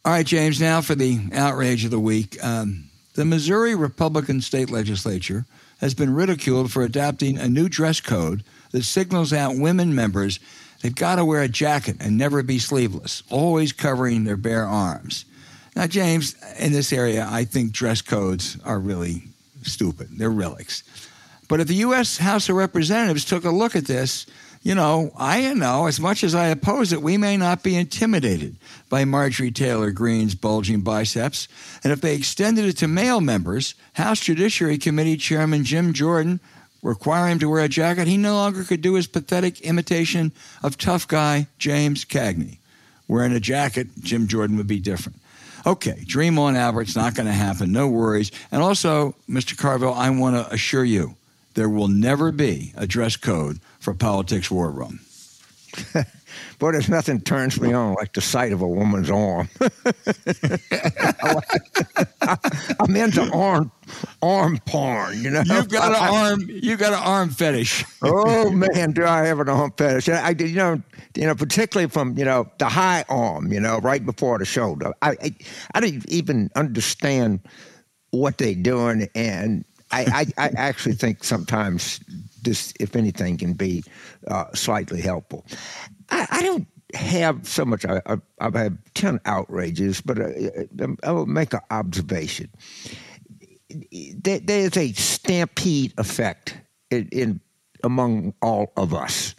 All 0.07 0.13
right, 0.13 0.25
James. 0.25 0.61
Now 0.61 0.83
for 0.83 0.95
the 0.95 1.19
outrage 1.33 1.85
of 1.85 1.91
the 1.91 1.99
week. 1.99 2.43
Um, 2.43 2.91
the 3.17 3.25
Missouri 3.25 3.75
Republican 3.75 4.41
state 4.41 4.71
legislature 4.71 5.47
has 5.81 5.95
been 5.95 6.15
ridiculed 6.15 6.71
for 6.71 6.85
adopting 6.85 7.39
a 7.39 7.49
new 7.49 7.69
dress 7.69 8.01
code 8.01 8.45
that 8.71 8.85
signals 8.85 9.33
out 9.33 9.57
women 9.57 9.95
members 9.95 10.39
they've 10.81 10.95
got 10.95 11.17
to 11.17 11.25
wear 11.25 11.43
a 11.43 11.49
jacket 11.49 11.97
and 11.99 12.17
never 12.17 12.45
be 12.45 12.61
sleeveless, 12.61 13.25
always 13.31 13.73
covering 13.73 14.23
their 14.23 14.37
bare 14.37 14.65
arms. 14.65 15.25
Now, 15.75 15.89
James, 15.89 16.37
in 16.59 16.71
this 16.71 16.93
area, 16.93 17.27
I 17.29 17.45
think 17.45 17.73
dress 17.73 18.01
codes 18.01 18.59
are 18.65 18.79
really 18.79 19.25
stupid. 19.63 20.11
They're 20.17 20.31
relics. 20.31 20.85
But 21.49 21.61
if 21.61 21.69
the 21.69 21.75
U.S. 21.75 22.19
House 22.19 22.49
of 22.49 22.57
Representatives 22.57 23.25
took 23.25 23.45
a 23.45 23.51
look 23.51 23.77
at 23.77 23.87
this, 23.87 24.27
you 24.63 24.75
know, 24.75 25.13
I 25.17 25.55
know 25.55 25.87
as 25.87 26.01
much 26.01 26.25
as 26.25 26.35
I 26.35 26.49
oppose 26.49 26.93
it, 26.93 27.01
we 27.01 27.17
may 27.17 27.37
not 27.37 27.63
be 27.63 27.77
intimidated 27.77 28.57
by 28.89 29.05
Marjorie 29.05 29.53
Taylor 29.53 29.93
Greene's 29.93 30.35
bulging 30.35 30.81
biceps. 30.81 31.47
And 31.85 31.93
if 31.93 32.01
they 32.01 32.17
extended 32.17 32.65
it 32.65 32.77
to 32.79 32.89
male 32.89 33.21
members, 33.21 33.77
House 33.93 34.19
Judiciary 34.19 34.79
Committee 34.79 35.17
Chairman 35.17 35.63
Jim 35.63 35.93
Jordan 35.93 36.41
require 36.83 37.29
him 37.29 37.39
to 37.39 37.49
wear 37.49 37.63
a 37.65 37.69
jacket, 37.69 38.09
he 38.09 38.17
no 38.17 38.35
longer 38.35 38.65
could 38.65 38.81
do 38.81 38.95
his 38.95 39.07
pathetic 39.07 39.61
imitation 39.61 40.33
of 40.65 40.77
tough 40.77 41.07
guy 41.07 41.47
James 41.59 42.05
Cagney. 42.05 42.59
Wearing 43.07 43.33
a 43.33 43.41
jacket, 43.41 43.89
Jim 44.01 44.27
Jordan 44.27 44.57
would 44.57 44.67
be 44.67 44.81
different. 44.81 45.21
Okay, 45.65 46.03
dream 46.07 46.39
on, 46.39 46.57
Albert. 46.57 46.83
It's 46.83 46.97
not 46.97 47.15
going 47.15 47.27
to 47.27 47.33
happen. 47.33 47.73
No 47.73 47.89
worries. 47.89 48.31
And 48.51 48.63
also, 48.63 49.15
Mr. 49.29 49.57
Carville, 49.57 49.95
I 49.95 50.11
want 50.11 50.37
to 50.37 50.53
assure 50.53 50.85
you 50.85 51.17
there 51.57 51.69
will 51.69 51.89
never 51.89 52.31
be 52.31 52.73
a 52.77 52.87
dress 52.87 53.17
code 53.17 53.59
for 53.81 53.93
Politics 53.95 54.51
War 54.51 54.71
Room. 54.71 55.01
Boy, 56.59 56.73
there's 56.73 56.89
nothing 56.89 57.21
turns 57.21 57.61
me 57.61 57.73
on 57.73 57.95
like 57.95 58.13
the 58.15 58.21
sight 58.21 58.53
of 58.53 58.61
a 58.63 58.69
woman's 58.69 59.11
arm. 59.11 59.49
I'm 62.81 62.97
into 62.97 63.31
arm 63.33 63.71
arm 64.23 64.59
porn, 64.67 65.23
you 65.23 65.31
know. 65.31 65.43
You've 65.45 65.69
got 65.69 65.91
an 65.93 65.97
arm. 66.15 66.41
You 66.49 66.77
got 66.77 66.93
an 66.93 67.01
arm 67.03 67.31
fetish. 67.31 67.85
oh 68.03 68.51
man, 68.51 68.93
do 68.93 69.05
I 69.05 69.27
have 69.27 69.41
an 69.41 69.49
arm 69.49 69.73
fetish? 69.77 70.09
I, 70.09 70.29
I- 70.29 70.31
you 70.39 70.55
know, 70.57 70.83
you 71.15 71.27
know, 71.27 71.35
particularly 71.35 71.89
from 71.91 72.17
you 72.19 72.25
know 72.25 72.51
the 72.59 72.69
high 72.69 73.05
arm, 73.09 73.53
you 73.53 73.61
know, 73.61 73.79
right 73.79 74.05
before 74.05 74.39
the 74.39 74.45
shoulder. 74.45 74.93
I, 75.03 75.11
I, 75.23 75.35
I 75.75 75.81
don't 75.81 76.11
even 76.11 76.51
understand 76.55 77.41
what 78.11 78.39
they're 78.39 78.55
doing, 78.55 79.09
and 79.15 79.65
I, 80.05 80.27
I, 80.39 80.45
I 80.45 80.51
actually 80.57 80.95
think 80.95 81.25
sometimes 81.25 82.01
this, 82.43 82.73
if 82.81 82.97
anything, 82.97 83.37
can 83.39 83.55
be 83.55 83.85
uh, 84.29 84.47
slightly 84.55 85.01
helpful. 85.01 85.45
I, 86.11 86.27
I 86.31 86.43
don't 86.43 86.67
have 86.95 87.47
so 87.47 87.65
much. 87.65 87.85
I, 87.85 88.01
I've 88.41 88.55
had 88.55 88.79
ten 88.95 89.21
outrages, 89.25 90.01
but 90.01 90.19
I, 90.21 90.51
I 91.03 91.13
will 91.13 91.27
make 91.27 91.53
an 91.53 91.61
observation 91.71 92.51
there, 94.17 94.41
there's 94.41 94.77
a 94.77 94.93
stampede 94.93 95.95
effect 95.99 96.57
in, 96.91 97.09
in 97.11 97.41
among 97.85 98.35
all 98.43 98.73
of 98.77 98.95
us, 98.95 99.35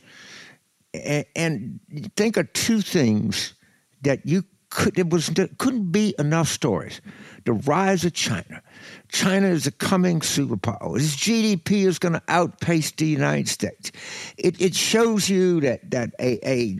and, 0.93 1.25
and 1.35 1.79
think 2.15 2.37
of 2.37 2.51
two 2.53 2.81
things 2.81 3.53
that 4.01 4.25
you 4.25 4.43
could 4.69 4.97
it 4.99 5.09
was 5.09 5.27
there 5.27 5.49
couldn't 5.57 5.91
be 5.91 6.13
enough 6.19 6.49
stories. 6.49 7.01
The 7.45 7.53
rise 7.53 8.03
of 8.05 8.13
China. 8.13 8.61
China 9.09 9.47
is 9.47 9.67
a 9.67 9.71
coming 9.71 10.19
superpower. 10.19 10.97
Its 10.97 11.15
GDP 11.15 11.85
is 11.85 11.99
going 11.99 12.13
to 12.13 12.21
outpace 12.27 12.91
the 12.91 13.05
United 13.05 13.47
States. 13.47 13.91
It, 14.37 14.59
it 14.61 14.75
shows 14.75 15.29
you 15.29 15.61
that 15.61 15.89
that 15.91 16.13
a, 16.19 16.39
a 16.47 16.79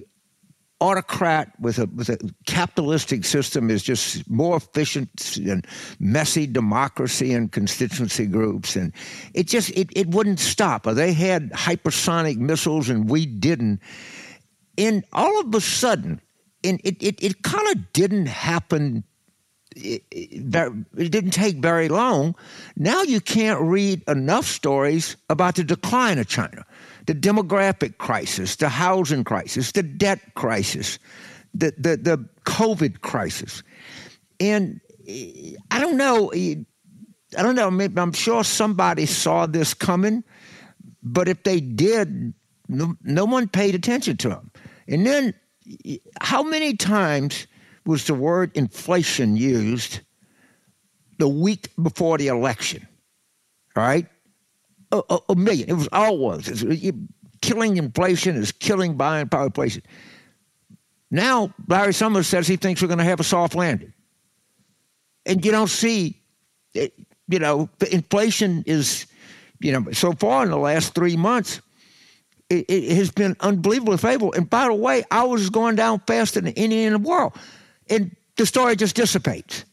autocrat 0.80 1.52
with 1.60 1.80
a 1.80 1.88
with 1.88 2.10
a 2.10 2.18
capitalistic 2.46 3.26
system 3.26 3.72
is 3.72 3.82
just 3.82 4.30
more 4.30 4.58
efficient 4.58 5.10
than 5.44 5.64
messy 6.00 6.46
democracy 6.46 7.34
and 7.34 7.52
constituency 7.52 8.28
groups 8.28 8.76
and 8.76 8.94
it 9.34 9.48
just 9.48 9.72
it, 9.72 9.90
it 9.96 10.08
wouldn't 10.10 10.40
stop 10.40 10.84
they 10.84 11.14
had 11.14 11.52
hypersonic 11.52 12.38
missiles 12.38 12.90
and 12.90 13.10
we 13.10 13.26
didn't 13.26 13.82
and 14.78 15.04
all 15.14 15.40
of 15.40 15.56
a 15.56 15.62
sudden 15.62 16.22
and 16.64 16.80
it 16.84 16.96
it, 17.02 17.24
it 17.24 17.42
kind 17.42 17.68
of 17.76 17.92
didn't 17.94 18.28
happen 18.28 19.04
it, 19.78 20.04
it, 20.12 21.12
didn't 21.12 21.32
take 21.32 21.58
very 21.58 21.90
long. 21.90 22.36
Now 22.76 23.04
you 23.04 23.22
can't 23.22 23.62
read 23.62 24.04
enough 24.08 24.46
stories 24.46 25.16
about 25.30 25.56
the 25.56 25.64
decline 25.64 26.20
of 26.20 26.28
China, 26.28 26.66
the 27.06 27.14
demographic 27.16 27.98
crisis, 27.98 28.56
the 28.56 28.70
housing 28.70 29.24
crisis, 29.24 29.72
the 29.72 29.84
debt 29.84 30.20
crisis, 30.36 31.00
the 31.54 31.74
the, 31.78 31.98
the 31.98 32.30
COVID 32.46 33.02
crisis, 33.02 33.64
and 34.40 34.82
eh, 35.08 35.54
I 35.72 35.80
don't 35.80 35.98
know. 35.98 36.30
eh, 36.30 36.56
I 37.38 37.44
don't 37.44 37.56
know. 37.56 37.68
I'm 37.68 38.14
sure 38.14 38.44
somebody 38.44 39.06
saw 39.06 39.48
this 39.48 39.74
coming, 39.74 40.24
but 41.04 41.28
if 41.28 41.44
they 41.44 41.60
did, 41.60 42.34
no, 42.70 42.96
no 43.04 43.26
one 43.26 43.50
paid 43.50 43.76
attention 43.76 44.16
to 44.18 44.30
them. 44.30 44.52
And 44.88 45.06
then, 45.06 45.34
how 46.22 46.42
many 46.42 46.78
times 46.78 47.48
was 47.88 48.06
the 48.06 48.14
word 48.14 48.52
inflation 48.56 49.36
used 49.36 50.02
the 51.18 51.28
week 51.28 51.70
before 51.82 52.18
the 52.18 52.28
election? 52.28 52.88
Right, 53.76 54.08
a, 54.92 55.02
a, 55.10 55.20
a 55.30 55.36
million. 55.36 55.70
It 55.70 55.74
was 55.74 55.90
always 55.92 56.48
it's, 56.48 56.98
killing 57.42 57.78
inflation 57.78 58.36
is 58.36 58.52
killing 58.52 58.98
buying 58.98 59.30
power 59.30 59.46
inflation. 59.46 59.84
Now 61.12 61.54
Larry 61.68 61.94
Summers 61.94 62.28
says 62.28 62.48
he 62.48 62.58
thinks 62.58 62.82
we're 62.82 62.88
going 62.88 62.98
to 62.98 63.04
have 63.04 63.20
a 63.20 63.24
soft 63.24 63.56
landing, 63.56 63.94
and 65.26 65.46
you 65.46 65.52
don't 65.52 65.70
see, 65.70 66.22
eh, 66.76 66.90
you 67.28 67.40
know, 67.40 67.70
inflation 67.92 68.64
is, 68.66 69.06
you 69.60 69.72
know, 69.72 69.92
so 69.92 70.12
far 70.14 70.44
in 70.44 70.50
the 70.50 70.58
last 70.58 70.96
three 70.96 71.16
months, 71.16 71.62
it, 72.50 72.66
it 72.68 72.96
has 72.96 73.12
been 73.12 73.36
unbelievably 73.42 73.98
favorable. 73.98 74.34
And 74.34 74.50
by 74.50 74.66
the 74.66 74.74
way, 74.74 75.04
ours 75.12 75.42
is 75.42 75.50
going 75.50 75.76
down 75.76 76.02
faster 76.08 76.42
than 76.42 76.54
any 76.54 76.84
in 76.84 76.94
the 76.94 77.00
world, 77.00 77.34
and 77.90 78.16
the 78.36 78.46
story 78.46 78.76
just 78.76 78.96
dissipates. 78.96 79.66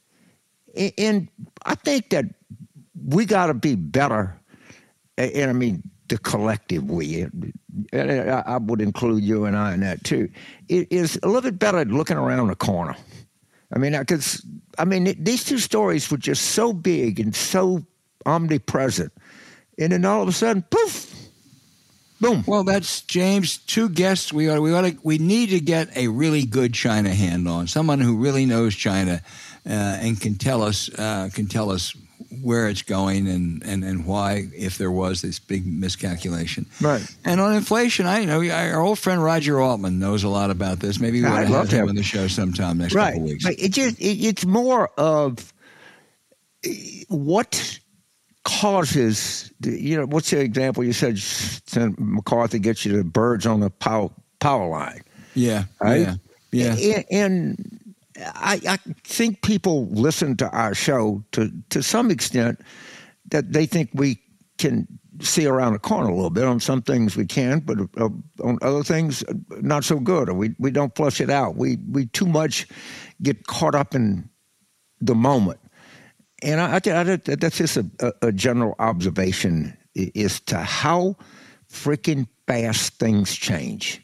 And 0.98 1.28
I 1.64 1.74
think 1.74 2.10
that 2.10 2.24
we 3.06 3.24
got 3.24 3.46
to 3.46 3.54
be 3.54 3.74
better. 3.76 4.38
And 5.16 5.50
I 5.50 5.52
mean, 5.52 5.82
the 6.08 6.18
collective 6.18 6.90
we, 6.90 7.26
and 7.92 8.30
I 8.30 8.58
would 8.58 8.80
include 8.80 9.22
you 9.22 9.44
and 9.44 9.56
I 9.56 9.74
in 9.74 9.80
that 9.80 10.04
too, 10.04 10.28
it 10.68 10.88
is 10.90 11.18
a 11.22 11.26
little 11.26 11.42
bit 11.42 11.58
better 11.58 11.84
looking 11.84 12.16
around 12.16 12.48
the 12.48 12.56
corner. 12.56 12.96
I 13.74 13.78
mean, 13.78 13.98
because 13.98 14.44
I 14.78 14.84
mean, 14.84 15.14
these 15.18 15.44
two 15.44 15.58
stories 15.58 16.10
were 16.10 16.18
just 16.18 16.46
so 16.52 16.72
big 16.72 17.20
and 17.20 17.34
so 17.34 17.84
omnipresent, 18.26 19.12
and 19.78 19.92
then 19.92 20.04
all 20.04 20.22
of 20.22 20.28
a 20.28 20.32
sudden, 20.32 20.62
poof, 20.70 21.13
boom. 22.24 22.44
Well, 22.46 22.64
that's 22.64 23.02
James. 23.02 23.58
Two 23.58 23.88
guests. 23.88 24.32
We 24.32 24.48
ought, 24.48 24.60
we 24.60 24.72
ought 24.72 24.82
to, 24.82 24.96
we 25.02 25.18
need 25.18 25.50
to 25.50 25.60
get 25.60 25.96
a 25.96 26.08
really 26.08 26.44
good 26.44 26.74
China 26.74 27.14
hand 27.14 27.48
on 27.48 27.66
someone 27.66 28.00
who 28.00 28.16
really 28.16 28.46
knows 28.46 28.74
China 28.74 29.20
uh, 29.66 29.70
and 29.70 30.20
can 30.20 30.36
tell 30.36 30.62
us 30.62 30.90
uh, 30.98 31.30
can 31.32 31.46
tell 31.46 31.70
us 31.70 31.94
where 32.42 32.68
it's 32.68 32.82
going 32.82 33.28
and, 33.28 33.62
and, 33.64 33.84
and 33.84 34.06
why, 34.06 34.48
if 34.54 34.76
there 34.76 34.90
was 34.90 35.22
this 35.22 35.38
big 35.38 35.66
miscalculation. 35.66 36.66
Right. 36.80 37.02
And 37.24 37.40
on 37.40 37.54
inflation, 37.54 38.06
I 38.06 38.24
know 38.24 38.42
our 38.50 38.80
old 38.80 38.98
friend 38.98 39.22
Roger 39.22 39.60
Altman 39.60 39.98
knows 39.98 40.24
a 40.24 40.28
lot 40.28 40.50
about 40.50 40.80
this. 40.80 41.00
Maybe 41.00 41.22
we 41.22 41.28
want 41.28 41.46
to 41.46 41.54
have 41.54 41.68
him 41.70 41.88
on 41.88 41.94
the 41.94 42.02
show 42.02 42.26
sometime 42.26 42.78
next 42.78 42.94
right. 42.94 43.12
couple 43.12 43.26
weeks. 43.28 43.44
But 43.44 43.54
it 43.58 43.72
just 43.72 43.98
it, 43.98 44.24
it's 44.24 44.44
more 44.44 44.88
of 44.98 45.52
what 47.08 47.78
causes. 48.44 49.52
You 49.62 49.98
know, 49.98 50.06
what's 50.06 50.30
the 50.30 50.40
example 50.40 50.84
you 50.84 50.92
said? 50.92 51.18
McCarthy 51.98 52.58
gets 52.58 52.84
you 52.84 52.96
the 52.96 53.04
birds 53.04 53.46
on 53.46 53.60
the 53.60 53.70
power 53.70 54.10
power 54.40 54.68
line. 54.68 55.00
Yeah. 55.34 55.64
Right? 55.80 56.00
Yeah. 56.00 56.14
Yeah. 56.52 56.74
And, 56.74 57.04
and 57.10 57.84
I, 58.34 58.60
I, 58.68 58.76
think 59.02 59.42
people 59.42 59.86
listen 59.88 60.36
to 60.36 60.48
our 60.50 60.74
show 60.74 61.24
to, 61.32 61.50
to 61.70 61.82
some 61.82 62.10
extent 62.10 62.60
that 63.30 63.52
they 63.52 63.66
think 63.66 63.90
we 63.94 64.20
can 64.58 64.86
see 65.20 65.46
around 65.46 65.72
the 65.72 65.78
corner 65.78 66.08
a 66.08 66.14
little 66.14 66.30
bit. 66.30 66.44
On 66.44 66.60
some 66.60 66.82
things 66.82 67.16
we 67.16 67.26
can, 67.26 67.60
but 67.60 67.78
uh, 67.96 68.08
on 68.42 68.58
other 68.62 68.84
things, 68.84 69.24
not 69.60 69.84
so 69.84 69.98
good, 69.98 70.28
or 70.28 70.34
we, 70.34 70.54
we 70.58 70.70
don't 70.70 70.94
flush 70.94 71.20
it 71.20 71.30
out. 71.30 71.56
We, 71.56 71.78
we 71.90 72.06
too 72.06 72.26
much 72.26 72.66
get 73.22 73.46
caught 73.46 73.74
up 73.74 73.94
in 73.94 74.28
the 75.00 75.14
moment. 75.14 75.58
And 76.44 76.60
I, 76.60 76.74
I, 76.74 77.00
I 77.00 77.16
that's 77.16 77.56
just 77.56 77.78
a, 77.78 78.14
a 78.20 78.30
general 78.30 78.74
observation 78.78 79.76
as 80.14 80.40
to 80.40 80.58
how 80.58 81.16
freaking 81.72 82.28
fast 82.46 82.94
things 82.98 83.34
change. 83.34 84.02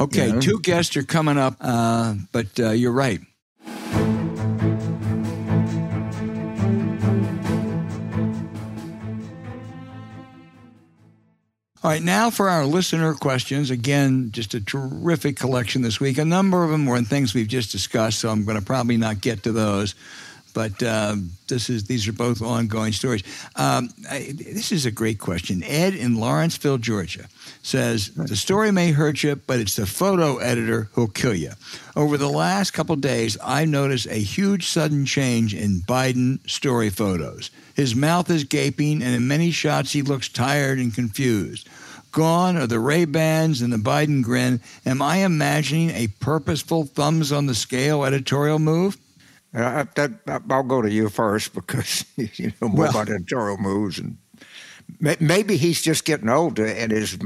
Okay, 0.00 0.28
yeah. 0.28 0.40
two 0.40 0.58
guests 0.60 0.96
are 0.96 1.04
coming 1.04 1.38
up, 1.38 1.54
uh, 1.60 2.14
but 2.32 2.58
uh, 2.58 2.70
you're 2.70 2.90
right. 2.90 3.20
All 11.84 11.90
right, 11.90 12.02
now 12.02 12.30
for 12.30 12.48
our 12.48 12.64
listener 12.64 13.12
questions. 13.14 13.70
Again, 13.70 14.30
just 14.32 14.54
a 14.54 14.60
terrific 14.60 15.36
collection 15.36 15.82
this 15.82 16.00
week. 16.00 16.18
A 16.18 16.24
number 16.24 16.64
of 16.64 16.70
them 16.70 16.86
were 16.86 16.96
in 16.96 17.04
things 17.04 17.34
we've 17.34 17.46
just 17.46 17.70
discussed, 17.70 18.18
so 18.18 18.30
I'm 18.30 18.44
going 18.44 18.58
to 18.58 18.64
probably 18.64 18.96
not 18.96 19.20
get 19.20 19.44
to 19.44 19.52
those 19.52 19.94
but 20.54 20.82
uh, 20.82 21.16
this 21.48 21.68
is 21.68 21.84
these 21.84 22.08
are 22.08 22.12
both 22.12 22.40
ongoing 22.40 22.92
stories. 22.92 23.22
Um, 23.56 23.90
I, 24.10 24.32
this 24.32 24.72
is 24.72 24.86
a 24.86 24.90
great 24.90 25.18
question. 25.18 25.62
Ed 25.64 25.94
in 25.94 26.14
Lawrenceville, 26.14 26.78
Georgia, 26.78 27.26
says 27.62 28.10
the 28.14 28.36
story 28.36 28.70
may 28.70 28.92
hurt 28.92 29.22
you, 29.22 29.36
but 29.36 29.58
it's 29.58 29.76
the 29.76 29.84
photo 29.86 30.38
editor 30.38 30.88
who'll 30.92 31.08
kill 31.08 31.34
you. 31.34 31.50
Over 31.96 32.16
the 32.16 32.28
last 32.28 32.70
couple 32.70 32.96
days, 32.96 33.36
I 33.42 33.64
noticed 33.66 34.06
a 34.06 34.14
huge 34.14 34.68
sudden 34.68 35.04
change 35.04 35.54
in 35.54 35.80
Biden 35.80 36.48
story 36.48 36.88
photos. 36.88 37.50
His 37.74 37.94
mouth 37.94 38.30
is 38.30 38.44
gaping, 38.44 39.02
and 39.02 39.14
in 39.14 39.28
many 39.28 39.50
shots, 39.50 39.92
he 39.92 40.02
looks 40.02 40.28
tired 40.28 40.78
and 40.78 40.94
confused. 40.94 41.68
Gone 42.12 42.56
are 42.56 42.68
the 42.68 42.78
Ray 42.78 43.06
Bans 43.06 43.60
and 43.60 43.72
the 43.72 43.76
Biden 43.76 44.22
grin. 44.22 44.60
Am 44.86 45.02
I 45.02 45.18
imagining 45.18 45.90
a 45.90 46.06
purposeful 46.20 46.84
thumbs 46.84 47.32
on 47.32 47.46
the 47.46 47.56
scale 47.56 48.04
editorial 48.04 48.60
move? 48.60 48.96
I, 49.54 49.84
that, 49.94 50.42
I'll 50.50 50.62
go 50.62 50.82
to 50.82 50.90
you 50.90 51.08
first 51.08 51.54
because 51.54 52.04
you 52.16 52.52
know 52.60 52.68
more 52.68 52.80
well, 52.80 52.90
about 52.90 53.08
editorial 53.08 53.58
moves, 53.58 53.98
and 53.98 54.18
maybe 55.20 55.56
he's 55.56 55.80
just 55.80 56.04
getting 56.04 56.28
older 56.28 56.66
and 56.66 56.90
his 56.92 57.18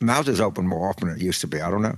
mouth 0.00 0.28
is 0.28 0.40
open 0.40 0.66
more 0.66 0.88
often 0.88 1.08
than 1.08 1.16
it 1.16 1.22
used 1.22 1.40
to 1.42 1.46
be. 1.46 1.60
I 1.60 1.70
don't 1.70 1.82
know. 1.82 1.96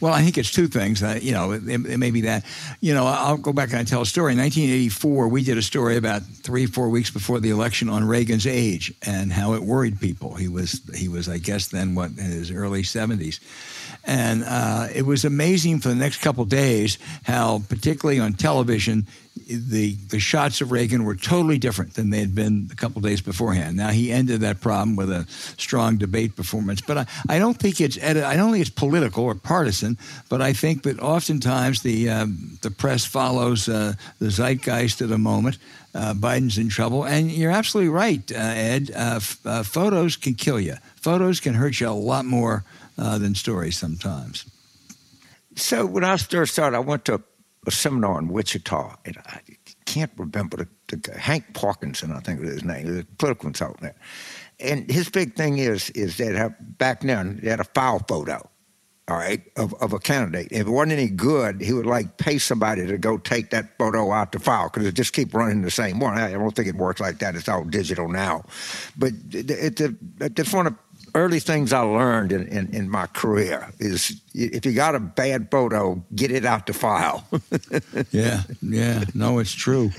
Well, 0.00 0.12
I 0.12 0.22
think 0.22 0.38
it's 0.38 0.50
two 0.50 0.68
things. 0.68 1.02
Uh, 1.02 1.18
you 1.20 1.32
know, 1.32 1.52
it, 1.52 1.66
it, 1.66 1.98
may 1.98 2.10
be 2.10 2.22
that. 2.22 2.44
You 2.80 2.94
know, 2.94 3.06
I'll 3.06 3.36
go 3.36 3.52
back 3.52 3.72
and 3.72 3.86
tell 3.86 4.02
a 4.02 4.06
story. 4.06 4.32
In 4.32 4.38
1984, 4.38 5.28
we 5.28 5.42
did 5.42 5.58
a 5.58 5.62
story 5.62 5.96
about 5.96 6.22
three, 6.22 6.66
four 6.66 6.88
weeks 6.88 7.10
before 7.10 7.40
the 7.40 7.50
election 7.50 7.88
on 7.88 8.04
Reagan's 8.04 8.46
age 8.46 8.92
and 9.02 9.32
how 9.32 9.54
it 9.54 9.62
worried 9.62 10.00
people. 10.00 10.34
He 10.34 10.48
was, 10.48 10.80
he 10.94 11.08
was, 11.08 11.28
I 11.28 11.38
guess, 11.38 11.68
then 11.68 11.94
what 11.94 12.10
in 12.10 12.16
his 12.18 12.50
early 12.50 12.82
70s, 12.82 13.40
and 14.04 14.44
uh, 14.44 14.88
it 14.94 15.02
was 15.02 15.24
amazing 15.24 15.80
for 15.80 15.88
the 15.88 15.94
next 15.94 16.18
couple 16.18 16.44
days 16.44 16.98
how, 17.24 17.62
particularly 17.68 18.18
on 18.20 18.32
television, 18.32 19.06
the 19.46 19.94
the 20.08 20.20
shots 20.20 20.60
of 20.60 20.72
Reagan 20.72 21.04
were 21.04 21.14
totally 21.14 21.58
different 21.58 21.94
than 21.94 22.10
they 22.10 22.18
had 22.20 22.34
been 22.34 22.68
a 22.70 22.74
couple 22.74 23.00
days 23.00 23.20
beforehand. 23.20 23.76
Now 23.76 23.88
he 23.88 24.12
ended 24.12 24.40
that 24.40 24.60
problem 24.60 24.96
with 24.96 25.10
a 25.10 25.26
strong 25.56 25.96
debate 25.96 26.36
performance, 26.36 26.80
but 26.80 26.98
I, 26.98 27.06
I 27.28 27.38
don't 27.38 27.58
think 27.58 27.80
it's 27.80 28.02
I 28.02 28.12
don't 28.12 28.52
think 28.52 28.60
it's 28.60 28.70
political 28.70 29.24
or 29.24 29.34
partisan, 29.34 29.96
but 30.28 30.42
I 30.42 30.52
think 30.52 30.82
that 30.82 31.00
oftentimes 31.00 31.82
the 31.82 32.10
um, 32.10 32.58
the 32.62 32.70
press 32.70 33.04
follows 33.04 33.68
uh, 33.68 33.94
the 34.18 34.30
zeitgeist 34.30 35.00
of 35.00 35.08
the 35.08 35.18
moment. 35.18 35.58
Uh, 35.94 36.14
Biden's 36.14 36.56
in 36.56 36.70
trouble, 36.70 37.04
and 37.04 37.30
you're 37.30 37.50
absolutely 37.50 37.90
right, 37.90 38.32
uh, 38.32 38.38
Ed. 38.38 38.90
Uh, 38.94 39.16
f- 39.16 39.38
uh, 39.44 39.62
photos 39.62 40.16
can 40.16 40.32
kill 40.34 40.58
you. 40.58 40.76
Photos 40.96 41.38
can 41.38 41.52
hurt 41.52 41.80
you 41.80 41.88
a 41.88 41.90
lot 41.90 42.24
more 42.24 42.64
uh, 42.98 43.18
than 43.18 43.34
stories 43.34 43.76
sometimes. 43.76 44.44
So 45.56 45.86
when 45.86 46.04
I 46.04 46.16
first 46.16 46.52
started, 46.52 46.76
I 46.76 46.80
went 46.80 47.04
to 47.06 47.22
a 47.66 47.70
seminar 47.70 48.18
in 48.18 48.28
Wichita, 48.28 48.96
and 49.04 49.16
I 49.26 49.40
can't 49.86 50.10
remember 50.16 50.68
the, 50.88 50.96
the 50.96 51.18
Hank 51.18 51.54
Parkinson, 51.54 52.12
I 52.12 52.20
think 52.20 52.40
was 52.40 52.50
his 52.50 52.64
name, 52.64 52.96
the 52.96 53.06
political 53.18 53.44
consultant 53.44 53.80
there. 53.80 53.94
And 54.60 54.90
his 54.90 55.08
big 55.08 55.34
thing 55.34 55.58
is 55.58 55.90
is 55.90 56.16
that 56.18 56.78
back 56.78 57.00
then 57.00 57.40
they 57.42 57.50
had 57.50 57.60
a 57.60 57.64
file 57.64 58.00
photo, 58.08 58.48
all 59.08 59.16
right, 59.16 59.42
of, 59.56 59.74
of 59.74 59.92
a 59.92 59.98
candidate. 59.98 60.48
If 60.50 60.66
it 60.66 60.70
wasn't 60.70 60.92
any 60.92 61.08
good, 61.08 61.60
he 61.60 61.72
would 61.72 61.86
like 61.86 62.16
pay 62.16 62.38
somebody 62.38 62.86
to 62.86 62.98
go 62.98 63.18
take 63.18 63.50
that 63.50 63.76
photo 63.78 64.12
out 64.12 64.32
the 64.32 64.38
file 64.38 64.70
because 64.72 64.86
it 64.86 64.94
just 64.94 65.12
keep 65.12 65.34
running 65.34 65.62
the 65.62 65.70
same 65.70 65.98
one. 65.98 66.16
I 66.16 66.32
don't 66.32 66.54
think 66.54 66.68
it 66.68 66.76
works 66.76 67.00
like 67.00 67.18
that. 67.18 67.34
It's 67.34 67.48
all 67.48 67.64
digital 67.64 68.08
now, 68.08 68.44
but 68.96 69.12
it, 69.32 69.50
it, 69.50 69.80
it, 69.80 69.94
it's 70.20 70.52
one 70.52 70.68
of 70.68 70.74
early 71.14 71.40
things 71.40 71.72
I 71.72 71.80
learned 71.80 72.32
in, 72.32 72.46
in, 72.48 72.74
in, 72.74 72.90
my 72.90 73.06
career 73.06 73.68
is 73.78 74.20
if 74.34 74.64
you 74.64 74.72
got 74.72 74.94
a 74.94 75.00
bad 75.00 75.50
photo, 75.50 76.02
get 76.14 76.30
it 76.30 76.44
out 76.44 76.66
the 76.66 76.72
file. 76.72 77.26
yeah, 78.10 78.42
yeah, 78.62 79.04
no, 79.14 79.38
it's 79.38 79.52
true. 79.52 79.90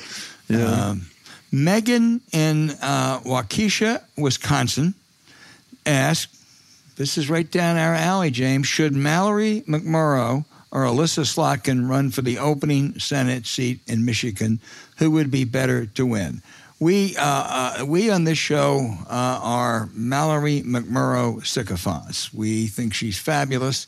Yeah. 0.47 0.65
Um, 0.65 1.07
Megan 1.51 2.21
in 2.31 2.71
uh, 2.81 3.19
Waukesha, 3.19 4.01
Wisconsin, 4.17 4.95
asked, 5.85 6.35
"This 6.95 7.17
is 7.17 7.29
right 7.29 7.49
down 7.49 7.77
our 7.77 7.93
alley, 7.93 8.31
James. 8.31 8.67
Should 8.67 8.93
Mallory 8.93 9.61
McMorrow 9.67 10.45
or 10.71 10.83
Elissa 10.85 11.21
Slotkin 11.21 11.87
run 11.87 12.09
for 12.09 12.23
the 12.23 12.39
opening 12.39 12.97
Senate 12.97 13.45
seat 13.45 13.81
in 13.87 14.03
Michigan? 14.03 14.59
Who 14.97 15.11
would 15.11 15.29
be 15.29 15.43
better 15.43 15.85
to 15.85 16.05
win?" 16.05 16.41
We, 16.83 17.15
uh, 17.15 17.23
uh, 17.23 17.85
we 17.85 18.09
on 18.09 18.25
this 18.25 18.37
show 18.37 18.97
uh, 19.09 19.39
are 19.41 19.87
Mallory 19.93 20.63
McMorrow 20.63 21.45
sycophants. 21.45 22.33
We 22.33 22.67
think 22.67 22.93
she's 22.93 23.17
fabulous. 23.17 23.87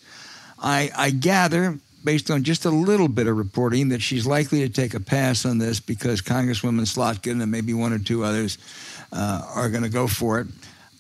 I, 0.64 0.90
I 0.96 1.10
gather, 1.10 1.78
based 2.06 2.32
on 2.32 2.44
just 2.44 2.64
a 2.64 2.70
little 2.70 3.10
bit 3.10 3.28
of 3.28 3.38
reporting, 3.38 3.90
that 3.90 4.02
she's 4.02 4.26
likely 4.26 4.60
to 4.60 4.70
take 4.70 4.94
a 4.94 5.02
pass 5.02 5.46
on 5.46 5.58
this 5.58 5.82
because 5.82 6.22
Congresswoman 6.22 6.86
Slotkin 6.86 7.42
and 7.42 7.52
maybe 7.52 7.74
one 7.74 7.92
or 7.92 8.00
two 8.00 8.24
others 8.24 8.58
uh, 9.12 9.42
are 9.54 9.70
going 9.70 9.84
to 9.84 9.90
go 9.90 10.08
for 10.08 10.40
it. 10.40 10.48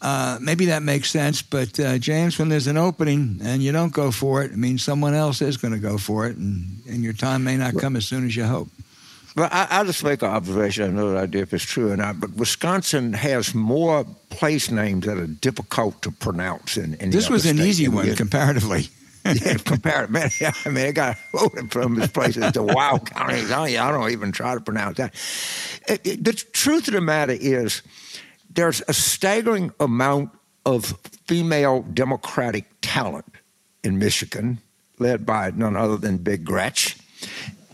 Uh, 0.01 0.37
maybe 0.41 0.65
that 0.65 0.83
makes 0.83 1.09
sense, 1.09 1.41
but 1.41 1.79
uh, 1.79 1.97
James, 1.97 2.37
when 2.37 2.49
there's 2.49 2.67
an 2.67 2.75
opening 2.75 3.39
and 3.41 3.63
you 3.63 3.71
don't 3.71 3.93
go 3.93 4.11
for 4.11 4.43
it, 4.43 4.51
it 4.51 4.57
means 4.57 4.83
someone 4.83 5.13
else 5.13 5.41
is 5.41 5.55
going 5.55 5.73
to 5.73 5.79
go 5.79 5.97
for 5.97 6.27
it, 6.27 6.35
and, 6.35 6.81
and 6.89 7.05
your 7.05 7.13
time 7.13 7.45
may 7.45 7.55
not 7.55 7.77
come 7.77 7.95
as 7.95 8.05
soon 8.05 8.25
as 8.25 8.35
you 8.35 8.43
hope. 8.43 8.67
Well, 9.36 9.49
I, 9.51 9.79
will 9.79 9.88
just 9.88 10.03
make 10.03 10.21
an 10.21 10.29
observation. 10.29 10.86
I 10.86 10.88
know 10.88 11.11
that 11.11 11.23
idea 11.23 11.41
if 11.41 11.53
it's 11.53 11.63
true 11.63 11.91
or 11.91 11.97
not, 11.97 12.21
but 12.21 12.33
Wisconsin 12.36 13.11
has 13.11 13.53
more 13.53 14.05
place 14.29 14.71
names 14.71 15.05
that 15.05 15.17
are 15.17 15.27
difficult 15.27 16.01
to 16.03 16.11
pronounce. 16.11 16.77
In, 16.77 16.93
in 16.95 17.09
this 17.09 17.29
was 17.29 17.45
an 17.45 17.59
easy 17.59 17.89
one 17.89 18.15
comparatively. 18.15 18.88
yeah, 19.25 19.55
comparatively. 19.55 20.21
Man, 20.21 20.29
yeah, 20.39 20.53
I 20.65 20.69
mean, 20.69 20.88
I 20.88 20.91
got 20.93 21.17
voted 21.33 21.69
from 21.69 21.95
this 21.95 22.09
place 22.11 22.36
to 22.36 22.63
Wow 22.63 22.99
County. 22.99 23.51
I 23.51 23.91
don't 23.91 24.11
even 24.11 24.31
try 24.31 24.53
to 24.53 24.61
pronounce 24.61 24.97
that. 24.97 25.13
It, 25.89 26.07
it, 26.07 26.23
the 26.23 26.33
truth 26.33 26.88
of 26.88 26.93
the 26.93 27.01
matter 27.01 27.33
is, 27.33 27.81
there's 28.49 28.81
a 28.88 28.93
staggering 28.93 29.73
amount 29.81 30.29
of 30.65 30.97
female 31.27 31.81
Democratic 31.93 32.65
talent 32.81 33.25
in 33.83 33.99
Michigan, 33.99 34.59
led 34.97 35.25
by 35.25 35.51
none 35.51 35.75
other 35.75 35.97
than 35.97 36.17
Big 36.17 36.45
Gretch. 36.45 36.97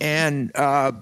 And 0.01 0.51
uh, 0.55 0.93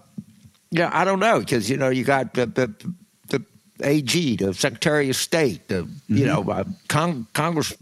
yeah, 0.71 0.89
I 0.93 1.03
don't 1.03 1.19
know 1.19 1.39
because 1.39 1.69
you 1.69 1.77
know 1.77 1.89
you 1.89 2.03
got 2.03 2.33
the, 2.33 2.45
the 2.45 2.93
the 3.27 3.43
AG, 3.87 4.35
the 4.35 4.53
Secretary 4.53 5.09
of 5.09 5.15
State, 5.15 5.67
the 5.67 5.83
mm-hmm. 5.83 6.17
you 6.17 6.25
know 6.25 6.43
uh, 6.49 6.63
Cong- 6.87 7.27
Congress, 7.33 7.75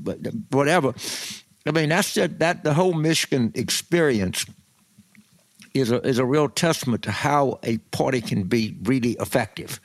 whatever. 0.49 0.93
I 1.65 1.71
mean, 1.71 1.89
that's 1.89 2.13
just, 2.13 2.39
that 2.39 2.63
the 2.63 2.73
whole 2.73 2.93
Michigan 2.93 3.51
experience 3.55 4.45
is 5.73 5.91
a 5.91 5.99
is 6.07 6.17
a 6.17 6.25
real 6.25 6.47
testament 6.47 7.03
to 7.03 7.11
how 7.11 7.59
a 7.63 7.77
party 7.91 8.21
can 8.21 8.43
be 8.43 8.77
really 8.83 9.13
effective, 9.19 9.79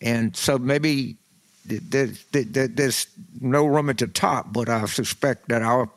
and 0.00 0.36
so 0.36 0.58
maybe. 0.58 1.16
There's, 1.64 2.24
there's 2.32 3.06
no 3.40 3.64
room 3.64 3.88
at 3.88 3.98
the 3.98 4.08
top, 4.08 4.52
but 4.52 4.68
I 4.68 4.84
suspect 4.86 5.48
that 5.48 5.62
our 5.62 5.88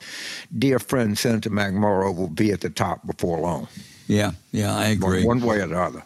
dear 0.56 0.78
friend 0.78 1.18
Senator 1.18 1.50
McMorrow 1.50 2.16
will 2.16 2.28
be 2.28 2.52
at 2.52 2.62
the 2.62 2.70
top 2.70 3.04
before 3.08 3.40
long. 3.40 3.68
Yeah, 4.08 4.34
yeah, 4.52 4.76
I 4.76 4.90
agree. 4.90 5.26
One 5.26 5.42
way 5.42 5.62
or 5.62 5.66
the 5.66 5.82
other. 5.82 6.04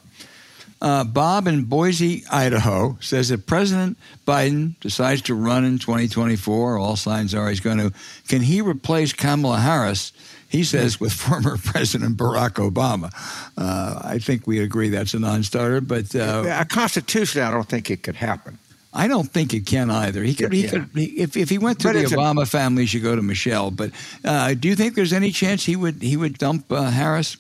Uh, 0.82 1.04
Bob 1.04 1.48
in 1.48 1.64
Boise, 1.64 2.24
Idaho 2.32 2.98
says 3.02 3.32
if 3.32 3.46
President 3.46 3.98
Biden 4.26 4.80
decides 4.80 5.22
to 5.24 5.36
run 5.36 5.66
in 5.66 5.78
2024, 5.78 6.78
all 6.78 6.96
signs 6.96 7.36
are 7.36 7.50
he's 7.50 7.60
going 7.60 7.78
to, 7.78 7.92
can 8.28 8.42
he 8.42 8.62
replace 8.62 9.12
Kamala 9.12 9.60
Harris? 9.60 10.14
He 10.48 10.64
says 10.64 11.00
with 11.00 11.14
former 11.28 11.58
President 11.58 12.18
Barack 12.18 12.54
Obama. 12.54 13.12
Uh, 13.58 14.02
I 14.04 14.20
think 14.20 14.48
we 14.48 14.60
agree 14.60 14.90
that's 14.90 15.14
a 15.14 15.20
non-starter, 15.20 15.82
but 15.82 16.16
uh, 16.16 16.64
constitutionally, 16.66 17.46
I 17.46 17.52
don't 17.52 17.68
think 17.68 17.92
it 17.92 18.02
could 18.02 18.16
happen. 18.16 18.58
I 18.92 19.08
don't 19.08 19.30
think 19.30 19.54
it 19.54 19.68
can 19.68 19.92
either. 19.92 20.24
He 20.24 20.34
could, 20.34 20.52
yeah, 20.52 20.70
could 20.70 20.90
he, 20.96 21.06
if, 21.22 21.38
if 21.38 21.50
he 21.50 21.60
went 21.60 21.80
to 21.82 21.90
but 21.90 21.94
the 21.94 22.06
Obama 22.06 22.44
a, 22.44 22.46
family, 22.46 22.84
he 22.84 22.88
should 22.88 23.04
go 23.04 23.16
to 23.16 23.22
Michelle. 23.22 23.70
But 23.70 23.92
uh, 24.26 24.56
do 24.56 24.68
you 24.68 24.76
think 24.76 24.96
there's 24.96 25.14
any 25.14 25.32
chance 25.32 25.64
he 25.64 25.76
would 25.76 26.02
he 26.02 26.18
would 26.18 26.38
dump 26.40 26.72
uh, 26.72 26.90
Harris? 26.90 27.38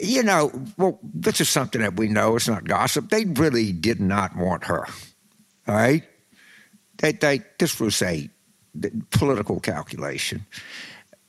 You 0.00 0.22
know, 0.22 0.50
well, 0.76 0.98
this 1.02 1.40
is 1.40 1.48
something 1.48 1.80
that 1.80 1.96
we 1.96 2.08
know. 2.08 2.36
It's 2.36 2.48
not 2.48 2.64
gossip. 2.64 3.10
They 3.10 3.24
really 3.24 3.72
did 3.72 4.00
not 4.00 4.36
want 4.36 4.64
her. 4.64 4.86
All 5.66 5.74
right, 5.74 6.02
they, 6.98 7.12
they 7.12 7.42
this 7.58 7.80
was 7.80 8.02
a 8.02 8.28
political 9.10 9.60
calculation, 9.60 10.44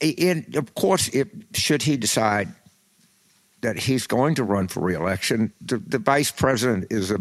and 0.02 0.56
of 0.56 0.74
course, 0.76 1.10
if 1.10 1.28
should 1.54 1.84
he 1.84 1.96
decide 1.96 2.50
that 3.62 3.78
he's 3.78 4.08
going 4.08 4.36
to 4.36 4.44
run 4.44 4.68
for 4.68 4.82
reelection, 4.82 5.54
the, 5.62 5.78
the 5.78 6.00
vice 6.00 6.32
president 6.32 6.88
is 6.90 7.12
a 7.12 7.20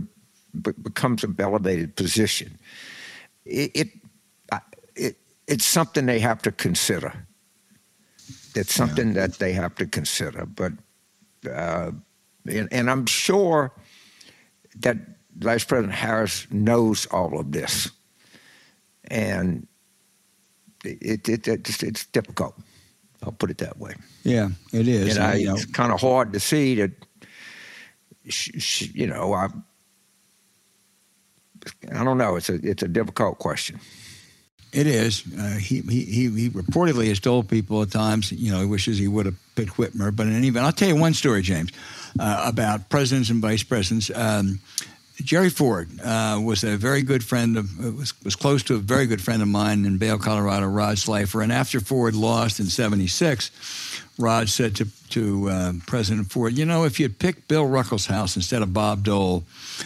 becomes 0.83 1.25
a 1.25 1.35
elevated 1.39 1.97
position. 1.97 2.59
It, 3.45 3.71
it, 3.75 3.89
it 4.95 5.17
it's 5.47 5.65
something 5.65 6.07
they 6.07 6.21
have 6.21 6.43
to 6.43 6.53
consider. 6.53 7.13
It's 8.55 8.73
something 8.73 9.09
yeah. 9.09 9.27
that 9.27 9.39
they 9.39 9.53
have 9.53 9.75
to 9.77 9.87
consider, 9.87 10.47
but 10.47 10.73
uh, 11.49 11.93
and, 12.47 12.69
and, 12.73 12.91
I'm 12.91 13.07
sure 13.07 13.73
that 14.81 14.97
Vice 15.37 15.65
President 15.65 15.95
Harris 15.95 16.47
knows 16.51 17.07
all 17.07 17.39
of 17.39 17.53
this, 17.53 17.91
and 19.05 19.67
it, 20.85 21.29
it, 21.29 21.49
it 21.49 21.83
it's 21.83 22.07
difficult. 22.07 22.55
I'll 23.23 23.33
put 23.33 23.51
it 23.51 23.59
that 23.59 23.79
way. 23.79 23.95
Yeah, 24.23 24.51
it 24.73 24.87
is. 24.87 25.17
And 25.17 25.25
I, 25.25 25.35
you 25.37 25.47
know, 25.47 25.55
it's 25.55 25.65
kind 25.65 25.93
of 25.93 26.01
hard 26.01 26.33
to 26.35 26.41
see 26.41 26.75
that. 26.77 26.91
She, 28.29 28.59
she, 28.59 28.87
you 28.95 29.07
know, 29.07 29.35
I, 29.35 29.49
I 31.93 32.05
don't 32.05 32.19
know. 32.19 32.37
It's 32.37 32.49
a 32.49 32.55
it's 32.55 32.83
a 32.83 32.89
difficult 32.89 33.39
question. 33.39 33.81
It 34.75 34.89
is. 34.89 35.23
Uh, 35.39 35.55
he, 35.55 35.83
he, 35.83 36.29
he 36.29 36.51
reportedly 36.51 37.07
has 37.07 37.21
told 37.21 37.49
people 37.49 37.81
at 37.83 37.93
times, 37.93 38.33
you 38.33 38.51
know, 38.51 38.59
he 38.59 38.67
wishes 38.67 38.99
he 38.99 39.07
would 39.07 39.27
have 39.27 39.37
picked 39.55 39.75
Whitmer. 39.75 40.15
But 40.15 40.27
in 40.27 40.35
any 40.35 40.49
event, 40.49 40.67
I'll 40.67 40.73
tell 40.73 40.89
you 40.89 40.97
one 40.97 41.15
story, 41.15 41.43
James, 41.43 41.71
uh, 42.19 42.43
about 42.45 42.89
presidents 42.89 43.31
and 43.31 43.41
vice 43.41 43.63
presidents. 43.63 44.11
Um, 44.13 44.59
Jerry 45.23 45.49
Ford 45.49 45.89
uh, 46.03 46.41
was 46.43 46.65
a 46.65 46.77
very 46.77 47.03
good 47.03 47.23
friend 47.23 47.57
of 47.57 47.79
was 47.97 48.13
was 48.25 48.35
close 48.35 48.65
to 48.65 48.75
a 48.75 48.79
very 48.79 49.07
good 49.07 49.23
friend 49.23 49.43
of 49.43 49.49
mine 49.49 49.85
in 49.85 49.97
Vail, 49.97 50.19
Colorado, 50.19 50.67
Rod 50.67 50.99
Slifer. 50.99 51.41
And 51.41 51.53
after 51.53 51.79
Ford 51.79 52.17
lost 52.17 52.59
in 52.59 52.67
'76, 52.67 53.53
Rod 54.19 54.49
said 54.49 54.75
to 54.75 54.89
to 55.11 55.51
uh, 55.51 55.73
President 55.87 56.33
Ford, 56.33 56.59
"You 56.59 56.65
know, 56.65 56.83
if 56.83 56.99
you'd 56.99 57.21
picked 57.21 57.47
Bill 57.47 57.65
Ruckelshaus 57.65 58.35
instead 58.35 58.63
of 58.63 58.73
Bob 58.73 59.05
Dole, 59.05 59.45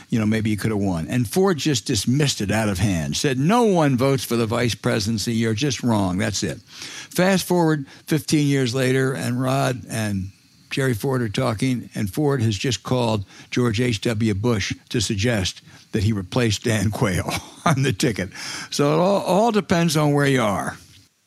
you 0.09 0.18
know, 0.18 0.26
maybe 0.26 0.51
you 0.51 0.57
could 0.57 0.70
have 0.70 0.80
won." 0.80 1.07
And 1.09 1.28
Ford 1.28 1.59
just 1.59 1.86
dismissed 1.86 2.41
it 2.41 2.51
out 2.51 2.68
of 2.68 2.78
hand. 2.78 3.16
Said, 3.16 3.39
"No 3.39 3.64
one 3.64 3.97
votes 3.97 4.24
for 4.24 4.36
the 4.36 4.47
vice 4.47 4.74
presidency. 4.74 5.34
You're 5.34 5.55
just 5.55 5.82
wrong. 5.82 6.18
That's 6.18 6.43
it." 6.43 6.61
Fast 6.62 7.47
forward 7.47 7.86
15 8.07 8.47
years 8.47 8.74
later, 8.74 9.12
and 9.14 9.41
Rod 9.41 9.82
and 9.89 10.30
Jerry 10.70 10.95
Ford 10.95 11.22
are 11.22 11.28
talking, 11.28 11.91
and 11.95 12.12
Ford 12.12 12.43
has 12.43 12.57
just 12.57 12.82
called 12.82 13.24
George 13.51 13.80
H.W. 13.80 14.34
Bush 14.34 14.74
to 14.91 15.01
suggest 15.01 15.62
that 15.93 16.03
he 16.03 16.12
replace 16.12 16.59
Dan 16.59 16.91
Quayle 16.93 17.32
on 17.64 17.82
the 17.82 17.93
ticket. 17.93 18.30
So 18.70 18.95
it 18.95 19.01
all, 19.01 19.22
all 19.22 19.53
depends 19.53 19.97
on 19.97 20.12
where 20.12 20.26
you 20.26 20.43
are. 20.43 20.76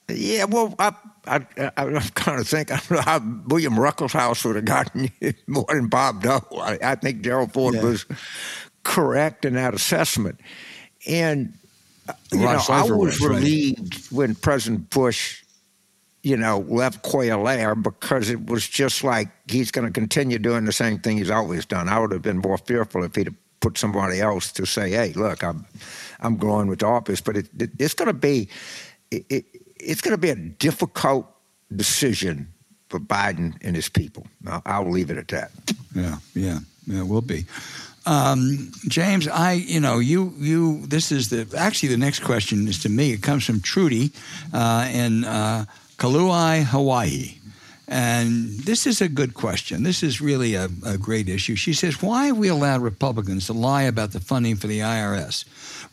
Yeah, 0.07 0.45
well, 0.45 0.75
I, 0.77 0.93
I, 1.27 1.45
I, 1.57 1.71
I 1.77 1.99
kind 2.15 2.39
of 2.39 2.47
think 2.47 2.71
I 2.71 2.77
don't 2.77 2.91
know 2.91 3.01
how 3.01 3.19
William 3.47 3.75
Ruckelshaus 3.75 4.43
would 4.45 4.55
have 4.55 4.65
gotten 4.65 5.11
more 5.47 5.65
than 5.69 5.87
Bob 5.87 6.23
Dole. 6.23 6.61
I, 6.61 6.77
I 6.81 6.95
think 6.95 7.21
Gerald 7.21 7.53
Ford 7.53 7.75
yeah. 7.75 7.83
was 7.83 8.05
correct 8.83 9.45
in 9.45 9.53
that 9.55 9.73
assessment. 9.73 10.39
And, 11.07 11.53
you 12.31 12.39
know, 12.39 12.61
I 12.69 12.83
was 12.83 13.21
relieved 13.21 13.95
right. 13.95 14.11
when 14.11 14.35
President 14.35 14.89
Bush 14.89 15.41
you 16.23 16.37
know, 16.37 16.59
left 16.67 17.01
Quayle 17.01 17.43
there 17.43 17.73
because 17.75 18.29
it 18.29 18.45
was 18.45 18.67
just 18.67 19.03
like 19.03 19.29
he's 19.49 19.71
going 19.71 19.87
to 19.87 19.91
continue 19.91 20.37
doing 20.37 20.65
the 20.65 20.71
same 20.71 20.99
thing 20.99 21.17
he's 21.17 21.31
always 21.31 21.65
done. 21.65 21.89
I 21.89 21.99
would 21.99 22.11
have 22.11 22.21
been 22.21 22.37
more 22.37 22.57
fearful 22.59 23.03
if 23.03 23.15
he'd 23.15 23.27
have 23.27 23.35
put 23.59 23.77
somebody 23.77 24.21
else 24.21 24.51
to 24.53 24.65
say, 24.65 24.91
"Hey, 24.91 25.13
look, 25.13 25.43
I'm 25.43 25.65
I'm 26.19 26.37
going 26.37 26.67
with 26.67 26.79
the 26.79 26.85
office," 26.85 27.21
but 27.21 27.37
it, 27.37 27.49
it, 27.57 27.71
it's 27.79 27.95
going 27.95 28.07
to 28.07 28.13
be 28.13 28.49
it, 29.09 29.45
it's 29.81 30.01
going 30.01 30.13
to 30.13 30.21
be 30.21 30.29
a 30.29 30.35
difficult 30.35 31.27
decision 31.75 32.47
for 32.89 32.99
Biden 32.99 33.55
and 33.61 33.75
his 33.75 33.89
people. 33.89 34.27
I'll, 34.47 34.61
I'll 34.65 34.91
leave 34.91 35.09
it 35.09 35.17
at 35.17 35.27
that. 35.29 35.51
Yeah, 35.95 36.17
yeah, 36.35 36.59
yeah, 36.87 36.99
it 37.01 37.07
will 37.07 37.21
be. 37.21 37.45
Um, 38.05 38.71
James, 38.87 39.27
I, 39.27 39.53
you 39.53 39.79
know, 39.79 39.99
you, 39.99 40.33
you. 40.37 40.85
This 40.87 41.11
is 41.11 41.29
the 41.29 41.55
actually 41.57 41.89
the 41.89 41.97
next 41.97 42.21
question 42.23 42.67
is 42.67 42.79
to 42.79 42.89
me. 42.89 43.13
It 43.13 43.21
comes 43.21 43.45
from 43.45 43.61
Trudy, 43.61 44.11
uh, 44.53 44.89
in 44.91 45.23
uh, 45.23 45.65
Hawaii. 45.99 47.35
And 47.87 48.51
this 48.61 48.87
is 48.87 49.01
a 49.01 49.09
good 49.09 49.33
question. 49.33 49.83
This 49.83 50.01
is 50.01 50.21
really 50.21 50.55
a, 50.55 50.69
a, 50.85 50.97
great 50.97 51.27
issue. 51.27 51.57
She 51.57 51.73
says, 51.73 52.01
Why 52.01 52.27
have 52.27 52.37
we 52.37 52.47
allowed 52.47 52.81
Republicans 52.81 53.47
to 53.47 53.53
lie 53.53 53.83
about 53.83 54.13
the 54.13 54.21
funding 54.21 54.55
for 54.55 54.67
the 54.67 54.79
IRS? 54.79 55.43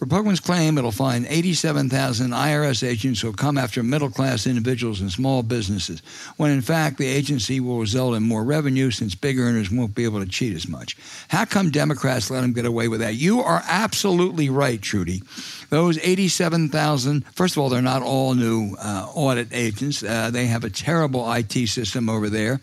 Republicans 0.01 0.39
claim 0.39 0.79
it'll 0.79 0.93
find 0.93 1.27
87,000 1.29 2.31
IRS 2.31 2.87
agents 2.87 3.21
who'll 3.21 3.33
come 3.33 3.59
after 3.59 3.83
middle 3.83 4.11
class 4.11 4.47
individuals 4.47 5.01
and 5.01 5.11
small 5.11 5.43
businesses, 5.43 6.03
when 6.37 6.53
in 6.53 6.63
fact 6.63 6.99
the 6.99 7.07
agency 7.07 7.59
will 7.59 7.81
result 7.81 8.15
in 8.15 8.23
more 8.23 8.45
revenue 8.45 8.93
since 8.93 9.17
big 9.17 9.41
earners 9.41 9.73
won't 9.73 9.97
be 9.97 10.05
able 10.05 10.21
to 10.21 10.31
cheat 10.31 10.55
as 10.55 10.69
much. 10.69 10.97
How 11.29 11.45
come 11.45 11.71
Democrats 11.71 12.31
let 12.31 12.43
them 12.43 12.53
get 12.53 12.65
away 12.65 12.87
with 12.87 13.01
that? 13.01 13.17
You 13.17 13.41
are 13.41 13.63
absolutely 13.67 14.49
right, 14.49 14.81
Trudy. 14.81 15.23
Those 15.71 15.99
87,000, 15.99 17.27
first 17.27 17.57
of 17.57 17.63
all, 17.63 17.69
they're 17.69 17.83
not 17.83 18.03
all 18.03 18.35
new 18.35 18.75
uh, 18.79 19.07
audit 19.15 19.49
agents. 19.53 20.03
Uh, 20.03 20.31
they 20.31 20.47
have 20.47 20.65
a 20.65 20.71
terrible 20.71 21.31
IT 21.31 21.53
system 21.69 22.09
over 22.09 22.31
there. 22.31 22.61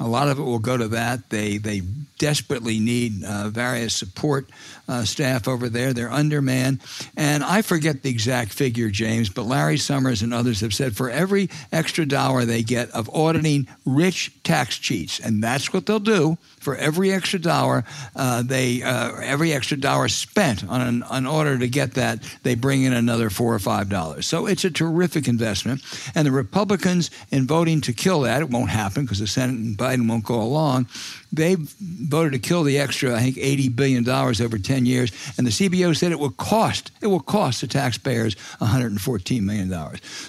A 0.00 0.08
lot 0.08 0.28
of 0.28 0.40
it 0.40 0.42
will 0.42 0.58
go 0.58 0.76
to 0.76 0.88
that. 0.88 1.30
They 1.30 1.58
they 1.58 1.82
desperately 2.18 2.80
need 2.80 3.24
uh, 3.24 3.48
various 3.48 3.94
support 3.94 4.48
uh, 4.88 5.04
staff 5.04 5.46
over 5.46 5.68
there. 5.68 5.92
They're 5.92 6.10
undermanned, 6.10 6.80
and 7.16 7.44
I 7.44 7.62
forget 7.62 8.02
the 8.02 8.10
exact 8.10 8.52
figure, 8.52 8.90
James, 8.90 9.28
but 9.28 9.42
Larry 9.42 9.76
Summers 9.76 10.22
and 10.22 10.34
others 10.34 10.60
have 10.60 10.74
said 10.74 10.96
for 10.96 11.10
every 11.10 11.50
extra 11.72 12.06
dollar 12.06 12.44
they 12.44 12.62
get 12.62 12.90
of 12.90 13.08
auditing 13.14 13.68
rich 13.84 14.32
tax 14.42 14.78
cheats, 14.78 15.20
and 15.20 15.42
that's 15.42 15.72
what 15.72 15.86
they'll 15.86 16.00
do 16.00 16.38
for 16.60 16.76
every 16.76 17.12
extra 17.12 17.38
dollar 17.38 17.84
uh, 18.16 18.42
they 18.42 18.82
uh, 18.82 19.16
every 19.22 19.52
extra 19.52 19.76
dollar 19.76 20.08
spent 20.08 20.64
on 20.68 20.80
an, 20.80 21.04
in 21.12 21.26
order 21.26 21.58
to 21.58 21.68
get 21.68 21.94
that 21.94 22.22
they 22.42 22.54
bring 22.54 22.82
in 22.82 22.92
another 22.92 23.30
four 23.30 23.54
or 23.54 23.58
five 23.58 23.88
dollars. 23.88 24.26
So 24.26 24.46
it's 24.46 24.64
a 24.64 24.70
terrific 24.70 25.28
investment, 25.28 25.82
and 26.14 26.26
the 26.26 26.32
Republicans 26.32 27.10
in 27.30 27.46
voting 27.46 27.80
to 27.82 27.92
kill 27.92 28.20
that 28.22 28.42
it 28.42 28.50
won't 28.50 28.70
happen 28.70 29.04
because 29.04 29.18
the 29.18 29.26
Senate 29.26 29.56
and 29.56 29.78
Biden 29.78 30.08
won't 30.08 30.24
go 30.24 30.40
along 30.40 30.86
they 31.32 31.56
voted 31.80 32.32
to 32.32 32.38
kill 32.38 32.62
the 32.62 32.78
extra, 32.78 33.14
I 33.14 33.20
think, 33.20 33.36
$80 33.36 33.76
billion 33.76 34.08
over 34.08 34.58
10 34.58 34.86
years. 34.86 35.12
And 35.36 35.46
the 35.46 35.50
CBO 35.50 35.96
said 35.96 36.12
it 36.12 36.18
will 36.18 36.30
cost, 36.30 36.90
it 37.02 37.06
will 37.06 37.20
cost 37.20 37.60
the 37.60 37.66
taxpayers 37.66 38.34
$114 38.60 39.42
million. 39.42 39.70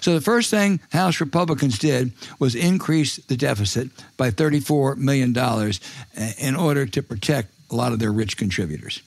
So 0.02 0.14
the 0.14 0.22
first 0.22 0.50
thing 0.50 0.80
House 0.92 1.20
Republicans 1.22 1.80
did 1.80 2.12
was 2.40 2.56
increase 2.56 3.18
the 3.18 3.38
deficit 3.38 3.90
by 4.18 4.32
$34 4.32 4.98
million 4.98 5.36
eh, 5.38 6.34
in 6.38 6.56
order 6.56 6.86
to 6.86 7.02
protect 7.02 7.54
a 7.72 7.76
lot 7.76 7.94
of 7.94 8.00
their 8.00 8.12
rich 8.12 8.38
contributors. 8.38 9.02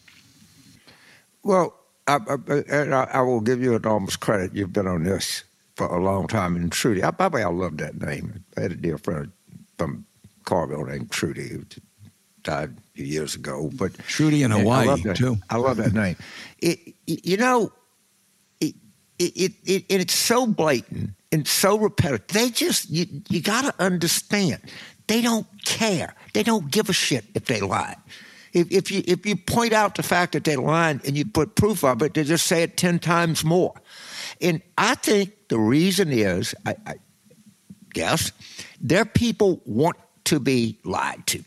Well, 1.43 1.74
I, 2.07 2.18
I, 2.49 3.09
I 3.12 3.20
will 3.22 3.40
give 3.40 3.62
you 3.62 3.74
enormous 3.74 4.16
credit. 4.16 4.55
You've 4.55 4.72
been 4.72 4.86
on 4.86 5.05
this 5.05 5.45
for 5.76 5.86
a 5.86 6.03
long 6.03 6.26
time. 6.26 6.57
And 6.57 6.70
Trudy, 6.70 7.03
I, 7.03 7.11
by 7.11 7.28
the 7.28 7.36
way, 7.36 7.43
I 7.43 7.49
love 7.49 7.76
that 7.78 8.01
name. 8.01 8.45
I 8.57 8.62
had 8.62 8.72
a 8.72 8.76
dear 8.76 8.99
friend 8.99 9.32
from 9.78 10.07
Carville 10.45 10.84
named 10.84 11.11
Trudy, 11.11 11.49
who 11.49 11.64
died 12.43 12.76
a 12.76 12.97
few 12.97 13.05
years 13.05 13.34
ago. 13.34 13.70
But 13.74 13.97
Trudy 13.99 14.43
in 14.43 14.51
Hawaii 14.51 14.88
I 14.88 14.97
that, 15.03 15.16
too. 15.16 15.36
I 15.51 15.57
love 15.57 15.76
that 15.78 15.93
name. 15.93 16.16
It, 16.59 16.95
you 17.07 17.36
know, 17.36 17.72
it, 18.61 18.74
it, 19.18 19.53
it, 19.64 19.84
it's 19.88 20.14
so 20.14 20.47
blatant 20.47 21.11
and 21.30 21.47
so 21.47 21.78
repetitive. 21.78 22.26
They 22.28 22.51
just 22.51 22.90
you 22.90 23.07
you 23.28 23.40
got 23.40 23.62
to 23.62 23.74
understand. 23.82 24.61
They 25.07 25.20
don't 25.20 25.47
care. 25.64 26.14
They 26.32 26.43
don't 26.43 26.70
give 26.70 26.88
a 26.88 26.93
shit 26.93 27.24
if 27.34 27.47
they 27.47 27.61
lie. 27.61 27.97
If, 28.53 28.70
if 28.70 28.90
you 28.90 29.03
if 29.07 29.24
you 29.26 29.36
point 29.36 29.72
out 29.72 29.95
the 29.95 30.03
fact 30.03 30.32
that 30.32 30.45
they 30.45 30.57
lied 30.57 31.05
and 31.07 31.16
you 31.16 31.24
put 31.24 31.55
proof 31.55 31.84
of 31.84 32.03
it, 32.03 32.14
they 32.14 32.24
just 32.24 32.47
say 32.47 32.62
it 32.62 32.76
ten 32.76 32.99
times 32.99 33.45
more. 33.45 33.74
And 34.40 34.61
I 34.76 34.95
think 34.97 35.49
the 35.49 35.59
reason 35.59 36.12
is, 36.12 36.55
I, 36.66 36.74
I 36.86 36.95
guess, 37.95 38.32
their 38.80 39.05
people 39.05 39.62
want 39.64 39.97
to 40.25 40.41
be 40.41 40.79
lied 40.85 41.27
to. 41.29 41.45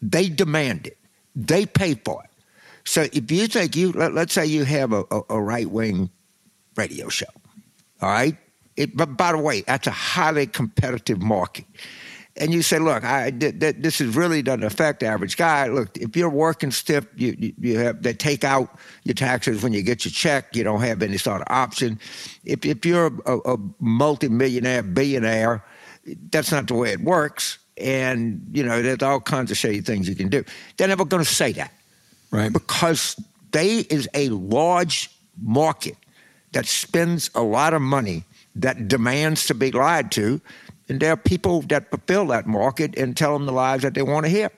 They 0.00 0.28
demand 0.28 0.86
it. 0.86 0.98
They 1.34 1.66
pay 1.66 1.94
for 1.94 2.22
it. 2.24 2.30
So 2.84 3.02
if 3.12 3.30
you 3.30 3.46
think 3.48 3.76
you, 3.76 3.92
let, 3.92 4.16
us 4.16 4.32
say 4.32 4.46
you 4.46 4.64
have 4.64 4.92
a, 4.92 5.04
a, 5.10 5.20
a 5.30 5.40
right 5.40 5.68
wing 5.68 6.10
radio 6.76 7.08
show, 7.08 7.26
all 8.00 8.08
right? 8.08 8.36
It, 8.76 8.96
but 8.96 9.16
by 9.16 9.32
the 9.32 9.38
way, 9.38 9.60
that's 9.62 9.86
a 9.86 9.92
highly 9.92 10.46
competitive 10.46 11.20
market. 11.20 11.66
And 12.36 12.54
you 12.54 12.62
say, 12.62 12.78
look, 12.78 13.04
I, 13.04 13.30
th- 13.30 13.58
th- 13.58 13.76
this 13.80 14.00
is 14.00 14.16
really 14.16 14.40
doesn't 14.40 14.62
affect 14.62 15.00
the 15.00 15.06
average 15.06 15.36
guy. 15.36 15.66
Look, 15.66 15.96
if 15.98 16.16
you're 16.16 16.30
working 16.30 16.70
stiff, 16.70 17.06
you, 17.16 17.34
you, 17.38 17.52
you 17.58 17.78
have 17.78 18.02
they 18.02 18.14
take 18.14 18.44
out 18.44 18.78
your 19.02 19.14
taxes 19.14 19.62
when 19.62 19.72
you 19.72 19.82
get 19.82 20.04
your 20.04 20.12
check. 20.12 20.54
You 20.54 20.62
don't 20.62 20.80
have 20.80 21.02
any 21.02 21.18
sort 21.18 21.40
of 21.40 21.48
option. 21.50 21.98
If, 22.44 22.64
if 22.64 22.86
you're 22.86 23.12
a, 23.26 23.38
a 23.38 23.58
multimillionaire, 23.80 24.84
billionaire, 24.84 25.64
that's 26.30 26.52
not 26.52 26.68
the 26.68 26.74
way 26.74 26.92
it 26.92 27.00
works 27.00 27.58
and 27.80 28.44
you 28.52 28.62
know 28.62 28.82
there's 28.82 29.02
all 29.02 29.20
kinds 29.20 29.50
of 29.50 29.56
shady 29.56 29.80
things 29.80 30.08
you 30.08 30.14
can 30.14 30.28
do. 30.28 30.44
They're 30.76 30.88
never 30.88 31.04
going 31.04 31.24
to 31.24 31.28
say 31.28 31.52
that, 31.52 31.72
right? 32.30 32.52
Because 32.52 33.16
they 33.52 33.78
is 33.78 34.08
a 34.14 34.28
large 34.30 35.10
market 35.40 35.96
that 36.52 36.66
spends 36.66 37.30
a 37.34 37.42
lot 37.42 37.74
of 37.74 37.82
money 37.82 38.24
that 38.56 38.88
demands 38.88 39.46
to 39.46 39.54
be 39.54 39.70
lied 39.70 40.10
to, 40.12 40.40
and 40.88 41.00
there 41.00 41.12
are 41.12 41.16
people 41.16 41.62
that 41.62 41.90
fulfill 41.90 42.26
that 42.28 42.46
market 42.46 42.96
and 42.96 43.16
tell 43.16 43.32
them 43.32 43.46
the 43.46 43.52
lies 43.52 43.82
that 43.82 43.94
they 43.94 44.02
want 44.02 44.24
to 44.26 44.30
hear. 44.30 44.50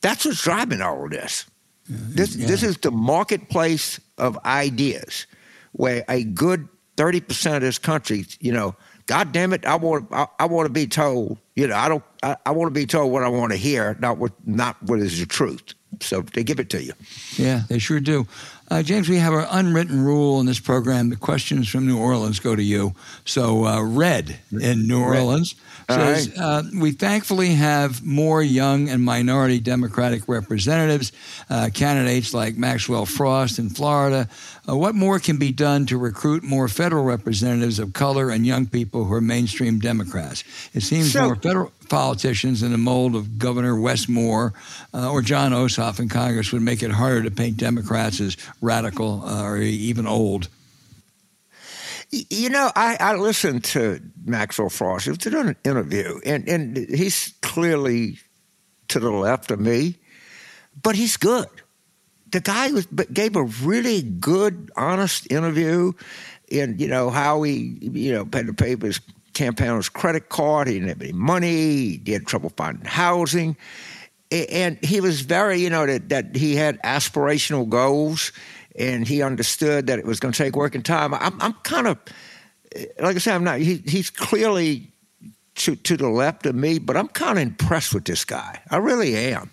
That's 0.00 0.24
what's 0.24 0.42
driving 0.42 0.80
all 0.80 1.04
of 1.04 1.10
this. 1.10 1.46
Yeah, 1.88 1.96
this 2.00 2.36
yeah. 2.36 2.46
this 2.46 2.62
is 2.62 2.78
the 2.78 2.90
marketplace 2.90 4.00
of 4.18 4.38
ideas, 4.44 5.26
where 5.72 6.04
a 6.08 6.24
good 6.24 6.68
thirty 6.96 7.20
percent 7.20 7.56
of 7.56 7.62
this 7.62 7.78
country, 7.78 8.26
you 8.40 8.52
know, 8.52 8.74
God 9.06 9.32
damn 9.32 9.52
it, 9.52 9.64
I 9.64 9.76
want 9.76 10.08
I, 10.12 10.26
I 10.38 10.46
want 10.46 10.66
to 10.66 10.72
be 10.72 10.86
told. 10.86 11.38
You 11.54 11.68
know, 11.68 11.76
I 11.76 11.88
don't. 11.88 12.04
I, 12.22 12.36
I 12.44 12.50
want 12.50 12.68
to 12.68 12.78
be 12.78 12.86
told 12.86 13.12
what 13.12 13.22
I 13.22 13.28
want 13.28 13.52
to 13.52 13.58
hear, 13.58 13.96
not 14.00 14.18
what 14.18 14.32
not 14.46 14.82
what 14.82 14.98
is 14.98 15.18
the 15.20 15.26
truth. 15.26 15.74
So 16.00 16.20
they 16.20 16.44
give 16.44 16.60
it 16.60 16.68
to 16.70 16.82
you. 16.82 16.92
Yeah, 17.36 17.62
they 17.68 17.78
sure 17.78 18.00
do. 18.00 18.26
Uh, 18.70 18.82
James, 18.82 19.08
we 19.08 19.16
have 19.16 19.32
our 19.32 19.46
unwritten 19.50 20.04
rule 20.04 20.40
in 20.40 20.46
this 20.46 20.58
program. 20.58 21.08
The 21.08 21.16
questions 21.16 21.68
from 21.68 21.86
New 21.86 21.98
Orleans 21.98 22.40
go 22.40 22.56
to 22.56 22.62
you. 22.62 22.94
So, 23.24 23.64
uh, 23.64 23.80
Red 23.82 24.38
in 24.50 24.88
New 24.88 25.04
Red. 25.04 25.20
Orleans 25.20 25.54
says, 25.90 26.28
right. 26.30 26.38
uh, 26.38 26.62
We 26.74 26.92
thankfully 26.92 27.50
have 27.50 28.04
more 28.04 28.42
young 28.42 28.88
and 28.88 29.04
minority 29.04 29.60
Democratic 29.60 30.28
representatives, 30.28 31.12
uh, 31.48 31.70
candidates 31.72 32.34
like 32.34 32.56
Maxwell 32.56 33.06
Frost 33.06 33.58
in 33.58 33.70
Florida. 33.70 34.28
Uh, 34.68 34.76
what 34.76 34.94
more 34.94 35.18
can 35.18 35.36
be 35.36 35.52
done 35.52 35.86
to 35.86 35.98
recruit 35.98 36.42
more 36.42 36.68
federal 36.68 37.04
representatives 37.04 37.78
of 37.78 37.92
color 37.92 38.30
and 38.30 38.46
young 38.46 38.66
people 38.66 39.04
who 39.04 39.14
are 39.14 39.20
mainstream 39.20 39.78
Democrats? 39.78 40.42
It 40.74 40.82
seems 40.82 41.12
so, 41.12 41.26
more 41.26 41.36
federal 41.36 41.72
politicians 41.88 42.62
in 42.62 42.72
the 42.72 42.78
mold 42.78 43.14
of 43.14 43.38
Governor 43.38 43.78
Wes 43.80 44.08
Moore 44.08 44.52
uh, 44.92 45.10
or 45.10 45.22
Jon 45.22 45.52
Ossoff 45.52 46.00
in 46.00 46.08
Congress 46.08 46.52
would 46.52 46.62
make 46.62 46.82
it 46.82 46.90
harder 46.90 47.22
to 47.22 47.30
paint 47.30 47.56
Democrats 47.56 48.20
as 48.20 48.36
radical 48.60 49.22
uh, 49.24 49.44
or 49.44 49.58
even 49.58 50.06
old. 50.06 50.48
You 52.30 52.50
know, 52.50 52.70
I, 52.74 52.96
I 52.98 53.14
listened 53.16 53.64
to 53.64 54.00
Maxwell 54.24 54.68
Frost. 54.68 55.04
He 55.04 55.10
was 55.10 55.26
an 55.26 55.56
interview, 55.64 56.20
and, 56.24 56.48
and 56.48 56.76
he's 56.76 57.34
clearly 57.42 58.18
to 58.88 59.00
the 59.00 59.10
left 59.10 59.50
of 59.50 59.60
me, 59.60 59.96
but 60.82 60.94
he's 60.94 61.16
good. 61.16 61.48
The 62.30 62.40
guy 62.40 62.70
was, 62.70 62.86
gave 63.12 63.36
a 63.36 63.44
really 63.44 64.02
good, 64.02 64.70
honest 64.76 65.30
interview 65.30 65.92
in, 66.48 66.78
you 66.78 66.88
know, 66.88 67.10
how 67.10 67.42
he, 67.42 67.78
you 67.80 68.12
know, 68.12 68.28
had 68.32 68.46
to 68.46 68.54
pay 68.54 68.76
his 68.76 69.00
campaign 69.32 69.68
on 69.68 69.76
his 69.76 69.88
credit 69.88 70.28
card. 70.28 70.68
He 70.68 70.74
didn't 70.74 70.88
have 70.88 71.02
any 71.02 71.12
money. 71.12 72.00
He 72.04 72.12
had 72.12 72.26
trouble 72.26 72.50
finding 72.56 72.84
housing. 72.84 73.56
And 74.30 74.78
he 74.84 75.00
was 75.00 75.20
very, 75.20 75.60
you 75.60 75.70
know, 75.70 75.86
that, 75.86 76.08
that 76.08 76.36
he 76.36 76.56
had 76.56 76.82
aspirational 76.82 77.68
goals 77.68 78.32
and 78.78 79.06
he 79.06 79.22
understood 79.22 79.86
that 79.86 79.98
it 79.98 80.04
was 80.04 80.20
going 80.20 80.32
to 80.32 80.42
take 80.42 80.56
work 80.56 80.74
and 80.74 80.84
time. 80.84 81.14
I'm, 81.14 81.40
I'm 81.40 81.54
kind 81.62 81.86
of, 81.86 81.98
like 83.00 83.16
I 83.16 83.18
said, 83.18 83.34
I'm 83.34 83.44
not, 83.44 83.58
he, 83.58 83.82
he's 83.86 84.10
clearly 84.10 84.90
to, 85.56 85.76
to 85.76 85.96
the 85.96 86.08
left 86.08 86.46
of 86.46 86.54
me, 86.54 86.78
but 86.78 86.96
I'm 86.96 87.08
kind 87.08 87.38
of 87.38 87.42
impressed 87.42 87.94
with 87.94 88.04
this 88.04 88.24
guy. 88.24 88.60
I 88.70 88.76
really 88.76 89.16
am. 89.16 89.50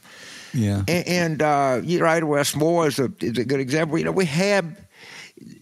Yeah. 0.54 0.84
And, 0.88 1.08
and 1.08 1.42
uh, 1.42 1.82
you're 1.84 2.04
right, 2.04 2.24
Wes 2.24 2.56
Moore 2.56 2.88
is 2.88 3.00
a, 3.00 3.12
is 3.22 3.38
a 3.38 3.46
good 3.46 3.60
example. 3.60 3.98
You 3.98 4.06
know, 4.06 4.12
we 4.12 4.26
have, 4.26 4.66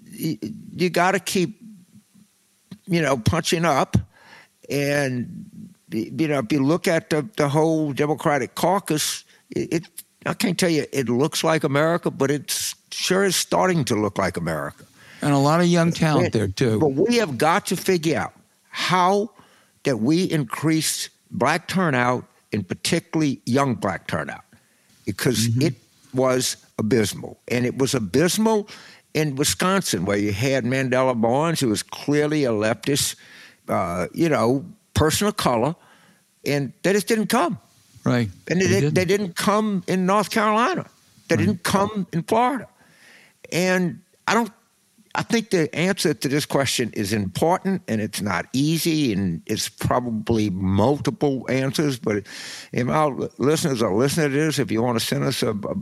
you, 0.09 0.38
you 0.76 0.89
got 0.89 1.12
to 1.12 1.20
keep, 1.20 1.62
you 2.88 3.01
know, 3.01 3.18
punching 3.18 3.66
up 3.66 3.95
and 4.70 5.45
you 5.93 6.28
know, 6.28 6.39
if 6.39 6.51
you 6.51 6.64
look 6.64 6.88
at 6.88 7.09
the, 7.09 7.28
the 7.38 7.49
whole 7.49 7.91
Democratic 7.93 8.55
caucus, 8.55 9.26
it, 9.49 9.74
it, 9.74 9.88
I 10.26 10.34
can't 10.34 10.57
tell 10.57 10.70
you 10.70 10.86
it 10.93 11.09
looks 11.09 11.43
like 11.43 11.64
America, 11.64 12.09
but 12.09 12.32
it 12.32 12.74
sure 12.93 13.23
is 13.23 13.35
starting 13.35 13.85
to 13.85 13.95
look 13.95 14.17
like 14.17 14.37
America. 14.37 14.85
And 15.21 15.33
a 15.33 15.37
lot 15.37 15.61
of 15.61 15.67
young 15.67 15.91
talent 15.91 16.33
there 16.33 16.47
too. 16.47 16.79
But 16.79 16.93
we 16.93 17.17
have 17.17 17.37
got 17.37 17.67
to 17.67 17.75
figure 17.75 18.17
out 18.17 18.33
how 18.69 19.31
that 19.83 19.99
we 19.99 20.23
increase 20.23 21.09
black 21.29 21.67
turnout 21.67 22.25
and 22.51 22.67
particularly 22.67 23.39
young 23.45 23.75
black 23.75 24.07
turnout 24.07 24.43
because 25.05 25.47
mm-hmm. 25.47 25.61
it 25.61 25.75
was 26.13 26.57
abysmal. 26.77 27.39
And 27.47 27.65
it 27.65 27.77
was 27.77 27.93
abysmal 27.93 28.67
in 29.13 29.35
Wisconsin 29.35 30.05
where 30.05 30.17
you 30.17 30.31
had 30.31 30.65
Mandela 30.65 31.19
Barnes, 31.19 31.59
who 31.59 31.69
was 31.69 31.83
clearly 31.83 32.45
a 32.45 32.51
leftist– 32.51 33.15
uh, 33.67 34.07
you 34.13 34.29
know, 34.29 34.65
person 34.93 35.27
of 35.27 35.37
color, 35.37 35.75
and 36.45 36.73
they 36.83 36.93
just 36.93 37.07
didn't 37.07 37.27
come. 37.27 37.57
Right. 38.03 38.29
And 38.49 38.59
they, 38.59 38.67
they, 38.67 38.79
didn't. 38.81 38.95
they 38.95 39.05
didn't 39.05 39.35
come 39.35 39.83
in 39.87 40.05
North 40.05 40.29
Carolina. 40.29 40.85
They 41.27 41.35
right. 41.35 41.45
didn't 41.45 41.63
come 41.63 42.07
in 42.11 42.23
Florida. 42.23 42.67
And 43.52 44.02
I 44.28 44.34
don't 44.34 44.52
I 45.14 45.24
think 45.24 45.49
the 45.49 45.74
answer 45.76 46.14
to 46.14 46.28
this 46.30 46.45
question 46.45 46.91
is 46.93 47.12
important 47.12 47.82
and 47.88 47.99
it's 47.99 48.22
not 48.22 48.45
easy 48.54 49.12
and 49.12 49.41
it's 49.45 49.68
probably 49.68 50.49
multiple 50.49 51.45
answers. 51.49 51.99
But 51.99 52.28
if 52.72 52.88
our 52.88 53.30
listeners 53.38 53.82
are 53.82 53.93
listening 53.93 54.30
to 54.30 54.36
this, 54.36 54.58
if 54.58 54.72
you 54.72 54.82
want 54.82 54.99
to 54.99 55.06
send 55.06 55.26
us 55.26 55.43
a, 55.43 55.52
a 55.52 55.76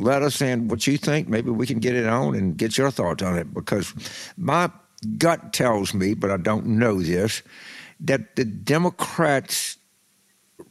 letter 0.00 0.30
saying 0.30 0.66
what 0.66 0.86
you 0.86 0.98
think, 0.98 1.28
maybe 1.28 1.50
we 1.50 1.66
can 1.66 1.78
get 1.78 1.94
it 1.94 2.06
on 2.06 2.34
and 2.34 2.56
get 2.56 2.76
your 2.76 2.90
thoughts 2.90 3.22
on 3.22 3.38
it. 3.38 3.54
Because 3.54 3.94
my 4.36 4.68
gut 5.16 5.52
tells 5.52 5.94
me, 5.94 6.14
but 6.14 6.32
I 6.32 6.36
don't 6.36 6.66
know 6.66 7.00
this, 7.00 7.42
that 8.00 8.34
the 8.34 8.44
Democrats 8.44 9.76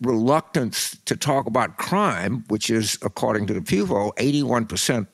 reluctance 0.02 0.98
to 1.06 1.16
talk 1.16 1.46
about 1.48 1.78
crime, 1.78 2.44
which 2.50 2.70
is, 2.70 2.98
according 3.02 3.48
to 3.48 3.54
the 3.54 3.62
Pew 3.62 3.88
poll, 3.88 4.14
81% 4.18 5.08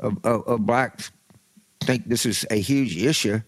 of, 0.00 0.18
of, 0.24 0.46
of 0.46 0.66
blacks 0.66 1.10
think 1.84 2.08
this 2.08 2.26
is 2.26 2.46
a 2.50 2.60
huge 2.60 2.96
issue 2.96 3.40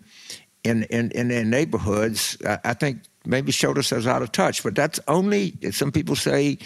in, 0.65 0.85
in, 0.85 1.11
in 1.11 1.29
their 1.29 1.45
neighborhoods, 1.45 2.37
I, 2.47 2.59
I 2.65 2.75
think 2.75 3.03
maybe 3.25 3.53
showed 3.53 3.79
us 3.79 3.93
as 3.93 4.07
out 4.07 4.23
of 4.23 4.33
touch. 4.33 4.63
But 4.63 4.75
that's 4.75 5.01
only, 5.09 5.57
some 5.71 5.93
people 5.93 6.17
say 6.17 6.59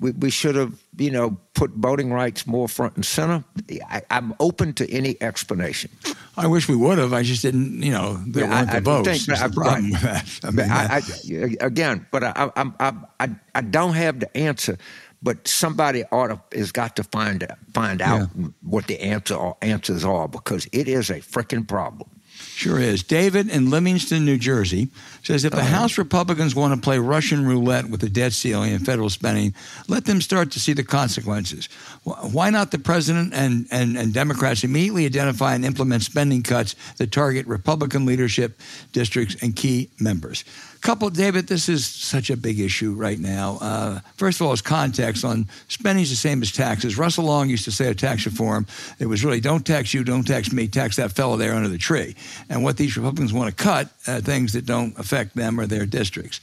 we, 0.00 0.12
we 0.12 0.30
should 0.30 0.54
have, 0.56 0.74
you 0.96 1.10
know, 1.10 1.38
put 1.54 1.70
voting 1.72 2.12
rights 2.12 2.46
more 2.46 2.68
front 2.68 2.96
and 2.96 3.04
center. 3.04 3.44
I, 3.88 4.02
am 4.10 4.34
open 4.40 4.72
to 4.74 4.90
any 4.90 5.20
explanation. 5.20 5.90
I 6.36 6.46
wish 6.46 6.68
we 6.68 6.76
would 6.76 6.98
have. 6.98 7.12
I 7.12 7.22
just 7.22 7.42
didn't, 7.42 7.82
you 7.82 7.92
know, 7.92 8.14
there 8.26 8.44
yeah, 8.44 8.50
weren't 8.50 8.70
I, 8.70 8.74
the 8.74 8.80
votes. 8.80 9.08
Think, 9.08 9.22
There's 9.24 9.42
the 9.42 9.48
problem 9.50 9.90
with 9.90 10.00
that. 10.02 10.40
I 10.44 10.50
mean, 10.50 10.70
I, 10.70 11.64
again, 11.64 12.06
but 12.10 12.24
I, 12.24 12.50
I, 12.56 12.92
I, 13.20 13.30
I 13.54 13.60
don't 13.60 13.94
have 13.94 14.20
the 14.20 14.34
answer. 14.36 14.78
But 15.22 15.46
somebody 15.46 16.04
ought 16.10 16.28
to 16.28 16.58
has 16.58 16.72
got 16.72 16.96
to 16.96 17.04
find 17.04 17.46
find 17.72 18.02
out 18.02 18.28
yeah. 18.36 18.48
what 18.62 18.86
the 18.86 19.00
answer 19.00 19.52
answers 19.62 20.04
are 20.04 20.28
because 20.28 20.66
it 20.72 20.88
is 20.88 21.10
a 21.10 21.20
freaking 21.20 21.66
problem. 21.66 22.08
Sure 22.54 22.78
is. 22.78 23.02
David 23.02 23.50
in 23.50 23.70
Livingston, 23.70 24.24
New 24.24 24.36
Jersey 24.36 24.88
says 25.22 25.44
if 25.44 25.52
the 25.52 25.58
uh-huh. 25.58 25.68
House 25.68 25.98
Republicans 25.98 26.54
want 26.54 26.74
to 26.74 26.80
play 26.80 26.98
Russian 26.98 27.46
roulette 27.46 27.88
with 27.88 28.00
the 28.00 28.08
debt 28.08 28.32
ceiling 28.32 28.72
and 28.72 28.84
federal 28.84 29.10
spending, 29.10 29.54
let 29.88 30.04
them 30.04 30.20
start 30.20 30.50
to 30.52 30.60
see 30.60 30.72
the 30.72 30.84
consequences. 30.84 31.68
Why 32.04 32.50
not 32.50 32.70
the 32.70 32.78
president 32.78 33.32
and, 33.34 33.66
and, 33.70 33.96
and 33.96 34.12
Democrats 34.12 34.64
immediately 34.64 35.06
identify 35.06 35.54
and 35.54 35.64
implement 35.64 36.02
spending 36.02 36.42
cuts 36.42 36.74
that 36.98 37.12
target 37.12 37.46
Republican 37.46 38.06
leadership 38.06 38.60
districts 38.92 39.36
and 39.42 39.54
key 39.54 39.90
members? 39.98 40.44
Couple, 40.82 41.08
David, 41.10 41.46
this 41.46 41.68
is 41.68 41.86
such 41.86 42.28
a 42.28 42.36
big 42.36 42.60
issue 42.60 42.92
right 42.92 43.18
now. 43.18 43.58
Uh, 43.60 44.00
first 44.16 44.40
of 44.40 44.46
all, 44.46 44.52
as 44.52 44.60
context 44.60 45.24
on 45.24 45.48
spending 45.68 46.02
is 46.02 46.10
the 46.10 46.16
same 46.16 46.42
as 46.42 46.52
taxes. 46.52 46.98
Russell 46.98 47.24
Long 47.24 47.48
used 47.48 47.64
to 47.64 47.70
say 47.70 47.88
a 47.88 47.94
tax 47.94 48.26
reform, 48.26 48.66
it 48.98 49.06
was 49.06 49.24
really 49.24 49.40
don't 49.40 49.64
tax 49.64 49.94
you, 49.94 50.04
don't 50.04 50.26
tax 50.26 50.52
me, 50.52 50.68
tax 50.68 50.96
that 50.96 51.12
fellow 51.12 51.36
there 51.36 51.54
under 51.54 51.68
the 51.68 51.78
tree. 51.78 52.14
And 52.50 52.62
what 52.62 52.76
these 52.76 52.96
Republicans 52.96 53.32
want 53.32 53.56
to 53.56 53.62
cut, 53.62 53.88
uh, 54.06 54.20
things 54.20 54.52
that 54.52 54.66
don't 54.66 54.98
affect 54.98 55.34
them 55.36 55.58
or 55.58 55.66
their 55.66 55.86
districts 55.86 56.40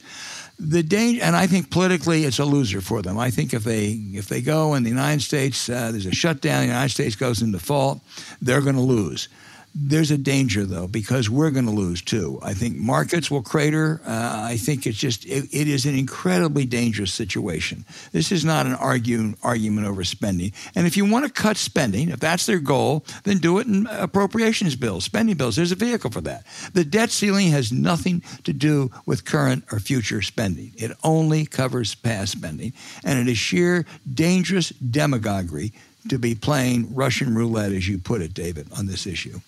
the 0.60 0.82
danger, 0.82 1.22
and 1.24 1.34
I 1.34 1.46
think 1.46 1.70
politically 1.70 2.24
it's 2.24 2.38
a 2.38 2.44
loser 2.44 2.82
for 2.82 3.00
them. 3.00 3.18
I 3.18 3.30
think 3.30 3.54
if 3.54 3.64
they 3.64 3.98
if 4.12 4.28
they 4.28 4.42
go 4.42 4.74
and 4.74 4.84
the 4.84 4.90
United 4.90 5.22
States 5.22 5.70
uh, 5.70 5.90
there's 5.90 6.04
a 6.04 6.12
shutdown, 6.12 6.60
the 6.60 6.66
United 6.66 6.90
States 6.90 7.16
goes 7.16 7.40
into 7.40 7.58
default, 7.58 8.00
they're 8.42 8.60
going 8.60 8.76
to 8.76 8.82
lose. 8.82 9.28
There's 9.72 10.10
a 10.10 10.18
danger, 10.18 10.66
though, 10.66 10.88
because 10.88 11.30
we're 11.30 11.52
going 11.52 11.66
to 11.66 11.70
lose 11.70 12.02
too. 12.02 12.40
I 12.42 12.54
think 12.54 12.76
markets 12.76 13.30
will 13.30 13.42
crater. 13.42 14.00
Uh, 14.04 14.42
I 14.48 14.56
think 14.56 14.84
it's 14.84 14.98
just, 14.98 15.24
it, 15.26 15.44
it 15.52 15.68
is 15.68 15.86
an 15.86 15.94
incredibly 15.96 16.64
dangerous 16.64 17.12
situation. 17.12 17.84
This 18.10 18.32
is 18.32 18.44
not 18.44 18.66
an 18.66 18.74
argue, 18.74 19.34
argument 19.44 19.86
over 19.86 20.02
spending. 20.02 20.52
And 20.74 20.88
if 20.88 20.96
you 20.96 21.04
want 21.04 21.24
to 21.24 21.32
cut 21.32 21.56
spending, 21.56 22.08
if 22.08 22.18
that's 22.18 22.46
their 22.46 22.58
goal, 22.58 23.04
then 23.22 23.38
do 23.38 23.58
it 23.58 23.68
in 23.68 23.86
appropriations 23.86 24.74
bills, 24.74 25.04
spending 25.04 25.36
bills. 25.36 25.54
There's 25.54 25.72
a 25.72 25.76
vehicle 25.76 26.10
for 26.10 26.20
that. 26.22 26.46
The 26.72 26.84
debt 26.84 27.10
ceiling 27.10 27.50
has 27.50 27.70
nothing 27.70 28.22
to 28.44 28.52
do 28.52 28.90
with 29.06 29.24
current 29.24 29.64
or 29.70 29.78
future 29.78 30.20
spending, 30.20 30.72
it 30.76 30.90
only 31.04 31.46
covers 31.46 31.94
past 31.94 32.32
spending. 32.32 32.72
And 33.04 33.20
it 33.20 33.30
is 33.30 33.38
sheer 33.38 33.86
dangerous 34.12 34.70
demagoguery 34.70 35.72
to 36.08 36.18
be 36.18 36.34
playing 36.34 36.94
Russian 36.94 37.34
roulette, 37.34 37.72
as 37.72 37.86
you 37.88 37.98
put 37.98 38.22
it, 38.22 38.34
David, 38.34 38.68
on 38.76 38.86
this 38.86 39.06
issue? 39.06 39.40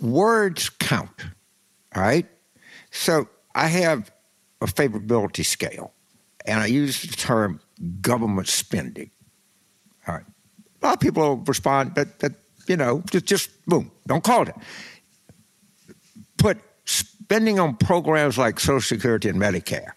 Words 0.00 0.70
count, 0.70 1.26
all 1.94 2.02
right? 2.02 2.24
So 2.92 3.28
I 3.54 3.66
have 3.66 4.12
a 4.60 4.66
favorability 4.66 5.44
scale, 5.44 5.92
and 6.46 6.60
I 6.60 6.66
use 6.66 7.02
the 7.02 7.16
term 7.16 7.60
government 8.00 8.46
spending. 8.46 9.10
All 10.06 10.14
right. 10.14 10.24
A 10.80 10.86
lot 10.86 10.94
of 10.94 11.00
people 11.00 11.36
respond 11.38 11.96
that, 11.96 12.20
that 12.20 12.32
you 12.68 12.76
know, 12.76 13.02
just, 13.10 13.26
just 13.26 13.66
boom, 13.66 13.90
don't 14.06 14.22
call 14.22 14.42
it. 14.42 14.54
Put 16.36 16.58
spending 16.84 17.58
on 17.58 17.76
programs 17.76 18.38
like 18.38 18.58
Social 18.60 18.80
Security 18.80 19.28
and 19.28 19.38
Medicare. 19.40 19.90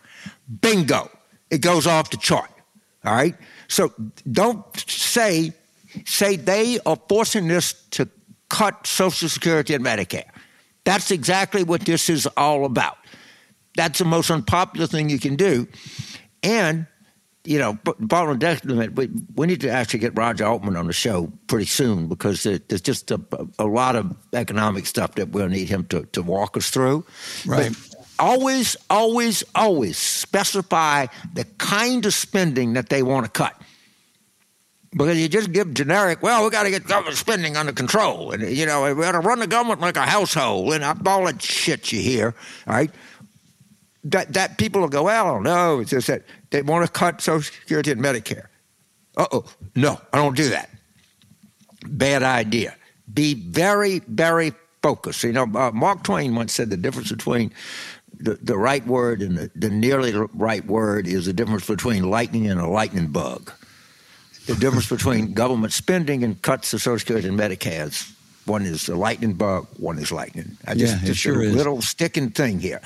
Bingo. 0.62 1.09
It 1.49 1.59
goes 1.59 1.88
off 1.88 2.09
the 2.09 2.18
chart. 2.18 2.51
All 3.04 3.14
right? 3.14 3.36
So 3.68 3.93
don't 4.32 4.64
say 4.78 5.54
say 6.06 6.36
they 6.38 6.80
are 6.86 6.97
forcing 7.10 7.47
this 7.47 7.74
to 7.91 8.08
cut 8.49 8.86
Social 8.88 9.30
Security 9.30 9.74
and 9.74 9.84
Medicare. 9.84 10.30
That's 10.84 11.12
exactly 11.12 11.64
what 11.64 11.82
this 11.82 12.10
is 12.10 12.28
all 12.38 12.66
about. 12.66 12.97
That's 13.76 13.99
the 13.99 14.06
most 14.06 14.30
unpopular 14.32 14.88
thing 14.88 15.10
you 15.10 15.20
can 15.20 15.36
do. 15.36 15.68
And, 16.43 16.88
you 17.43 17.60
know, 17.60 17.78
bottom 17.99 18.38
detriment, 18.39 18.95
we, 18.95 19.10
we 19.36 19.47
need 19.47 19.62
to 19.62 19.70
actually 19.70 19.99
get 19.99 20.18
Roger 20.18 20.45
Altman 20.45 20.76
on 20.76 20.88
the 20.88 20.93
show 20.93 21.32
pretty 21.47 21.66
soon 21.66 22.08
because 22.08 22.43
there's 22.43 22.82
just 22.82 23.12
a, 23.12 23.22
a 23.60 23.66
lot 23.66 23.95
of 23.95 24.16
economic 24.34 24.86
stuff 24.86 25.16
that 25.16 25.30
we'll 25.30 25.47
need 25.47 25.70
him 25.70 25.86
to, 25.86 26.06
to 26.08 26.22
walk 26.22 26.58
us 26.58 26.70
through. 26.70 27.06
Right. 27.45 27.70
But 27.70 27.91
always, 28.22 28.78
always, 28.89 29.43
always 29.55 29.97
specify 29.97 31.07
the 31.34 31.43
kind 31.57 32.05
of 32.05 32.13
spending 32.13 32.74
that 32.74 32.88
they 32.89 33.01
want 33.03 33.26
to 33.26 33.32
cut. 33.32 33.59
Because 34.91 35.17
you 35.17 35.28
just 35.28 35.51
give 35.51 35.74
generic, 35.74 36.22
well, 36.22 36.43
we 36.43 36.49
got 36.49 36.63
to 36.63 36.69
get 36.69 36.86
government 36.86 37.17
spending 37.17 37.57
under 37.57 37.72
control. 37.72 38.32
And, 38.32 38.43
you 38.43 38.65
know, 38.65 38.93
we 38.93 39.01
got 39.01 39.13
to 39.13 39.19
run 39.19 39.39
the 39.39 39.47
government 39.47 39.82
like 39.82 39.97
a 39.97 40.05
household 40.05 40.74
and 40.74 40.84
all 40.84 41.26
that 41.26 41.41
shit 41.41 41.91
you 41.91 42.01
hear, 42.01 42.36
right? 42.67 42.91
That, 44.03 44.34
that 44.34 44.57
people 44.57 44.82
will 44.82 44.89
go, 44.89 45.03
well, 45.03 45.41
no, 45.41 45.80
it's 45.80 45.91
just 45.91 46.07
that 46.07 46.24
they 46.51 46.61
want 46.61 46.86
to 46.86 46.91
cut 46.91 47.22
Social 47.22 47.41
Security 47.41 47.91
and 47.91 48.01
Medicare. 48.01 48.47
Uh 49.17 49.28
oh, 49.32 49.45
no, 49.76 49.99
I 50.13 50.17
don't 50.17 50.36
do 50.36 50.49
that. 50.49 50.69
Bad 51.86 52.24
idea. 52.24 52.76
Be 53.13 53.34
very, 53.34 53.99
very 54.07 54.53
focused. 54.82 55.24
You 55.24 55.34
know, 55.34 55.43
uh, 55.55 55.72
Mark 55.72 56.03
Twain 56.03 56.36
once 56.36 56.53
said 56.53 56.69
the 56.69 56.78
difference 56.78 57.11
between 57.11 57.51
the, 58.22 58.57
right 58.57 58.86
word 58.86 59.22
and 59.22 59.38
the, 59.38 59.51
the 59.55 59.69
nearly 59.69 60.13
right 60.34 60.65
word 60.65 61.07
is 61.07 61.26
the 61.26 61.34
difference 61.34 61.67
between 61.67 62.09
lightning 62.09 62.47
and 62.47 62.59
a 62.59 62.67
lightning 62.67 63.07
bug 63.07 63.51
the 64.45 64.55
difference 64.55 64.89
between 64.89 65.34
government 65.34 65.74
spending 65.74 66.24
and 66.24 66.41
cuts 66.41 66.72
to 66.72 66.80
Social 66.80 66.99
Security 66.99 67.28
and 67.28 67.39
Medicare. 67.39 68.11
One 68.46 68.66
is 68.66 68.88
the 68.88 68.96
lightning 68.96 69.34
bug, 69.34 69.68
one 69.78 70.00
is 70.00 70.12
lightning. 70.12 70.58
I 70.68 70.74
just, 70.74 71.00
yeah, 71.02 71.08
just 71.08 71.20
sure 71.20 71.42
a 71.42 71.46
is. 71.46 71.56
little 71.56 71.82
sticking 71.82 72.32
thing 72.32 72.60
here. 72.60 72.82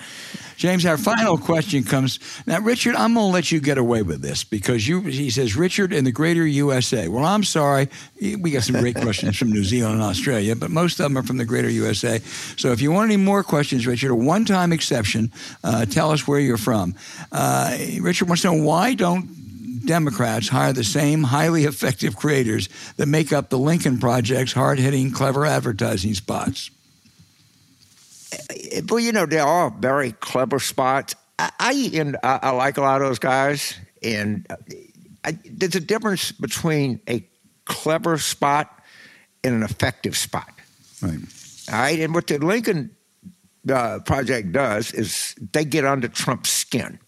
James, 0.57 0.85
our 0.85 0.97
final 0.97 1.37
question 1.37 1.83
comes 1.83 2.19
now. 2.45 2.59
Richard, 2.59 2.95
I'm 2.95 3.13
going 3.13 3.27
to 3.27 3.33
let 3.33 3.51
you 3.51 3.59
get 3.59 3.77
away 3.77 4.01
with 4.01 4.21
this 4.21 4.43
because 4.43 4.87
you. 4.87 5.01
He 5.01 5.29
says 5.29 5.55
Richard 5.55 5.93
in 5.93 6.03
the 6.03 6.11
Greater 6.11 6.45
USA. 6.45 7.07
Well, 7.07 7.25
I'm 7.25 7.43
sorry, 7.43 7.89
we 8.21 8.51
got 8.51 8.63
some 8.63 8.79
great 8.79 8.95
questions 8.95 9.37
from 9.37 9.51
New 9.51 9.63
Zealand 9.63 9.95
and 9.95 10.03
Australia, 10.03 10.55
but 10.55 10.71
most 10.71 10.99
of 10.99 11.03
them 11.03 11.17
are 11.17 11.23
from 11.23 11.37
the 11.37 11.45
Greater 11.45 11.69
USA. 11.69 12.19
So 12.57 12.71
if 12.71 12.81
you 12.81 12.91
want 12.91 13.11
any 13.11 13.21
more 13.21 13.43
questions, 13.43 13.85
Richard, 13.85 14.11
a 14.11 14.15
one-time 14.15 14.71
exception. 14.73 15.31
Uh, 15.63 15.85
tell 15.85 16.11
us 16.11 16.27
where 16.27 16.39
you're 16.39 16.57
from. 16.57 16.95
Uh, 17.31 17.77
Richard 18.01 18.27
wants 18.27 18.43
to 18.43 18.51
know 18.51 18.63
why 18.63 18.93
don't 18.93 19.44
Democrats 19.85 20.49
hire 20.49 20.73
the 20.73 20.83
same 20.83 21.23
highly 21.23 21.65
effective 21.65 22.15
creators 22.15 22.69
that 22.97 23.07
make 23.07 23.31
up 23.31 23.49
the 23.49 23.57
Lincoln 23.57 23.99
Project's 23.99 24.53
hard 24.53 24.79
hitting, 24.79 25.11
clever 25.11 25.45
advertising 25.45 26.13
spots? 26.13 26.71
Eh, 28.31 28.37
eh, 28.71 28.81
well, 28.89 28.99
you 28.99 29.11
know, 29.11 29.25
there 29.25 29.45
are 29.45 29.69
very 29.69 30.11
clever 30.13 30.59
spots. 30.59 31.15
I, 31.39 31.51
I, 31.59 31.91
and 31.93 32.17
I, 32.23 32.39
I 32.43 32.49
like 32.51 32.77
a 32.77 32.81
lot 32.81 33.01
of 33.01 33.07
those 33.07 33.19
guys. 33.19 33.77
And 34.03 34.45
uh, 34.49 34.55
I, 35.23 35.37
there's 35.45 35.75
a 35.75 35.79
difference 35.79 36.31
between 36.31 36.99
a 37.09 37.27
clever 37.65 38.17
spot 38.17 38.83
and 39.43 39.55
an 39.55 39.63
effective 39.63 40.17
spot. 40.17 40.49
Right. 41.01 41.19
All 41.71 41.79
right. 41.79 41.99
And 41.99 42.13
what 42.13 42.27
the 42.27 42.37
Lincoln 42.39 42.95
uh, 43.69 43.99
Project 44.05 44.51
does 44.51 44.91
is 44.91 45.35
they 45.53 45.65
get 45.65 45.85
under 45.85 46.07
Trump's 46.07 46.51
skin. 46.51 46.99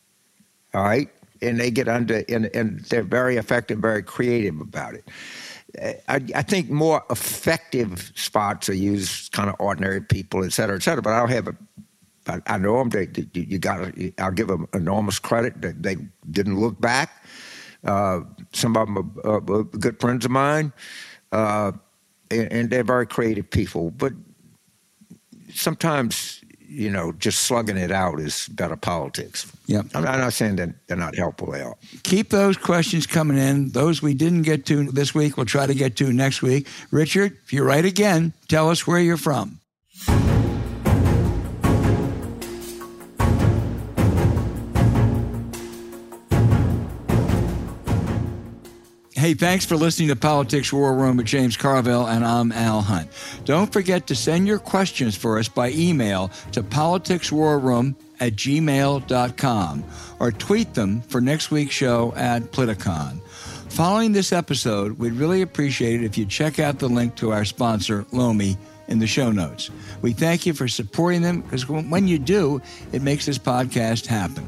All 0.73 0.83
right 0.83 1.09
and 1.41 1.59
they 1.59 1.71
get 1.71 1.87
under 1.87 2.23
and, 2.29 2.49
and 2.55 2.79
they're 2.85 3.03
very 3.03 3.37
effective, 3.37 3.79
very 3.79 4.03
creative 4.03 4.59
about 4.59 4.93
it. 4.93 5.09
I, 6.07 6.21
I, 6.33 6.41
think 6.41 6.69
more 6.69 7.03
effective 7.09 8.11
spots 8.15 8.69
are 8.69 8.73
used 8.73 9.31
kind 9.31 9.49
of 9.49 9.55
ordinary 9.59 10.01
people, 10.01 10.43
et 10.43 10.53
cetera, 10.53 10.75
et 10.75 10.83
cetera. 10.83 11.01
But 11.01 11.13
I 11.13 11.19
don't 11.19 11.29
have 11.29 11.47
a. 11.47 11.55
I, 12.27 12.55
I 12.55 12.57
know 12.57 12.77
them. 12.77 12.89
They, 12.89 13.05
they, 13.05 13.27
you 13.33 13.59
got. 13.59 13.93
I'll 14.17 14.31
give 14.31 14.47
them 14.47 14.67
enormous 14.73 15.19
credit. 15.19 15.61
That 15.61 15.83
they 15.83 15.97
didn't 16.31 16.59
look 16.59 16.79
back. 16.79 17.23
Uh, 17.83 18.21
some 18.53 18.75
of 18.75 18.87
them 18.87 19.19
are, 19.23 19.35
are, 19.35 19.63
good 19.63 19.99
friends 19.99 20.25
of 20.25 20.31
mine, 20.31 20.73
uh, 21.31 21.73
and, 22.31 22.51
and 22.51 22.69
they're 22.69 22.83
very 22.83 23.05
creative 23.05 23.49
people. 23.49 23.91
But 23.91 24.13
sometimes 25.53 26.36
you 26.67 26.89
know, 26.89 27.11
just 27.13 27.41
slugging 27.41 27.77
it 27.77 27.91
out 27.91 28.19
is 28.19 28.47
better 28.49 28.75
politics. 28.75 29.51
Yeah, 29.65 29.83
I'm 29.93 30.03
not 30.03 30.33
saying 30.33 30.57
that 30.57 30.69
they're 30.87 30.97
not 30.97 31.15
helpful. 31.15 31.51
They 31.51 31.61
are. 31.61 31.75
Keep 32.03 32.29
those 32.29 32.57
questions 32.57 33.07
coming 33.07 33.37
in. 33.37 33.69
Those 33.69 34.01
we 34.01 34.13
didn't 34.13 34.43
get 34.43 34.65
to 34.67 34.91
this 34.91 35.15
week, 35.15 35.37
we'll 35.37 35.45
try 35.45 35.65
to 35.65 35.75
get 35.75 35.95
to 35.97 36.11
next 36.11 36.41
week. 36.41 36.67
Richard, 36.91 37.37
if 37.43 37.53
you're 37.53 37.65
right 37.65 37.85
again, 37.85 38.33
tell 38.47 38.69
us 38.69 38.85
where 38.85 38.99
you're 38.99 39.17
from. 39.17 39.59
Hey, 49.17 49.33
thanks 49.33 49.65
for 49.65 49.75
listening 49.75 50.09
to 50.09 50.15
Politics 50.15 50.71
War 50.71 50.93
Room 50.93 51.17
with 51.17 51.25
James 51.25 51.57
Carville, 51.57 52.05
and 52.05 52.23
I'm 52.23 52.51
Al 52.51 52.81
Hunt. 52.81 53.09
Don't 53.45 53.73
forget 53.73 54.05
to 54.07 54.15
send 54.15 54.47
your 54.47 54.59
questions 54.59 55.17
for 55.17 55.39
us 55.39 55.47
by 55.47 55.71
email 55.71 56.29
to 56.51 56.61
politicswarroom 56.61 57.95
at 58.19 58.33
gmail.com 58.33 59.83
or 60.19 60.31
tweet 60.31 60.75
them 60.75 61.01
for 61.01 61.19
next 61.19 61.49
week's 61.49 61.73
show 61.73 62.13
at 62.15 62.43
Politicon. 62.51 63.19
Following 63.71 64.11
this 64.11 64.31
episode, 64.31 64.99
we'd 64.99 65.13
really 65.13 65.41
appreciate 65.41 66.03
it 66.03 66.05
if 66.05 66.15
you 66.15 66.27
check 66.27 66.59
out 66.59 66.77
the 66.77 66.87
link 66.87 67.15
to 67.15 67.31
our 67.31 67.43
sponsor, 67.43 68.05
Lomi, 68.11 68.55
in 68.87 68.99
the 68.99 69.07
show 69.07 69.31
notes. 69.31 69.71
We 70.03 70.13
thank 70.13 70.45
you 70.45 70.53
for 70.53 70.67
supporting 70.67 71.23
them 71.23 71.41
because 71.41 71.67
when 71.67 72.07
you 72.07 72.19
do, 72.19 72.61
it 72.91 73.01
makes 73.01 73.25
this 73.25 73.39
podcast 73.39 74.05
happen. 74.05 74.47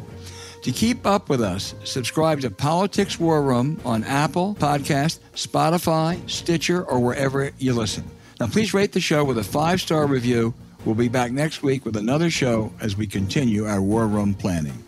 To 0.63 0.71
keep 0.71 1.05
up 1.05 1.29
with 1.29 1.41
us, 1.41 1.73
subscribe 1.85 2.41
to 2.41 2.51
Politics 2.51 3.17
War 3.17 3.41
Room 3.41 3.79
on 3.85 4.03
Apple 4.03 4.55
Podcast, 4.59 5.19
Spotify, 5.33 6.29
Stitcher, 6.29 6.83
or 6.83 6.99
wherever 6.99 7.51
you 7.59 7.73
listen. 7.73 8.03
Now, 8.39 8.47
please 8.47 8.73
rate 8.73 8.91
the 8.91 8.99
show 8.99 9.23
with 9.23 9.37
a 9.37 9.43
five 9.43 9.79
star 9.79 10.05
review. 10.05 10.53
We'll 10.83 10.95
be 10.95 11.07
back 11.07 11.31
next 11.31 11.63
week 11.63 11.85
with 11.85 11.95
another 11.95 12.29
show 12.29 12.73
as 12.81 12.97
we 12.97 13.07
continue 13.07 13.65
our 13.65 13.81
War 13.81 14.07
Room 14.07 14.33
planning. 14.33 14.83